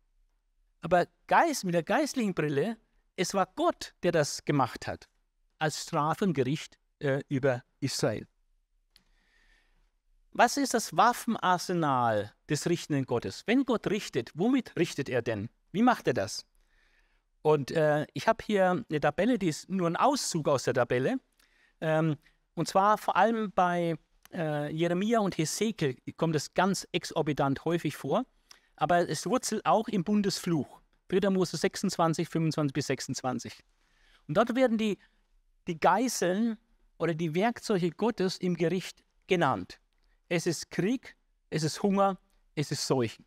[0.81, 2.77] Aber Geist, mit der geistlichen Brille,
[3.15, 5.09] es war Gott, der das gemacht hat,
[5.59, 8.27] als Strafe und Gericht äh, über Israel.
[10.31, 13.43] Was ist das Waffenarsenal des richtenden Gottes?
[13.45, 15.49] Wenn Gott richtet, womit richtet er denn?
[15.71, 16.45] Wie macht er das?
[17.41, 21.19] Und äh, ich habe hier eine Tabelle, die ist nur ein Auszug aus der Tabelle.
[21.81, 22.17] Ähm,
[22.53, 23.95] und zwar vor allem bei
[24.33, 28.25] äh, Jeremia und Hesekiel kommt es ganz exorbitant häufig vor.
[28.75, 30.79] Aber es wurzelt auch im Bundesfluch.
[31.09, 31.29] 4.
[31.31, 33.53] Mose 26, 25 bis 26.
[34.27, 34.97] Und dort werden die,
[35.67, 36.57] die Geißeln
[36.97, 39.79] oder die Werkzeuge Gottes im Gericht genannt.
[40.29, 41.15] Es ist Krieg,
[41.49, 42.19] es ist Hunger,
[42.55, 43.25] es ist Seuchen.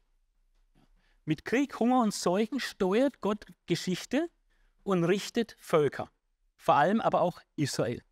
[1.25, 4.29] Mit Krieg, Hunger und Seuchen steuert Gott Geschichte
[4.85, 6.11] und richtet Völker,
[6.57, 8.03] vor allem aber auch Israel.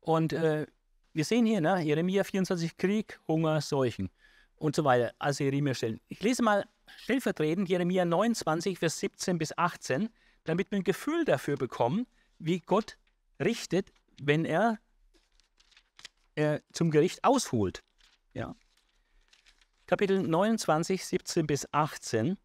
[0.00, 0.66] Und äh,
[1.14, 4.10] wir sehen hier, ne, Jeremia 24, Krieg, Hunger, Seuchen
[4.56, 5.14] und so weiter.
[5.18, 6.00] Also Jeremia stellen.
[6.08, 6.66] Ich lese mal
[6.98, 10.10] stellvertretend Jeremia 29, Vers 17 bis 18,
[10.44, 12.06] damit wir ein Gefühl dafür bekommen,
[12.38, 12.98] wie Gott
[13.40, 13.92] richtet
[14.22, 14.78] wenn er
[16.34, 17.82] äh, zum Gericht ausholt.
[18.32, 18.54] Ja.
[19.86, 22.38] Kapitel 29, 17 bis 18.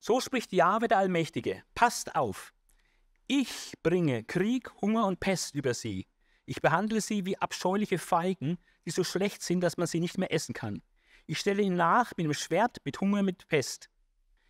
[0.00, 2.52] So spricht Jahwe der Allmächtige: Passt auf!
[3.26, 6.06] Ich bringe Krieg, Hunger und Pest über sie.
[6.48, 8.56] Ich behandle sie wie abscheuliche Feigen,
[8.86, 10.80] die so schlecht sind, dass man sie nicht mehr essen kann.
[11.26, 13.90] Ich stelle ihnen nach mit dem Schwert, mit Hunger, mit Pest.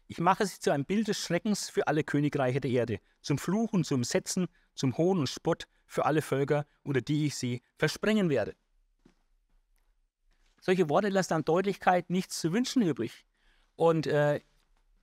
[0.07, 3.73] Ich mache sie zu einem Bild des Schreckens für alle Königreiche der Erde, zum Fluch
[3.73, 4.47] und zum Setzen
[4.77, 8.55] zum Hohn und Spott für alle Völker, unter die ich sie versprengen werde.
[10.61, 13.27] Solche Worte lassen an Deutlichkeit nichts zu wünschen übrig.
[13.75, 14.41] Und äh,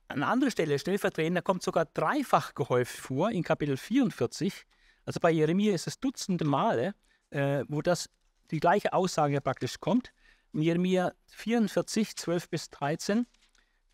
[0.08, 4.64] an anderer Stelle, stellvertretend, da kommt sogar dreifach gehäuft vor in Kapitel 44.
[5.06, 6.94] Also bei Jeremia ist es dutzende Male,
[7.30, 8.10] äh, wo das
[8.50, 10.12] die gleiche Aussage praktisch kommt.
[10.52, 13.26] In Jeremia 44, 12 bis 13,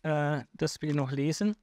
[0.01, 1.55] äh, das will ich noch lesen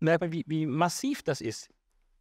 [0.00, 1.68] merkt wie, wie massiv das ist.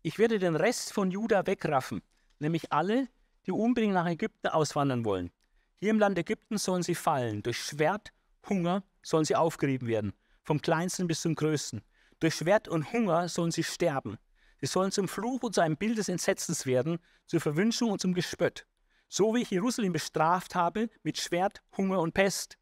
[0.02, 2.02] Ich werde den Rest von Juda wegraffen,
[2.40, 3.08] nämlich alle,
[3.46, 5.32] die unbedingt nach Ägypten auswandern wollen.
[5.78, 7.44] Hier im Land Ägypten sollen sie fallen.
[7.44, 8.12] Durch Schwert,
[8.48, 10.14] Hunger sollen sie aufgerieben werden,
[10.44, 11.82] vom kleinsten bis zum größten.
[12.20, 14.18] Durch Schwert und Hunger sollen sie sterben.
[14.60, 18.14] Sie sollen zum Fluch und zu einem Bild des Entsetzens werden, zur Verwünschung und zum
[18.14, 18.66] Gespött.
[19.08, 22.58] So wie ich Jerusalem bestraft habe mit Schwert, Hunger und Pest,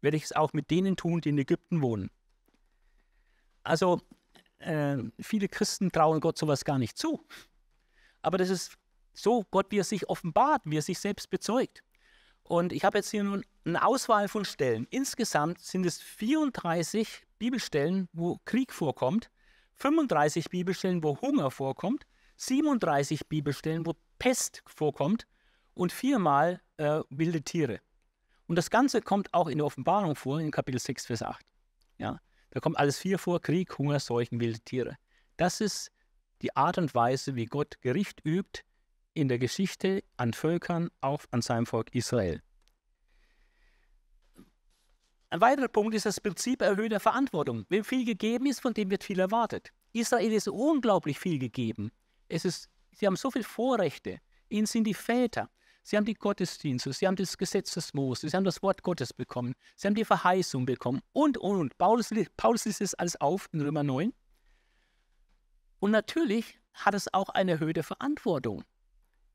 [0.00, 2.10] werde ich es auch mit denen tun, die in Ägypten wohnen.
[3.62, 4.00] Also
[4.58, 7.24] äh, viele Christen trauen Gott sowas gar nicht zu.
[8.22, 8.76] Aber das ist
[9.12, 11.82] so Gott, wie er sich offenbart, wie er sich selbst bezeugt.
[12.42, 14.86] Und ich habe jetzt hier nun eine Auswahl von Stellen.
[14.90, 19.30] Insgesamt sind es 34 Bibelstellen, wo Krieg vorkommt,
[19.76, 22.06] 35 Bibelstellen, wo Hunger vorkommt,
[22.36, 25.26] 37 Bibelstellen, wo Pest vorkommt
[25.74, 27.80] und viermal äh, wilde Tiere.
[28.46, 31.44] Und das Ganze kommt auch in der Offenbarung vor, in Kapitel 6, Vers 8.
[31.98, 32.20] Ja?
[32.50, 34.96] Da kommt alles vier vor: Krieg, Hunger, Seuchen, wilde Tiere.
[35.36, 35.90] Das ist
[36.42, 38.62] die Art und Weise, wie Gott Gericht übt
[39.14, 42.42] in der Geschichte an Völkern, auch an seinem Volk Israel.
[45.34, 47.66] Ein weiterer Punkt ist das Prinzip erhöhter Verantwortung.
[47.68, 49.72] Wem viel gegeben ist, von dem wird viel erwartet.
[49.92, 51.90] Israel ist unglaublich viel gegeben.
[52.28, 54.20] Es ist, sie haben so viele Vorrechte.
[54.48, 55.50] Ihnen sind die Väter.
[55.82, 59.12] Sie haben die Gottesdienste, sie haben das Gesetz des Moses, sie haben das Wort Gottes
[59.12, 61.78] bekommen, sie haben die Verheißung bekommen und, und, und.
[61.78, 64.14] Paulus, Paulus liest es alles auf in Römer 9.
[65.80, 68.62] Und natürlich hat es auch eine erhöhte Verantwortung.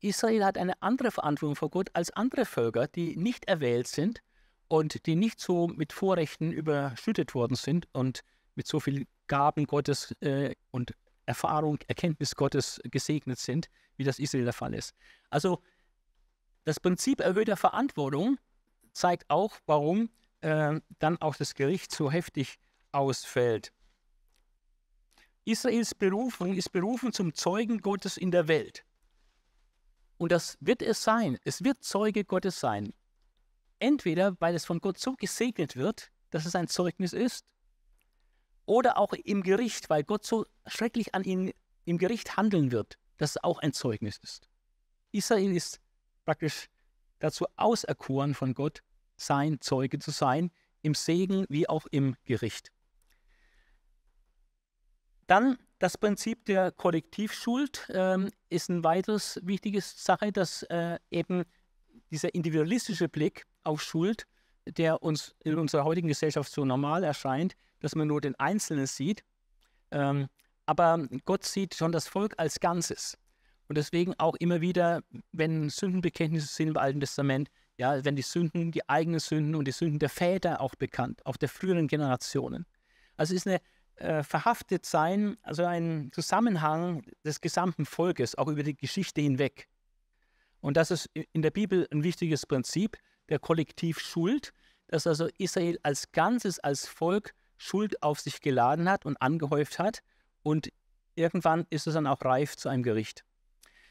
[0.00, 4.22] Israel hat eine andere Verantwortung vor Gott als andere Völker, die nicht erwählt sind
[4.70, 8.20] und die nicht so mit Vorrechten überschüttet worden sind und
[8.54, 10.94] mit so viel Gaben Gottes äh, und
[11.26, 14.94] Erfahrung, Erkenntnis Gottes gesegnet sind, wie das Israel der Fall ist.
[15.28, 15.60] Also
[16.64, 18.38] das Prinzip erhöhter Verantwortung
[18.92, 20.08] zeigt auch, warum
[20.40, 22.56] äh, dann auch das Gericht so heftig
[22.92, 23.72] ausfällt.
[25.44, 28.84] Israels Berufung ist berufen zum Zeugen Gottes in der Welt.
[30.16, 31.38] Und das wird es sein.
[31.42, 32.92] Es wird Zeuge Gottes sein.
[33.80, 37.44] Entweder, weil es von Gott so gesegnet wird, dass es ein Zeugnis ist,
[38.66, 41.50] oder auch im Gericht, weil Gott so schrecklich an ihnen
[41.86, 44.48] im Gericht handeln wird, dass es auch ein Zeugnis ist.
[45.10, 45.80] Israel ist
[46.24, 46.68] praktisch
[47.18, 48.82] dazu auserkoren von Gott,
[49.16, 50.52] sein Zeuge zu sein,
[50.82, 52.70] im Segen wie auch im Gericht.
[55.26, 61.44] Dann das Prinzip der Kollektivschuld ähm, ist ein weiteres wichtiges Sache, dass äh, eben
[62.10, 64.26] dieser individualistische Blick auf Schuld,
[64.66, 69.24] der uns in unserer heutigen Gesellschaft so normal erscheint, dass man nur den Einzelnen sieht.
[69.90, 70.28] Ähm,
[70.66, 73.18] aber Gott sieht schon das Volk als Ganzes.
[73.68, 78.72] Und deswegen auch immer wieder, wenn Sündenbekenntnisse sind im Alten Testament, ja, wenn die Sünden,
[78.72, 82.66] die eigenen Sünden und die Sünden der Väter auch bekannt, auch der früheren Generationen.
[83.16, 83.60] Also ist eine
[84.00, 89.68] äh, verhaftet sein, also ein Zusammenhang des gesamten Volkes, auch über die Geschichte hinweg.
[90.60, 92.98] Und das ist in der Bibel ein wichtiges Prinzip,
[93.30, 94.52] der Kollektivschuld,
[94.88, 100.02] dass also Israel als Ganzes, als Volk Schuld auf sich geladen hat und angehäuft hat
[100.42, 100.72] und
[101.14, 103.24] irgendwann ist es dann auch reif zu einem Gericht.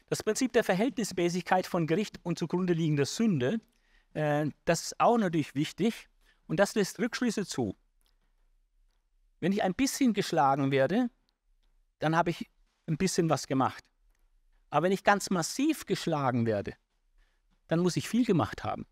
[0.08, 3.60] Das Prinzip der Verhältnismäßigkeit von Gericht und zugrunde liegender Sünde,
[4.14, 6.08] äh, das ist auch natürlich wichtig
[6.48, 7.76] und das lässt Rückschlüsse zu.
[9.38, 11.08] Wenn ich ein bisschen geschlagen werde,
[12.00, 12.50] dann habe ich
[12.88, 13.84] ein bisschen was gemacht.
[14.70, 16.74] Aber wenn ich ganz massiv geschlagen werde,
[17.68, 18.84] dann muss ich viel gemacht haben.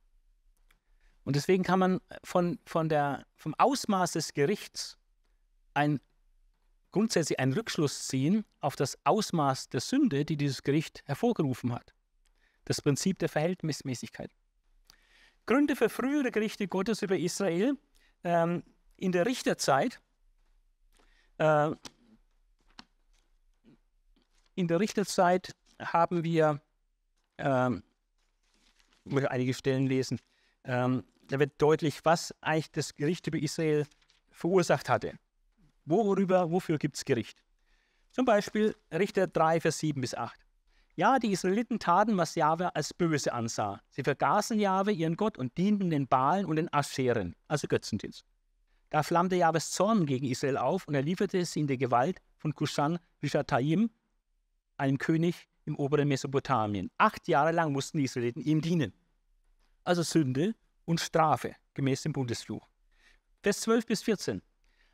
[1.28, 4.96] Und deswegen kann man von, von der, vom Ausmaß des Gerichts
[5.74, 6.00] ein,
[6.90, 11.92] grundsätzlich einen Rückschluss ziehen auf das Ausmaß der Sünde, die dieses Gericht hervorgerufen hat.
[12.64, 14.30] Das Prinzip der Verhältnismäßigkeit.
[15.44, 17.76] Gründe für frühere Gerichte Gottes über Israel
[18.24, 18.62] ähm,
[18.96, 20.00] in der Richterzeit
[21.36, 21.72] äh,
[24.54, 26.62] in der Richterzeit haben wir,
[27.36, 27.82] ähm,
[29.04, 30.18] ich muss einige Stellen lesen,
[30.64, 33.86] ähm, da wird deutlich, was eigentlich das Gericht über Israel
[34.30, 35.18] verursacht hatte.
[35.84, 37.42] Worüber, wofür gibt es Gericht?
[38.12, 40.38] Zum Beispiel Richter 3, Vers 7 bis 8.
[40.96, 43.80] Ja, die Israeliten taten, was Jahwe als böse ansah.
[43.90, 48.24] Sie vergaßen Jahwe, ihren Gott, und dienten den Baalen und den Ascheren, also Götzendienst.
[48.90, 52.54] Da flammte Jahwes Zorn gegen Israel auf und er lieferte sie in die Gewalt von
[52.54, 53.90] Kushan Rishataim,
[54.76, 56.90] einem König im oberen Mesopotamien.
[56.96, 58.92] Acht Jahre lang mussten die Israeliten ihm dienen.
[59.84, 60.54] Also Sünde
[60.88, 62.66] und Strafe, gemäß dem Bundesfluch.
[63.42, 64.40] Vers 12 bis 14.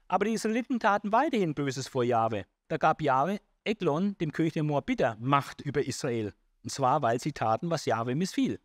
[0.08, 2.46] Aber die Israeliten taten weiterhin Böses vor Jahwe.
[2.66, 6.34] Da gab Jahwe Eglon, dem König der Moabiter, Macht über Israel.
[6.64, 8.58] Und zwar, weil sie taten, was Jahwe missfiel.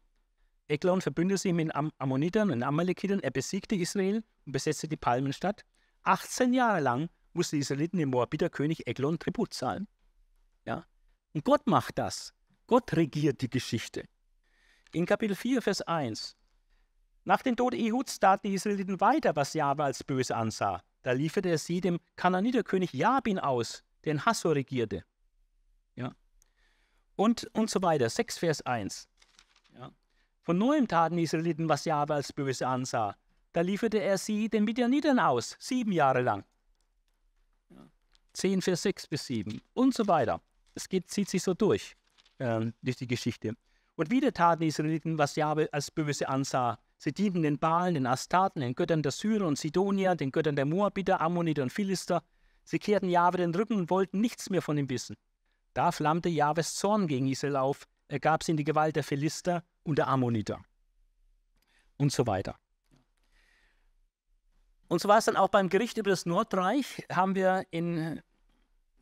[0.67, 5.63] Eglon verbündete sich mit Ammonitern und Amalekitern, er besiegte Israel und besetzte die Palmenstadt.
[6.03, 9.87] 18 Jahre lang musste die Israeliten dem Moabiter-König Eglon Tribut zahlen.
[10.65, 10.83] Ja?
[11.33, 12.33] Und Gott macht das.
[12.65, 14.05] Gott regiert die Geschichte.
[14.93, 16.38] In Kapitel 4, Vers 1.
[17.29, 20.81] Nach dem Tod Ehuds taten die Israeliten weiter, was Jahwe als böse ansah.
[21.03, 25.05] Da lieferte er sie dem Kananiterkönig Jabin aus, der in Hassor regierte.
[25.95, 26.15] Ja.
[27.15, 28.09] Und, und so weiter.
[28.09, 29.07] 6 Vers 1.
[30.41, 33.15] Von neuem taten die Israeliten, was Jahwe als böse ansah.
[33.53, 36.43] Da lieferte er sie den Midianitern aus, sieben Jahre lang.
[38.33, 40.41] 10, Vers 6 bis 7 und so weiter.
[40.73, 41.95] Es geht, zieht sich so durch,
[42.39, 43.53] äh, durch die Geschichte.
[43.97, 46.79] Und wieder taten die Israeliten, was Jahwe als böse ansah.
[46.99, 50.65] Sie dienten den Baalen, den Astaten, den Göttern der Syrer und Sidonier, den Göttern der
[50.65, 52.21] Moabiter, Ammoniter und Philister.
[52.65, 55.15] Sie kehrten Jahwe den Rücken und wollten nichts mehr von ihm wissen.
[55.73, 57.87] Da flammte Jahwes Zorn gegen Israel auf.
[58.09, 60.59] Er gab sie in die Gewalt der Philister und der Ammoniter
[61.95, 62.57] und so weiter.
[64.89, 68.21] Und so war es dann auch beim Gericht über das Nordreich, haben wir in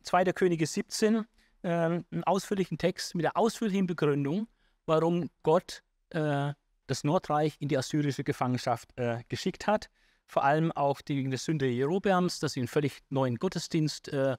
[0.04, 0.24] 2.
[0.34, 1.24] Könige 17
[1.62, 4.46] äh, einen ausführlichen Text mit der ausführlichen Begründung,
[4.86, 6.52] warum Gott äh,
[6.88, 9.88] das Nordreich in die assyrische Gefangenschaft äh, geschickt hat.
[10.26, 14.36] Vor allem auch wegen der Sünde Jerobeams, dass sie einen völlig neuen Gottesdienst äh,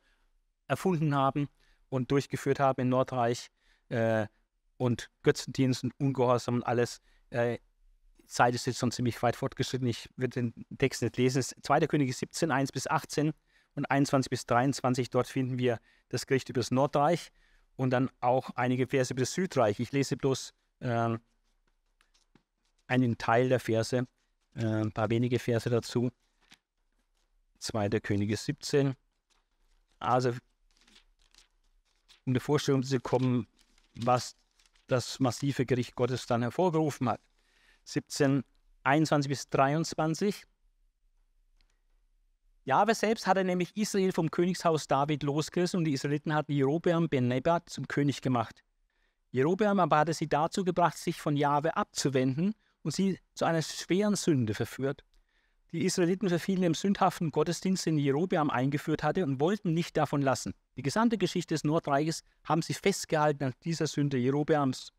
[0.67, 1.47] erfunden haben
[1.89, 3.47] und durchgeführt haben im Nordreich
[3.89, 4.27] äh,
[4.77, 7.01] und Götzendienst und Ungehorsam und alles.
[7.29, 7.59] Äh,
[8.27, 9.87] Zeit ist jetzt schon ziemlich weit fortgeschritten.
[9.87, 11.41] Ich würde den Text nicht lesen.
[11.41, 11.87] 2.
[11.87, 13.33] Könige 17, 1 bis 18
[13.75, 15.09] und 21 bis 23.
[15.09, 17.31] Dort finden wir das Gericht über das Nordreich
[17.75, 19.79] und dann auch einige Verse über das Südreich.
[19.79, 21.17] Ich lese bloß äh,
[22.89, 24.05] einen Teil der Verse,
[24.55, 26.11] äh, ein paar wenige Verse dazu.
[27.59, 27.89] 2.
[27.99, 28.95] Könige 17.
[29.99, 30.37] Also, um
[32.27, 33.47] eine Vorstellung zu bekommen,
[33.95, 34.35] was
[34.87, 37.21] das massive Gericht Gottes dann hervorgerufen hat.
[37.83, 38.43] 17,
[38.83, 40.43] 21 bis 23.
[42.65, 47.27] Jahwe selbst hatte nämlich Israel vom Königshaus David losgerissen und die Israeliten hatten Jerobeam ben
[47.27, 48.63] Nebat zum König gemacht.
[49.31, 54.15] Jerobeam aber hatte sie dazu gebracht, sich von Jahwe abzuwenden und sie zu einer schweren
[54.15, 55.03] Sünde verführt.
[55.71, 60.55] Die Israeliten verfielen im sündhaften Gottesdienst, den Jerobeam eingeführt hatte, und wollten nicht davon lassen.
[60.77, 64.91] Die gesamte Geschichte des Nordreiches haben sie festgehalten an dieser Sünde Jerobeams.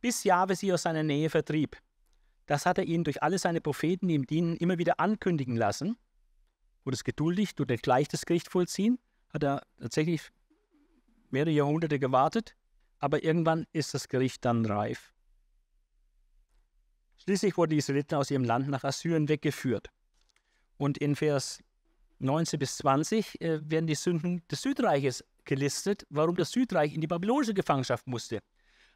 [0.00, 1.76] Bis Jahwe sie aus seiner Nähe vertrieb.
[2.46, 5.96] Das hat er ihnen durch alle seine Propheten, die ihm dienen, immer wieder ankündigen lassen.
[6.84, 8.98] Wurde es geduldig, er gleich das Gericht vollziehen?
[9.32, 10.30] Hat er tatsächlich
[11.30, 12.56] mehrere Jahrhunderte gewartet,
[12.98, 15.11] aber irgendwann ist das Gericht dann reif.
[17.24, 19.90] Schließlich wurden die Israeliten aus ihrem Land nach Assyrien weggeführt.
[20.76, 21.62] Und in Vers
[22.18, 27.06] 19 bis 20 äh, werden die Sünden des Südreiches gelistet, warum das Südreich in die
[27.06, 28.40] babylonische Gefangenschaft musste.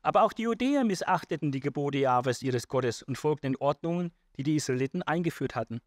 [0.02, 4.42] Aber auch die Judäer missachteten die Gebote Jahwes ihres Gottes und folgten den Ordnungen, die
[4.42, 5.80] die Israeliten eingeführt hatten.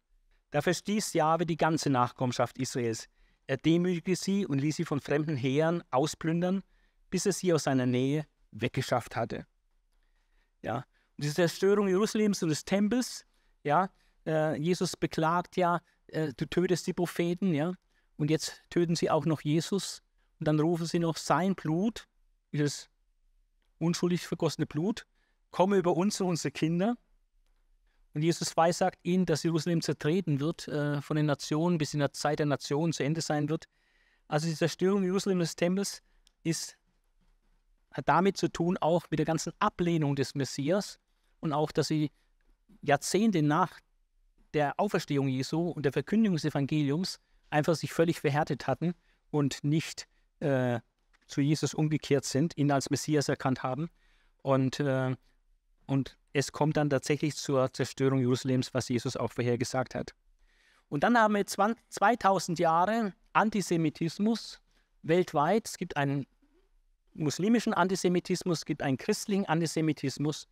[0.50, 3.06] Da verstieß Jahwe die ganze Nachkommenschaft Israels.
[3.46, 6.62] Er demütigte sie und ließ sie von fremden Heeren ausplündern,
[7.10, 9.46] bis er sie aus seiner Nähe weggeschafft hatte.
[10.62, 10.84] Ja,
[11.22, 13.26] diese Zerstörung Jerusalems und des Tempels,
[13.62, 13.90] ja,
[14.26, 17.74] äh, Jesus beklagt ja, äh, du tötest die Propheten, ja,
[18.16, 20.02] und jetzt töten sie auch noch Jesus
[20.38, 22.08] und dann rufen sie noch sein Blut,
[22.52, 22.88] dieses
[23.78, 25.06] unschuldig vergossene Blut,
[25.50, 26.96] komme über uns und unsere Kinder.
[28.12, 32.12] Und Jesus weissagt ihnen, dass Jerusalem zertreten wird äh, von den Nationen, bis in der
[32.12, 33.66] Zeit der Nationen zu Ende sein wird.
[34.26, 36.02] Also die Zerstörung Jerusalems des Tempels
[36.42, 36.76] ist,
[37.92, 40.98] hat damit zu tun, auch mit der ganzen Ablehnung des Messias
[41.40, 42.10] und auch, dass sie
[42.82, 43.78] Jahrzehnte nach
[44.54, 48.94] der Auferstehung Jesu und der Verkündigung des Evangeliums einfach sich völlig verhärtet hatten
[49.30, 50.06] und nicht
[50.40, 50.80] äh,
[51.26, 53.90] zu Jesus umgekehrt sind, ihn als Messias erkannt haben.
[54.42, 55.14] Und, äh,
[55.86, 60.14] und es kommt dann tatsächlich zur Zerstörung Jerusalems, was Jesus auch vorhergesagt hat.
[60.88, 64.60] Und dann haben wir 2000 Jahre Antisemitismus
[65.02, 65.68] weltweit.
[65.68, 66.26] Es gibt einen
[67.14, 70.48] muslimischen Antisemitismus, es gibt einen christlichen Antisemitismus.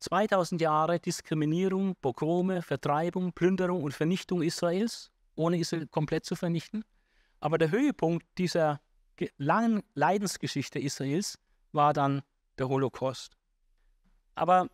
[0.00, 6.84] 2000 Jahre Diskriminierung, Pogrome, Vertreibung, Plünderung und Vernichtung Israels, ohne Israel komplett zu vernichten.
[7.40, 8.80] Aber der Höhepunkt dieser
[9.38, 11.38] langen Leidensgeschichte Israels
[11.72, 12.22] war dann
[12.58, 13.36] der Holocaust.
[14.34, 14.68] Aber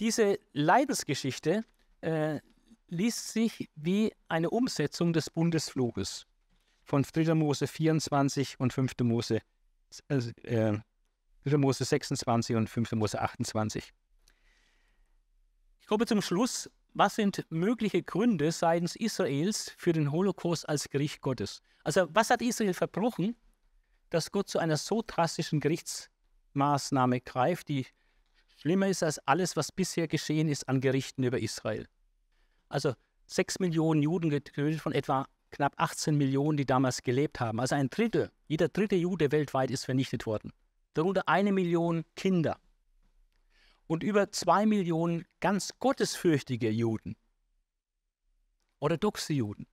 [0.00, 1.64] diese Leidensgeschichte
[2.00, 2.40] äh,
[2.88, 6.26] liest sich wie eine Umsetzung des Bundesfluges
[6.84, 7.34] von 3.
[7.34, 8.92] Mose 24 und 5.
[9.02, 9.40] Mose,
[10.08, 10.78] äh,
[11.44, 11.56] 3.
[11.56, 12.92] Mose 26 und 5.
[12.92, 13.92] Mose 28.
[15.82, 16.70] Ich komme zum Schluss.
[16.94, 21.60] Was sind mögliche Gründe seitens Israels für den Holocaust als Gericht Gottes?
[21.84, 23.34] Also was hat Israel verbrochen,
[24.10, 27.86] dass Gott zu einer so drastischen Gerichtsmaßnahme greift, die
[28.58, 31.88] schlimmer ist als alles, was bisher geschehen ist an Gerichten über Israel?
[32.68, 32.94] Also
[33.26, 37.58] sechs Millionen Juden getötet von etwa knapp 18 Millionen, die damals gelebt haben.
[37.58, 40.52] Also ein Drittel, jeder dritte Jude weltweit ist vernichtet worden.
[40.94, 42.58] Darunter eine Million Kinder
[43.86, 47.16] und über zwei Millionen ganz gottesfürchtige Juden.
[48.80, 49.66] Orthodoxe Juden.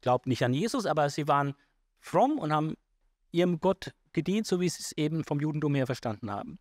[0.00, 1.54] Glaubt nicht an Jesus, aber sie waren
[2.00, 2.74] fromm und haben
[3.30, 6.58] ihrem Gott gedient, so wie sie es eben vom Judentum her verstanden haben.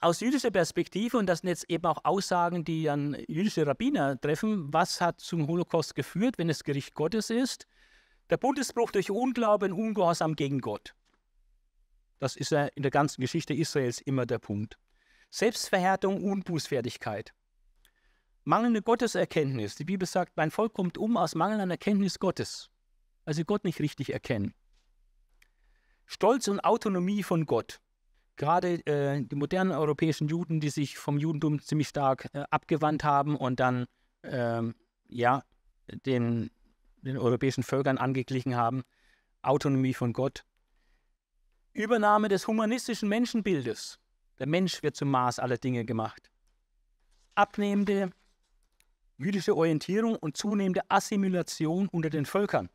[0.00, 4.72] Aus jüdischer Perspektive, und das sind jetzt eben auch Aussagen, die an jüdische Rabbiner treffen,
[4.72, 7.66] was hat zum Holocaust geführt, wenn es Gericht Gottes ist?
[8.28, 10.94] Der Bundesbruch durch Unglauben Ungehorsam gegen Gott.
[12.18, 14.78] Das ist ja in der ganzen Geschichte Israels immer der Punkt.
[15.30, 17.34] Selbstverhärtung, Unbußfertigkeit.
[18.44, 19.74] Mangelnde Gotteserkenntnis.
[19.74, 22.70] Die Bibel sagt, mein Volk kommt um aus Mangel an Erkenntnis Gottes,
[23.24, 24.54] weil sie Gott nicht richtig erkennen.
[26.06, 27.80] Stolz und Autonomie von Gott.
[28.36, 33.36] Gerade äh, die modernen europäischen Juden, die sich vom Judentum ziemlich stark äh, abgewandt haben
[33.36, 33.86] und dann
[34.22, 34.74] ähm,
[35.08, 35.42] ja,
[36.04, 36.50] den,
[37.02, 38.82] den europäischen Völkern angeglichen haben,
[39.42, 40.44] Autonomie von Gott.
[41.74, 43.98] Übernahme des humanistischen Menschenbildes.
[44.38, 46.30] Der Mensch wird zum Maß aller Dinge gemacht.
[47.34, 48.10] Abnehmende
[49.18, 52.70] jüdische Orientierung und zunehmende Assimilation unter den Völkern.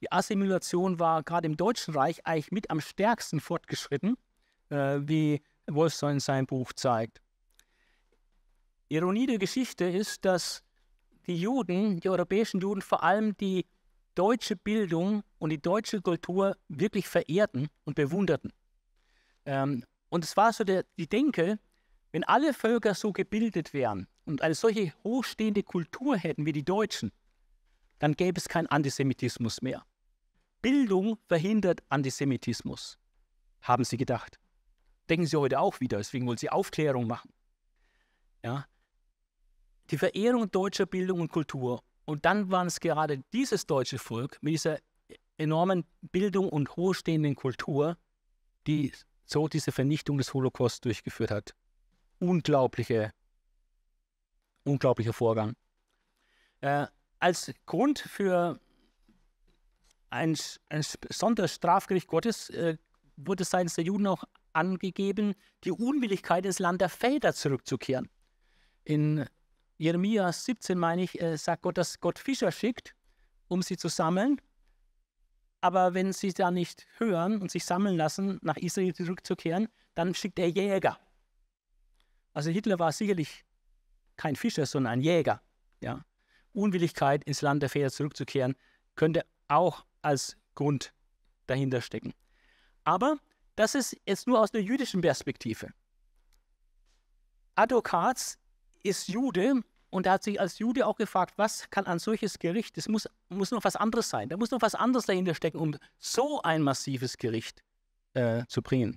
[0.00, 4.16] Die Assimilation war gerade im Deutschen Reich eigentlich mit am stärksten fortgeschritten,
[4.70, 7.20] äh, wie Wolfson in seinem Buch zeigt.
[8.88, 10.62] Ironie der Geschichte ist, dass
[11.26, 13.66] die Juden, die europäischen Juden, vor allem die
[14.18, 18.52] deutsche Bildung und die deutsche Kultur wirklich verehrten und bewunderten.
[19.44, 21.60] Ähm, und es war so der, die Denke,
[22.10, 27.12] wenn alle Völker so gebildet wären und eine solche hochstehende Kultur hätten wie die Deutschen,
[28.00, 29.84] dann gäbe es keinen Antisemitismus mehr.
[30.62, 32.98] Bildung verhindert Antisemitismus,
[33.62, 34.40] haben sie gedacht.
[35.08, 37.32] Denken sie heute auch wieder, deswegen wollen sie Aufklärung machen.
[38.44, 38.66] Ja,
[39.90, 41.82] die Verehrung deutscher Bildung und Kultur.
[42.08, 44.78] Und dann waren es gerade dieses deutsche Volk mit dieser
[45.36, 47.98] enormen Bildung und hochstehenden Kultur,
[48.66, 48.92] die
[49.26, 51.54] so diese Vernichtung des Holocaust durchgeführt hat.
[52.18, 53.12] Unglaubliche,
[54.64, 55.54] unglaublicher Vorgang.
[56.62, 56.86] Äh,
[57.18, 58.58] als Grund für
[60.08, 60.34] ein,
[60.70, 62.78] ein Sonderstrafgericht Gottes äh,
[63.16, 64.24] wurde seitens der Juden auch
[64.54, 68.08] angegeben, die Unwilligkeit ins Land der Väter zurückzukehren.
[68.84, 69.28] In
[69.78, 72.94] Jeremia 17, meine ich, äh, sagt Gott, dass Gott Fischer schickt,
[73.46, 74.40] um sie zu sammeln.
[75.60, 80.38] Aber wenn sie da nicht hören und sich sammeln lassen, nach Israel zurückzukehren, dann schickt
[80.38, 80.98] er Jäger.
[82.32, 83.44] Also Hitler war sicherlich
[84.16, 85.42] kein Fischer, sondern ein Jäger.
[85.80, 86.04] Ja?
[86.52, 88.56] Unwilligkeit, ins Land der Väter zurückzukehren,
[88.96, 90.92] könnte auch als Grund
[91.46, 92.14] dahinter stecken.
[92.84, 93.18] Aber
[93.54, 95.72] das ist jetzt nur aus der jüdischen Perspektive.
[97.54, 98.38] Advokat
[98.88, 102.76] ist Jude und er hat sich als Jude auch gefragt, was kann ein solches Gericht,
[102.78, 105.76] es muss, muss noch was anderes sein, da muss noch was anderes dahinter stecken, um
[105.98, 107.62] so ein massives Gericht
[108.14, 108.96] äh, zu bringen.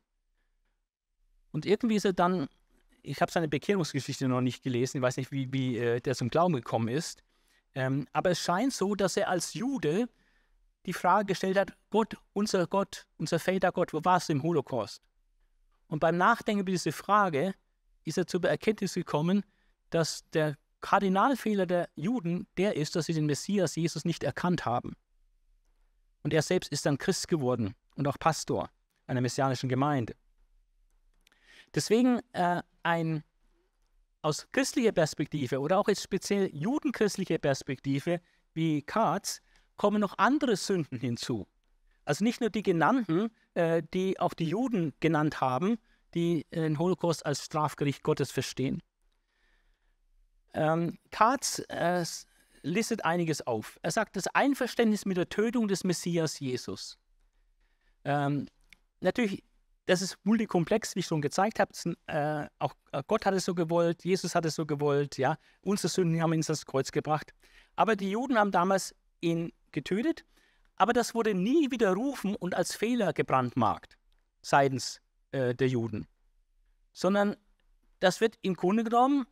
[1.52, 2.48] Und irgendwie ist er dann,
[3.02, 6.30] ich habe seine Bekehrungsgeschichte noch nicht gelesen, ich weiß nicht, wie, wie äh, der zum
[6.30, 7.24] Glauben gekommen ist,
[7.74, 10.08] ähm, aber es scheint so, dass er als Jude
[10.86, 15.02] die Frage gestellt hat, Gott, unser Gott, unser Vätergott, wo warst du im Holocaust?
[15.88, 17.54] Und beim Nachdenken über diese Frage
[18.04, 19.44] ist er zur Erkenntnis gekommen,
[19.92, 24.96] dass der Kardinalfehler der Juden der ist, dass sie den Messias Jesus nicht erkannt haben.
[26.24, 28.70] Und er selbst ist dann Christ geworden und auch Pastor
[29.08, 30.16] einer messianischen Gemeinde.
[31.74, 33.24] Deswegen äh, ein
[34.22, 38.22] aus christlicher Perspektive oder auch jetzt speziell judenchristlicher Perspektive
[38.54, 39.42] wie Katz
[39.78, 41.48] kommen noch andere Sünden hinzu.
[42.06, 45.78] Also nicht nur die genannten, äh, die auch die Juden genannt haben,
[46.14, 48.82] die den Holocaust als Strafgericht Gottes verstehen.
[50.54, 52.04] Ähm, Katz äh,
[52.64, 53.80] listet einiges auf.
[53.82, 56.98] Er sagt, das Einverständnis mit der Tötung des Messias Jesus.
[58.04, 58.48] Ähm,
[59.00, 59.44] natürlich,
[59.86, 61.72] das ist multikomplex, wie ich schon gezeigt habe.
[62.08, 65.38] Äh, auch äh, Gott hat es so gewollt, Jesus hat es so gewollt, ja.
[65.62, 67.34] Unsere Sünden haben ihn ins Kreuz gebracht.
[67.76, 70.26] Aber die Juden haben damals ihn getötet,
[70.76, 73.98] aber das wurde nie widerrufen und als Fehler gebrandmarkt
[74.42, 75.00] seitens
[75.32, 76.08] äh, der Juden,
[76.92, 77.38] sondern
[78.00, 79.28] das wird im Grunde genommen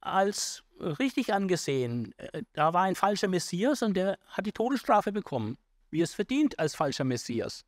[0.00, 2.14] als richtig angesehen.
[2.18, 5.58] Äh, da war ein falscher Messias und der hat die Todesstrafe bekommen,
[5.90, 7.64] wie es verdient als falscher Messias.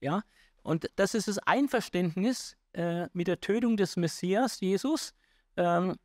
[0.00, 0.22] Ja,
[0.62, 5.14] und das ist das Einverständnis äh, mit der Tötung des Messias, Jesus.
[5.56, 5.96] Ähm,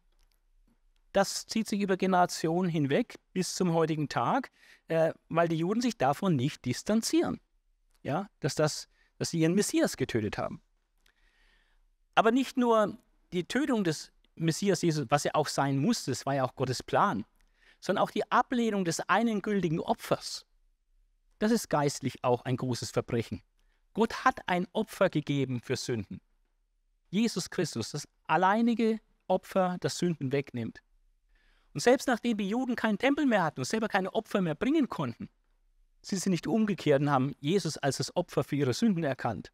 [1.11, 4.51] das zieht sich über Generationen hinweg bis zum heutigen Tag,
[4.87, 7.39] äh, weil die Juden sich davon nicht distanzieren.
[8.01, 8.87] Ja, dass, das,
[9.17, 10.61] dass sie ihren Messias getötet haben.
[12.15, 12.97] Aber nicht nur
[13.31, 16.83] die Tötung des Messias Jesus, was er auch sein musste, das war ja auch Gottes
[16.83, 17.25] Plan,
[17.79, 20.45] sondern auch die Ablehnung des einen gültigen Opfers.
[21.39, 23.41] Das ist geistlich auch ein großes Verbrechen.
[23.93, 26.21] Gott hat ein Opfer gegeben für Sünden.
[27.09, 30.81] Jesus Christus, das alleinige Opfer, das Sünden wegnimmt.
[31.73, 34.89] Und selbst nachdem die Juden keinen Tempel mehr hatten und selber keine Opfer mehr bringen
[34.89, 35.29] konnten,
[36.01, 39.51] sind sie nicht umgekehrt und haben Jesus als das Opfer für ihre Sünden erkannt.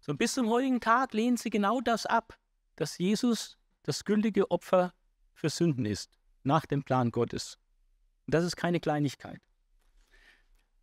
[0.00, 2.38] So bis zum heutigen Tag lehnen sie genau das ab,
[2.76, 4.92] dass Jesus das gültige Opfer
[5.34, 6.10] für Sünden ist,
[6.42, 7.58] nach dem Plan Gottes.
[8.26, 9.40] Und das ist keine Kleinigkeit.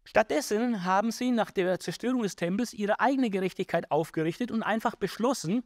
[0.05, 5.63] Stattdessen haben sie nach der Zerstörung des Tempels ihre eigene Gerechtigkeit aufgerichtet und einfach beschlossen,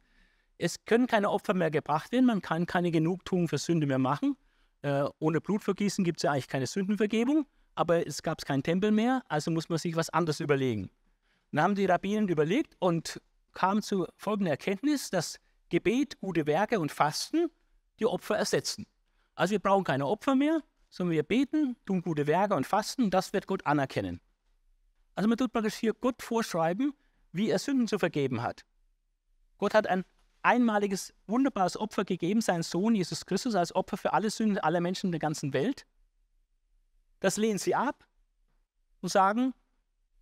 [0.60, 4.36] es können keine Opfer mehr gebracht werden, man kann keine Genugtuung für Sünde mehr machen.
[4.82, 7.46] Äh, ohne Blutvergießen gibt es ja eigentlich keine Sündenvergebung,
[7.76, 10.90] aber es gab keinen Tempel mehr, also muss man sich was anderes überlegen.
[11.52, 13.22] Dann haben die Rabbinen überlegt und
[13.54, 15.38] kamen zu folgender Erkenntnis, dass
[15.70, 17.50] Gebet, gute Werke und Fasten
[18.00, 18.86] die Opfer ersetzen.
[19.36, 23.14] Also wir brauchen keine Opfer mehr, sondern wir beten, tun gute Werke und fasten und
[23.14, 24.22] das wird Gott anerkennen.
[25.16, 26.94] Also man tut praktisch hier Gott vorschreiben,
[27.32, 28.64] wie er Sünden zu vergeben hat.
[29.58, 30.06] Gott hat ein
[30.44, 35.12] einmaliges, wunderbares Opfer gegeben, seinen Sohn Jesus Christus als Opfer für alle Sünden aller Menschen
[35.12, 35.86] der ganzen Welt.
[37.20, 38.08] Das lehnen sie ab
[39.02, 39.54] und sagen,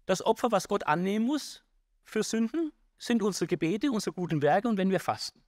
[0.05, 1.63] das Opfer, was Gott annehmen muss
[2.03, 2.71] für Sünden,
[3.05, 5.41] sind unsere Gebete, unsere guten Werke und wenn wir fasten.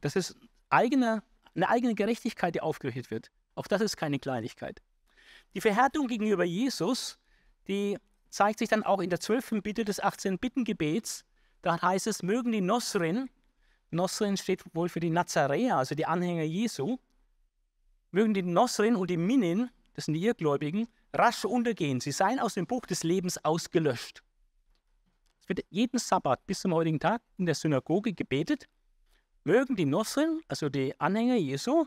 [0.00, 0.36] Das ist
[0.68, 1.22] eigene,
[1.54, 3.30] eine eigene Gerechtigkeit, die aufgerichtet wird.
[3.54, 4.80] Auch das ist keine Kleinigkeit.
[5.54, 7.18] Die Verhärtung gegenüber Jesus,
[7.68, 7.98] die
[8.30, 9.60] zeigt sich dann auch in der 12.
[9.62, 10.38] Bitte des 18.
[10.38, 11.24] Bittengebets.
[11.62, 13.28] Da heißt es, mögen die Nosrin,
[13.90, 16.98] Nosrin steht wohl für die Nazaräer, also die Anhänger Jesu,
[18.12, 22.00] mögen die Nosrin und die Minin, das sind die Irrgläubigen, rasch untergehen.
[22.00, 24.22] Sie seien aus dem Buch des Lebens ausgelöscht.
[25.50, 28.68] Wird jeden Sabbat bis zum heutigen Tag in der Synagoge gebetet.
[29.42, 31.86] Mögen die Nosrin, also die Anhänger Jesu,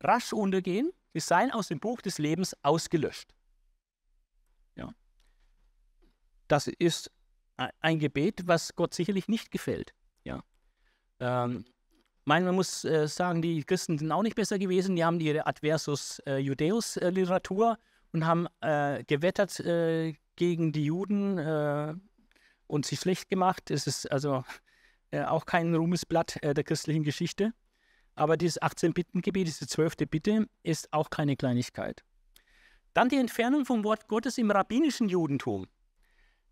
[0.00, 0.90] rasch untergehen.
[1.12, 3.32] Sie seien aus dem Buch des Lebens ausgelöscht.
[4.74, 4.92] Ja.
[6.48, 7.12] Das ist
[7.56, 9.94] ein Gebet, was Gott sicherlich nicht gefällt.
[10.24, 10.42] Ja.
[11.20, 11.64] Ähm,
[12.24, 14.96] meine, man muss äh, sagen, die Christen sind auch nicht besser gewesen.
[14.96, 17.78] Die haben ihre Adversus äh, Judeus-Literatur
[18.10, 21.94] und haben äh, gewettert äh, gegen die Juden äh,
[22.66, 23.70] und sie schlecht gemacht.
[23.70, 24.44] Es ist also
[25.10, 27.52] äh, auch kein Ruhmesblatt der christlichen Geschichte.
[28.14, 29.96] Aber dieses 18-Bitten-Gebet, diese 12.
[30.10, 32.02] Bitte, ist auch keine Kleinigkeit.
[32.94, 35.66] Dann die Entfernung vom Wort Gottes im rabbinischen Judentum.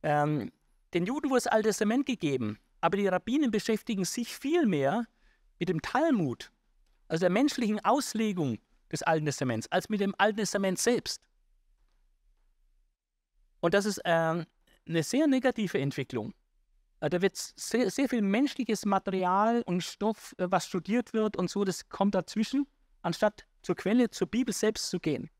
[0.02, 0.52] Ähm,
[0.94, 5.06] den Juden wurde das Alte Testament gegeben, aber die Rabbinen beschäftigen sich viel mehr
[5.58, 6.52] mit dem Talmud,
[7.08, 8.58] also der menschlichen Auslegung
[8.92, 11.20] des Alten Testaments, als mit dem Alten Testament selbst.
[13.60, 14.44] Und das ist äh,
[14.86, 16.34] eine sehr negative Entwicklung.
[17.00, 21.50] Äh, da wird sehr, sehr viel menschliches Material und Stoff, äh, was studiert wird und
[21.50, 22.66] so, das kommt dazwischen,
[23.02, 25.30] anstatt zur Quelle, zur Bibel selbst zu gehen.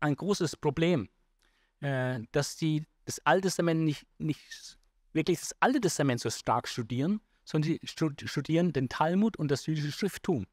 [0.00, 1.08] Ein großes Problem,
[1.80, 4.78] äh, dass die das Alte Testament nicht, nicht
[5.12, 9.92] wirklich das Alte Testament so stark studieren, sondern sie studieren den Talmud und das jüdische
[9.92, 10.46] Schrifttum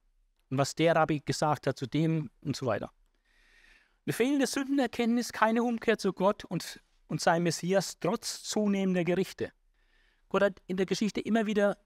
[0.50, 2.92] und was der Rabbi gesagt hat zu dem und so weiter.
[4.08, 9.52] Eine fehlende Sündenerkenntnis, keine Umkehr zu Gott und, und sein Messias trotz zunehmender Gerichte.
[10.30, 11.78] Gott hat in der Geschichte immer wieder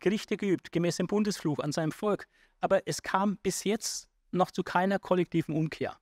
[0.00, 2.26] Gerichte geübt, gemäß dem Bundesfluch an seinem Volk,
[2.60, 5.96] aber es kam bis jetzt noch zu keiner kollektiven Umkehr.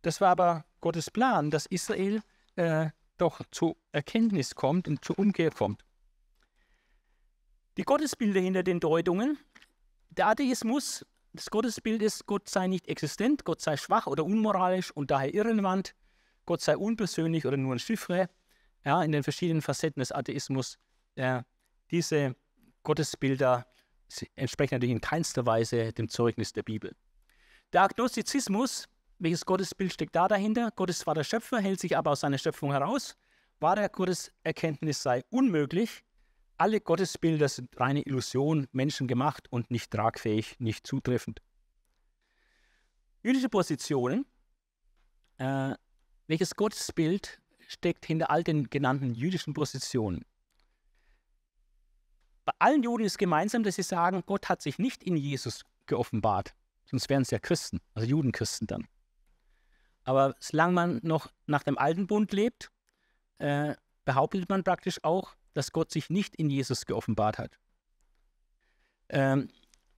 [0.00, 2.22] Das war aber Gottes Plan, dass Israel
[2.54, 2.88] äh,
[3.18, 5.84] doch zur Erkenntnis kommt und zur Umkehr kommt.
[7.76, 9.36] Die Gottesbilder hinter den Deutungen.
[10.08, 11.04] Der Atheismus,
[11.36, 15.94] das Gottesbild ist, Gott sei nicht existent, Gott sei schwach oder unmoralisch und daher irrelevant,
[16.46, 18.28] Gott sei unpersönlich oder nur ein Chiffre.
[18.84, 20.78] Ja, in den verschiedenen Facetten des Atheismus.
[21.16, 21.44] Ja,
[21.90, 22.36] diese
[22.82, 23.66] Gottesbilder
[24.36, 26.94] entsprechen natürlich in keinster Weise dem Zeugnis der Bibel.
[27.72, 28.88] Der Agnostizismus,
[29.18, 30.70] welches Gottesbild steckt da dahinter?
[30.76, 33.16] Gott ist zwar der Schöpfer, hält sich aber aus seiner Schöpfung heraus.
[33.58, 36.04] Wahre Gotteserkenntnis sei unmöglich,
[36.58, 41.40] alle Gottesbilder sind reine Illusion, menschengemacht und nicht tragfähig, nicht zutreffend.
[43.22, 44.24] Jüdische Positionen.
[45.38, 45.74] Äh,
[46.26, 50.24] welches Gottesbild steckt hinter all den genannten jüdischen Positionen?
[52.44, 56.54] Bei allen Juden ist gemeinsam, dass sie sagen, Gott hat sich nicht in Jesus geoffenbart.
[56.84, 58.86] Sonst wären es ja Christen, also Judenchristen dann.
[60.04, 62.70] Aber solange man noch nach dem alten Bund lebt,
[63.38, 63.74] äh,
[64.04, 67.58] behauptet man praktisch auch, dass Gott sich nicht in Jesus geoffenbart hat.
[69.08, 69.48] Ähm,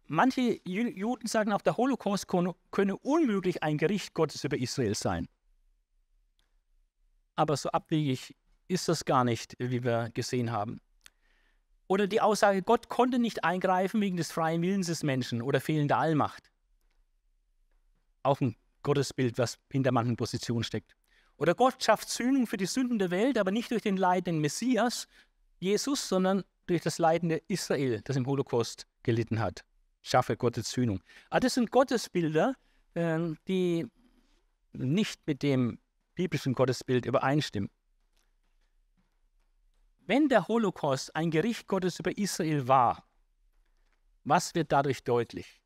[0.06, 5.26] manche Juden sagen auch, der Holocaust könne unmöglich ein Gericht Gottes über Israel sein.
[7.35, 8.36] Aber so abwegig
[8.68, 10.80] ist das gar nicht, wie wir gesehen haben.
[11.89, 15.98] Oder die Aussage, Gott konnte nicht eingreifen wegen des freien Willens des Menschen oder fehlender
[15.98, 16.52] Allmacht.
[18.22, 20.94] Auch ein Gottesbild, was hinter manchen Positionen steckt.
[21.39, 25.06] Oder Gott schafft Sühnung für die Sünden der Welt, aber nicht durch den leidenden Messias,
[25.59, 29.64] Jesus, sondern durch das leidende Israel, das im Holocaust gelitten hat.
[30.02, 31.02] Schaffe Gottes Sühnung.
[31.28, 32.55] Aber ah, das sind Gottesbilder,
[32.94, 33.86] ähm, die
[34.72, 35.78] nicht mit dem
[36.14, 37.70] biblischen Gottesbild übereinstimmen.
[40.06, 43.05] Wenn der Holocaust ein Gericht Gottes über Israel war,
[44.24, 45.60] was wird dadurch deutlich?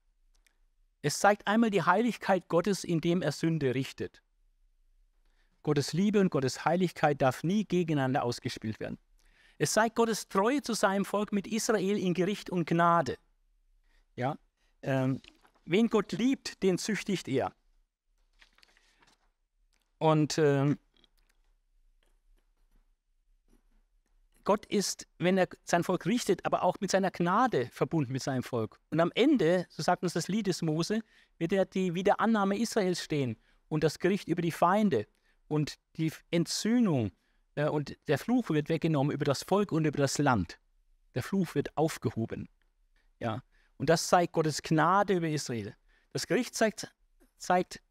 [1.03, 4.23] Es zeigt einmal die Heiligkeit Gottes, indem er Sünde richtet.
[5.63, 8.99] Gottes Liebe und Gottes Heiligkeit darf nie gegeneinander ausgespielt werden.
[9.63, 13.17] Es zeigt Gottes Treue zu seinem Volk mit Israel in Gericht und Gnade.
[14.17, 14.37] Ja,
[14.83, 15.23] ähm,
[15.65, 17.55] wen Gott liebt, den züchtigt er.
[19.99, 20.81] Und ähm,
[24.43, 28.43] Gott ist, wenn er sein Volk richtet, aber auch mit seiner Gnade verbunden mit seinem
[28.43, 28.81] Volk.
[28.91, 31.03] Und am Ende, so sagt uns das Lied des Mose,
[31.39, 35.07] wird er die Wiederannahme Israels stehen und das Gericht über die Feinde
[35.47, 37.13] und die Entzündung
[37.57, 40.59] und der Fluch wird weggenommen über das Volk und über das Land.
[41.15, 42.49] Der Fluch wird aufgehoben.
[43.19, 43.43] Ja,
[43.77, 45.75] und das zeigt Gottes Gnade über Israel.
[46.13, 46.93] Das Gericht zeigt,
[47.37, 47.83] zeigt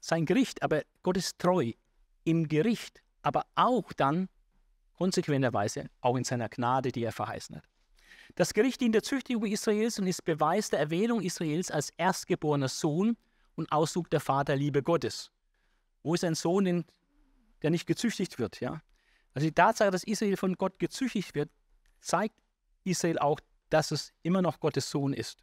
[0.00, 1.72] sein Gericht, aber Gott ist treu
[2.24, 4.28] im Gericht, aber auch dann
[4.96, 7.64] konsequenterweise auch in seiner Gnade, die er verheißen hat.
[8.36, 13.16] Das Gericht dient der Züchtigung Israels und ist Beweis der Erwählung Israels als erstgeborener Sohn
[13.56, 15.30] und Ausdruck der Vaterliebe Gottes.
[16.02, 16.84] Wo ist ein Sohn,
[17.62, 18.60] der nicht gezüchtigt wird?
[18.60, 18.82] Ja?
[19.34, 21.50] Also die Tatsache, dass Israel von Gott gezüchtigt wird,
[22.00, 22.34] zeigt
[22.84, 25.38] Israel auch, dass es immer noch Gottes Sohn ist.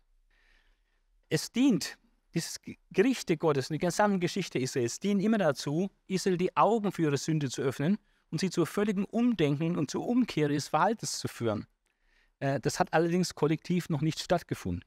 [1.30, 1.98] Es dient,
[2.34, 2.60] dieses
[2.92, 7.50] Gerichte Gottes, die gesamte Geschichte Israels, dienen immer dazu, Israel die Augen für ihre Sünde
[7.50, 7.98] zu öffnen
[8.30, 11.68] und sie zu völligem Umdenken und zur Umkehr ihres Verhaltens zu führen.
[12.40, 14.84] Äh, das hat allerdings kollektiv noch nicht stattgefunden.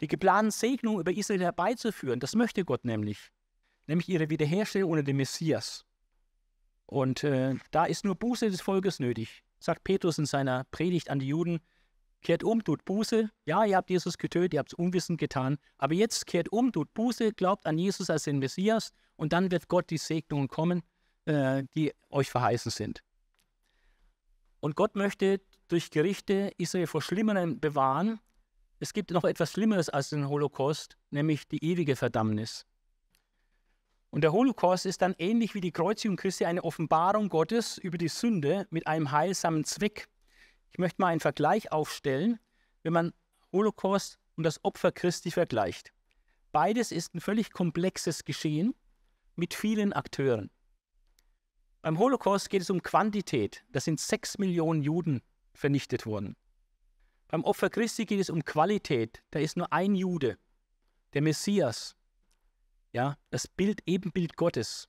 [0.00, 3.30] Die geplanten Segnungen über Israel herbeizuführen, das möchte Gott nämlich,
[3.86, 5.84] nämlich ihre Wiederherstellung unter dem Messias.
[6.90, 11.20] Und äh, da ist nur Buße des Volkes nötig, sagt Petrus in seiner Predigt an
[11.20, 11.60] die Juden.
[12.20, 13.30] Kehrt um, tut Buße.
[13.46, 15.58] Ja, ihr habt Jesus getötet, ihr habt es unwissend getan.
[15.78, 19.68] Aber jetzt kehrt um, tut Buße, glaubt an Jesus als den Messias und dann wird
[19.68, 20.82] Gott die Segnungen kommen,
[21.26, 23.04] äh, die euch verheißen sind.
[24.58, 28.18] Und Gott möchte durch Gerichte Israel vor Schlimmerem bewahren.
[28.80, 32.66] Es gibt noch etwas Schlimmeres als den Holocaust, nämlich die ewige Verdammnis.
[34.10, 38.08] Und der Holocaust ist dann ähnlich wie die Kreuzigung Christi eine Offenbarung Gottes über die
[38.08, 40.08] Sünde mit einem heilsamen Zweck.
[40.72, 42.40] Ich möchte mal einen Vergleich aufstellen,
[42.82, 43.12] wenn man
[43.52, 45.92] Holocaust und das Opfer Christi vergleicht.
[46.52, 48.74] Beides ist ein völlig komplexes Geschehen
[49.36, 50.50] mit vielen Akteuren.
[51.82, 53.64] Beim Holocaust geht es um Quantität.
[53.70, 55.22] Das sind sechs Millionen Juden
[55.54, 56.36] vernichtet worden.
[57.28, 59.22] Beim Opfer Christi geht es um Qualität.
[59.30, 60.36] Da ist nur ein Jude,
[61.14, 61.96] der Messias.
[62.92, 64.88] Ja, das Bild, Ebenbild Gottes,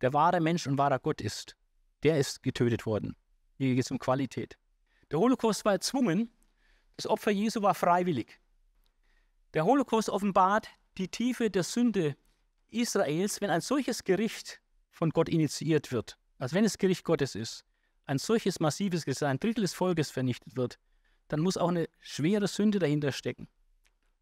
[0.00, 1.56] der wahre Mensch und wahrer Gott ist.
[2.02, 3.16] Der ist getötet worden.
[3.56, 4.58] Hier geht es um Qualität.
[5.10, 6.30] Der Holocaust war erzwungen,
[6.96, 8.40] das Opfer Jesu war freiwillig.
[9.54, 10.68] Der Holocaust offenbart
[10.98, 12.16] die Tiefe der Sünde
[12.68, 14.60] Israels, wenn ein solches Gericht
[14.90, 17.64] von Gott initiiert wird, also wenn es Gericht Gottes ist,
[18.06, 20.78] ein solches massives Gesetz, ein Drittel des Volkes vernichtet wird,
[21.28, 23.48] dann muss auch eine schwere Sünde dahinter stecken.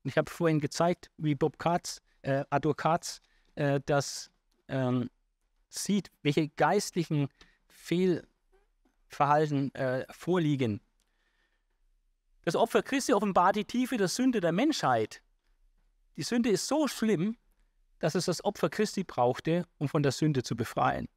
[0.03, 2.45] Und ich habe vorhin gezeigt, wie Bob Katz, äh,
[2.77, 3.21] Katz,
[3.55, 4.31] äh, das
[4.69, 5.11] ähm,
[5.69, 7.29] sieht, welche geistlichen
[7.69, 10.81] Fehlverhalten äh, vorliegen.
[12.43, 15.23] Das Opfer Christi offenbart die Tiefe der Sünde der Menschheit.
[16.17, 17.37] Die Sünde ist so schlimm,
[17.99, 21.09] dass es das Opfer Christi brauchte, um von der Sünde zu befreien.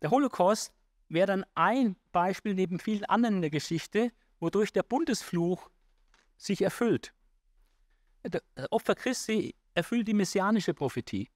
[0.00, 0.72] Der Holocaust
[1.08, 4.10] wäre dann ein Beispiel neben vielen anderen in der Geschichte,
[4.40, 5.70] wodurch der Bundesfluch
[6.36, 7.12] sich erfüllt.
[8.24, 11.30] Das Opfer Christi erfüllt die messianische Prophetie.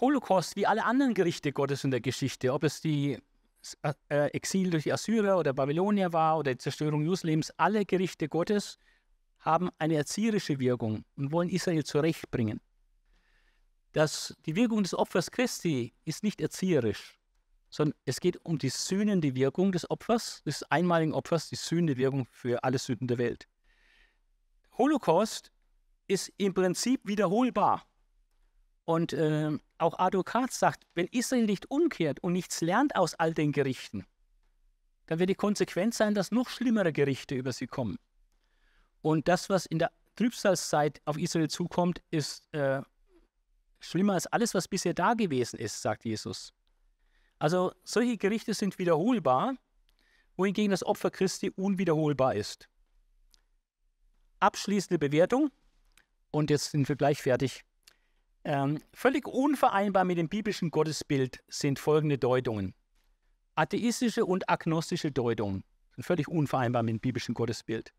[0.00, 3.18] Holocaust, wie alle anderen Gerichte Gottes in der Geschichte, ob es die
[4.08, 8.78] äh, Exil durch die Assyrer oder Babylonier war oder die Zerstörung Jerusalems, alle Gerichte Gottes
[9.38, 12.60] haben eine erzieherische Wirkung und wollen Israel zurechtbringen
[13.94, 17.16] dass die Wirkung des Opfers Christi ist nicht erzieherisch,
[17.70, 22.26] sondern es geht um die sühnende Wirkung des Opfers, des einmaligen Opfers, die sühnende Wirkung
[22.30, 23.46] für alle Sünden der Welt.
[24.76, 25.50] Holocaust
[26.06, 27.86] ist im Prinzip wiederholbar.
[28.84, 33.52] Und äh, auch Katz sagt, wenn Israel nicht umkehrt und nichts lernt aus all den
[33.52, 34.06] Gerichten,
[35.06, 37.98] dann wird die Konsequenz sein, dass noch schlimmere Gerichte über sie kommen.
[39.02, 42.82] Und das, was in der Trübsalzeit auf Israel zukommt, ist äh,
[43.80, 46.52] Schlimmer als alles, was bisher da gewesen ist, sagt Jesus.
[47.38, 49.56] Also solche Gerichte sind wiederholbar,
[50.36, 52.68] wohingegen das Opfer Christi unwiederholbar ist.
[54.44, 55.50] Abschließende Bewertung,
[56.30, 57.62] und jetzt sind wir gleich fertig.
[58.44, 62.74] Ähm, völlig unvereinbar mit dem biblischen Gottesbild sind folgende Deutungen.
[63.54, 65.64] Atheistische und agnostische Deutungen
[65.94, 67.94] sind völlig unvereinbar mit dem biblischen Gottesbild.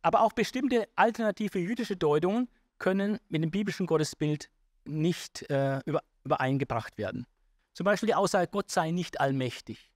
[0.00, 2.48] Aber auch bestimmte alternative jüdische Deutungen
[2.78, 4.48] können mit dem biblischen Gottesbild
[4.84, 7.26] nicht äh, über, übereingebracht werden.
[7.72, 9.90] Zum Beispiel die Aussage, Gott sei nicht allmächtig.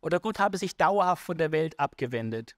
[0.00, 2.54] Oder Gott habe sich dauerhaft von der Welt abgewendet.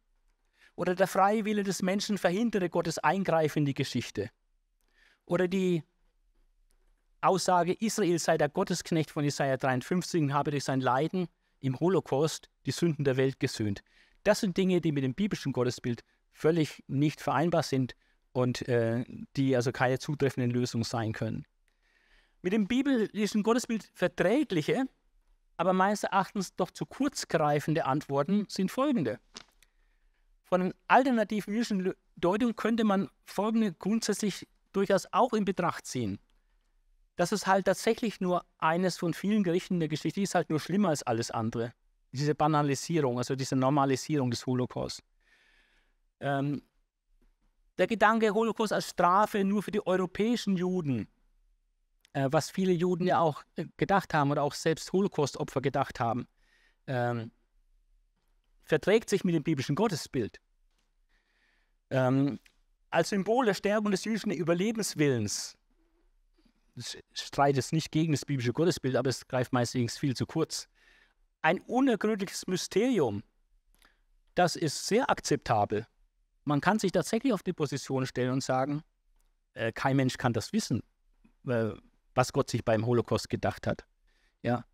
[0.78, 4.30] Oder der freie Wille des Menschen verhindere Gottes Eingreifen in die Geschichte.
[5.26, 5.82] Oder die
[7.20, 11.26] Aussage, Israel sei der Gottesknecht von Jesaja 53 und habe durch sein Leiden
[11.58, 13.82] im Holocaust die Sünden der Welt gesöhnt.
[14.22, 17.96] Das sind Dinge, die mit dem biblischen Gottesbild völlig nicht vereinbar sind
[18.30, 19.04] und äh,
[19.36, 21.44] die also keine zutreffenden Lösungen sein können.
[22.40, 24.84] Mit dem biblischen Gottesbild verträgliche,
[25.56, 29.18] aber meines Erachtens doch zu kurz greifende Antworten sind folgende.
[30.48, 36.18] Von den alternativen jüdischen Deutungen könnte man folgende grundsätzlich durchaus auch in Betracht ziehen.
[37.16, 40.60] Das ist halt tatsächlich nur eines von vielen Gerichten der Geschichte, die ist halt nur
[40.60, 41.74] schlimmer als alles andere.
[42.12, 45.02] Diese Banalisierung, also diese Normalisierung des Holocaust.
[46.20, 46.62] Ähm,
[47.76, 51.08] der Gedanke Holocaust als Strafe nur für die europäischen Juden,
[52.14, 56.26] äh, was viele Juden ja auch äh, gedacht haben oder auch selbst Holocaust-Opfer gedacht haben,
[56.86, 57.32] ähm,
[58.68, 60.40] verträgt sich mit dem biblischen Gottesbild.
[61.90, 62.38] Ähm,
[62.90, 65.56] als Symbol der Stärkung des jüdischen Überlebenswillens,
[67.12, 70.68] streitet nicht gegen das biblische Gottesbild, aber es greift meistens viel zu kurz.
[71.42, 73.22] Ein unergründliches Mysterium,
[74.34, 75.86] das ist sehr akzeptabel.
[76.44, 78.82] Man kann sich tatsächlich auf die Position stellen und sagen,
[79.54, 80.82] äh, kein Mensch kann das wissen,
[81.46, 81.70] äh,
[82.14, 83.84] was Gott sich beim Holocaust gedacht hat.
[84.42, 84.64] Ja,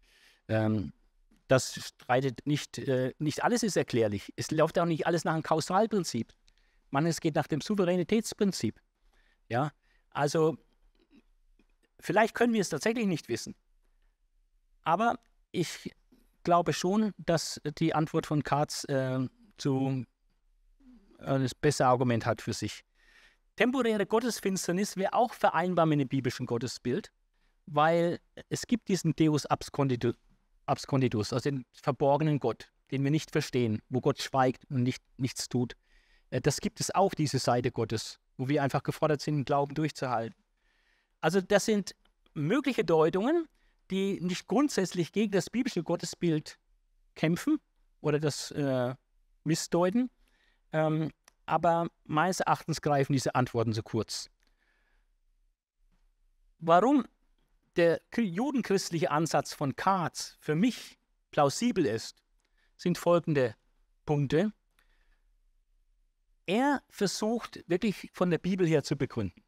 [0.49, 0.93] ähm,
[1.49, 4.33] das streitet nicht, äh, nicht alles ist erklärlich.
[4.37, 6.33] Es läuft auch nicht alles nach einem Kausalprinzip.
[6.91, 8.81] Man, es geht nach dem Souveränitätsprinzip.
[9.49, 9.73] Ja,
[10.11, 10.57] also
[12.01, 13.55] vielleicht können wir es tatsächlich nicht wissen.
[14.83, 15.19] Aber
[15.53, 15.93] ich
[16.45, 19.27] glaube schon, dass die Antwort von Katz äh,
[19.59, 20.05] zu
[21.19, 22.85] äh, das bessere Argument hat für sich.
[23.57, 27.11] Temporäre Gottesfinsternis wäre auch vereinbar mit dem biblischen Gottesbild,
[27.67, 28.19] weil
[28.49, 30.17] es gibt diesen Deus absconditus,
[30.67, 35.49] absconditus also den verborgenen Gott, den wir nicht verstehen, wo Gott schweigt und nicht, nichts
[35.49, 35.77] tut.
[36.31, 39.75] Äh, das gibt es auch, diese Seite Gottes, wo wir einfach gefordert sind, den Glauben
[39.75, 40.37] durchzuhalten.
[41.21, 41.95] Also das sind
[42.35, 43.49] mögliche Deutungen,
[43.91, 46.59] die nicht grundsätzlich gegen das biblische Gottesbild
[47.15, 47.59] kämpfen
[48.01, 48.95] oder das äh,
[49.45, 50.11] missdeuten,
[50.73, 51.11] ähm,
[51.47, 54.31] aber meines Erachtens greifen diese Antworten zu kurz.
[56.59, 57.05] Warum
[57.77, 60.99] der judenchristliche Ansatz von Katz für mich
[61.31, 62.23] plausibel ist,
[62.77, 63.55] sind folgende
[64.07, 64.53] Punkte
[66.47, 69.43] er versucht wirklich von der Bibel her zu begründen.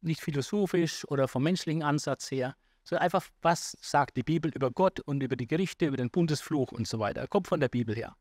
[0.00, 5.00] Nicht philosophisch oder vom menschlichen Ansatz her, sondern einfach, was sagt die Bibel über Gott
[5.00, 7.20] und über die Gerichte, über den Bundesfluch und so weiter.
[7.20, 8.16] Er kommt von der Bibel her.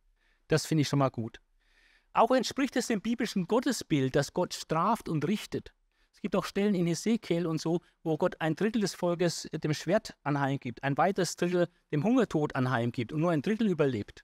[0.48, 1.40] Das finde ich schon mal gut.
[2.14, 5.74] Auch entspricht es dem biblischen Gottesbild, dass Gott straft und richtet.
[6.12, 9.74] Es gibt auch Stellen in Ezekiel und so, wo Gott ein Drittel des Volkes dem
[9.74, 14.24] Schwert anheimgibt, ein weiteres Drittel dem Hungertod anheimgibt und nur ein Drittel überlebt.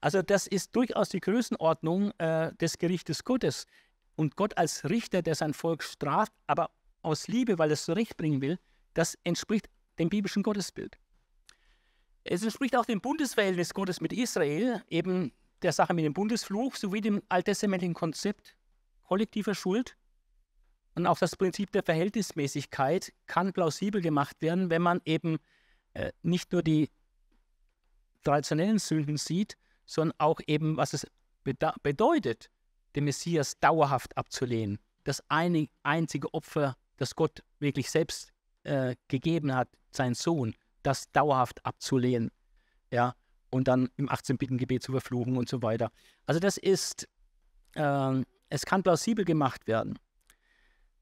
[0.00, 3.66] Also das ist durchaus die Größenordnung äh, des Gerichtes Gottes.
[4.14, 6.70] Und Gott als Richter, der sein Volk straft, aber
[7.02, 8.58] aus Liebe, weil er es zurecht bringen will,
[8.94, 9.68] das entspricht
[9.98, 10.96] dem biblischen Gottesbild.
[12.24, 15.32] Es entspricht auch dem Bundesverhältnis Gottes mit Israel, eben
[15.62, 18.56] der Sache mit dem Bundesfluch sowie dem alttestamentlichen Konzept
[19.02, 19.96] kollektiver Schuld.
[20.96, 25.38] Und auch das Prinzip der Verhältnismäßigkeit kann plausibel gemacht werden, wenn man eben
[25.92, 26.90] äh, nicht nur die
[28.24, 31.06] traditionellen Sünden sieht, sondern auch eben, was es
[31.44, 32.50] bedeutet,
[32.96, 34.78] den Messias dauerhaft abzulehnen.
[35.04, 38.32] Das eine, einzige Opfer, das Gott wirklich selbst
[38.64, 42.30] äh, gegeben hat, sein Sohn, das dauerhaft abzulehnen.
[42.90, 43.14] Ja,
[43.50, 45.92] und dann im 18-Bitten-Gebet zu verfluchen und so weiter.
[46.24, 47.06] Also das ist,
[47.74, 49.98] äh, es kann plausibel gemacht werden.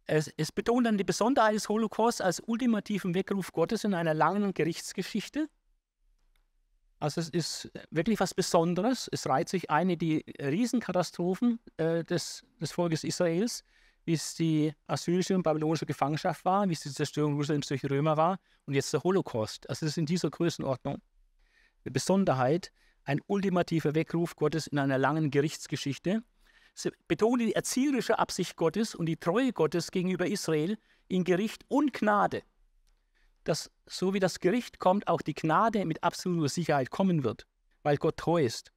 [0.07, 4.53] Es, es, betont dann die Besonderheit des Holocaust als ultimativen Weckruf Gottes in einer langen
[4.53, 5.49] Gerichtsgeschichte,
[7.05, 9.11] also es ist wirklich was Besonderes.
[9.13, 13.63] Es reiht sich ein in die Riesenkatastrophen äh, des, des Volkes Israels,
[14.07, 17.89] wie es die assyrische und babylonische Gefangenschaft war, wie es die Zerstörung Jerusalems durch die
[17.89, 19.69] Römer war und jetzt der Holocaust.
[19.69, 21.03] Also es ist in dieser Größenordnung
[21.85, 22.73] eine Besonderheit,
[23.05, 26.23] ein ultimativer Weckruf Gottes in einer langen Gerichtsgeschichte.
[26.75, 30.77] Es betont die erzieherische Absicht Gottes und die Treue Gottes gegenüber Israel
[31.09, 32.43] in Gericht und Gnade
[33.45, 37.47] dass so wie das Gericht kommt, auch die Gnade mit absoluter Sicherheit kommen wird,
[37.83, 38.73] weil Gott treu ist.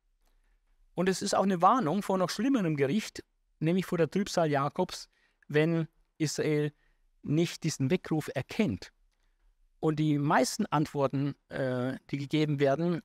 [0.94, 3.24] Und es ist auch eine Warnung vor noch schlimmerem Gericht,
[3.60, 5.10] nämlich vor der Trübsal Jakobs,
[5.48, 5.88] wenn
[6.18, 6.74] Israel
[7.24, 8.92] nicht diesen Weckruf erkennt.
[9.80, 13.02] Und die meisten Antworten, äh, die gegeben werden,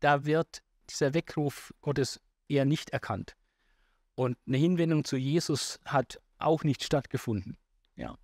[0.00, 3.36] da wird dieser Weckruf Gottes eher nicht erkannt.
[4.14, 7.56] Und eine Hinwendung zu Jesus hat auch nicht stattgefunden.
[7.96, 8.16] Ja.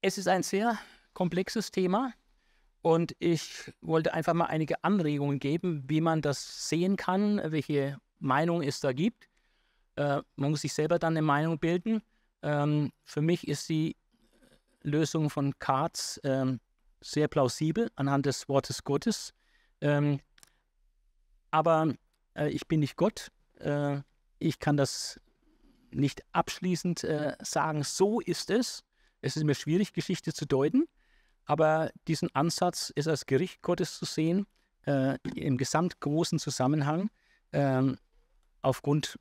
[0.00, 0.78] Es ist ein sehr
[1.14, 2.12] komplexes Thema
[2.82, 8.62] und ich wollte einfach mal einige Anregungen geben, wie man das sehen kann, welche Meinung
[8.62, 9.28] es da gibt.
[9.96, 12.02] Äh, man muss sich selber dann eine Meinung bilden.
[12.42, 13.96] Ähm, für mich ist die
[14.82, 16.60] Lösung von Katz ähm,
[17.00, 19.32] sehr plausibel anhand des Wortes Gottes.
[19.80, 20.20] Ähm,
[21.50, 21.94] aber
[22.36, 23.30] äh, ich bin nicht Gott.
[23.58, 24.00] Äh,
[24.38, 25.20] ich kann das
[25.90, 28.84] nicht abschließend äh, sagen, so ist es.
[29.20, 30.86] Es ist mir schwierig, Geschichte zu deuten,
[31.44, 34.46] aber diesen Ansatz ist als Gericht Gottes zu sehen,
[34.84, 37.10] äh, im gesamtgroßen Zusammenhang,
[37.52, 37.82] äh,
[38.62, 39.18] aufgrund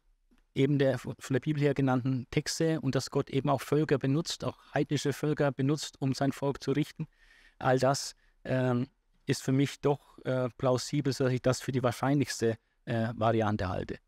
[0.53, 4.43] eben der von der Bibel her genannten Texte und dass Gott eben auch Völker benutzt,
[4.43, 7.07] auch heidnische Völker benutzt, um sein Volk zu richten.
[7.59, 8.87] All das ähm,
[9.25, 13.99] ist für mich doch äh, plausibel, dass ich das für die wahrscheinlichste äh, Variante halte.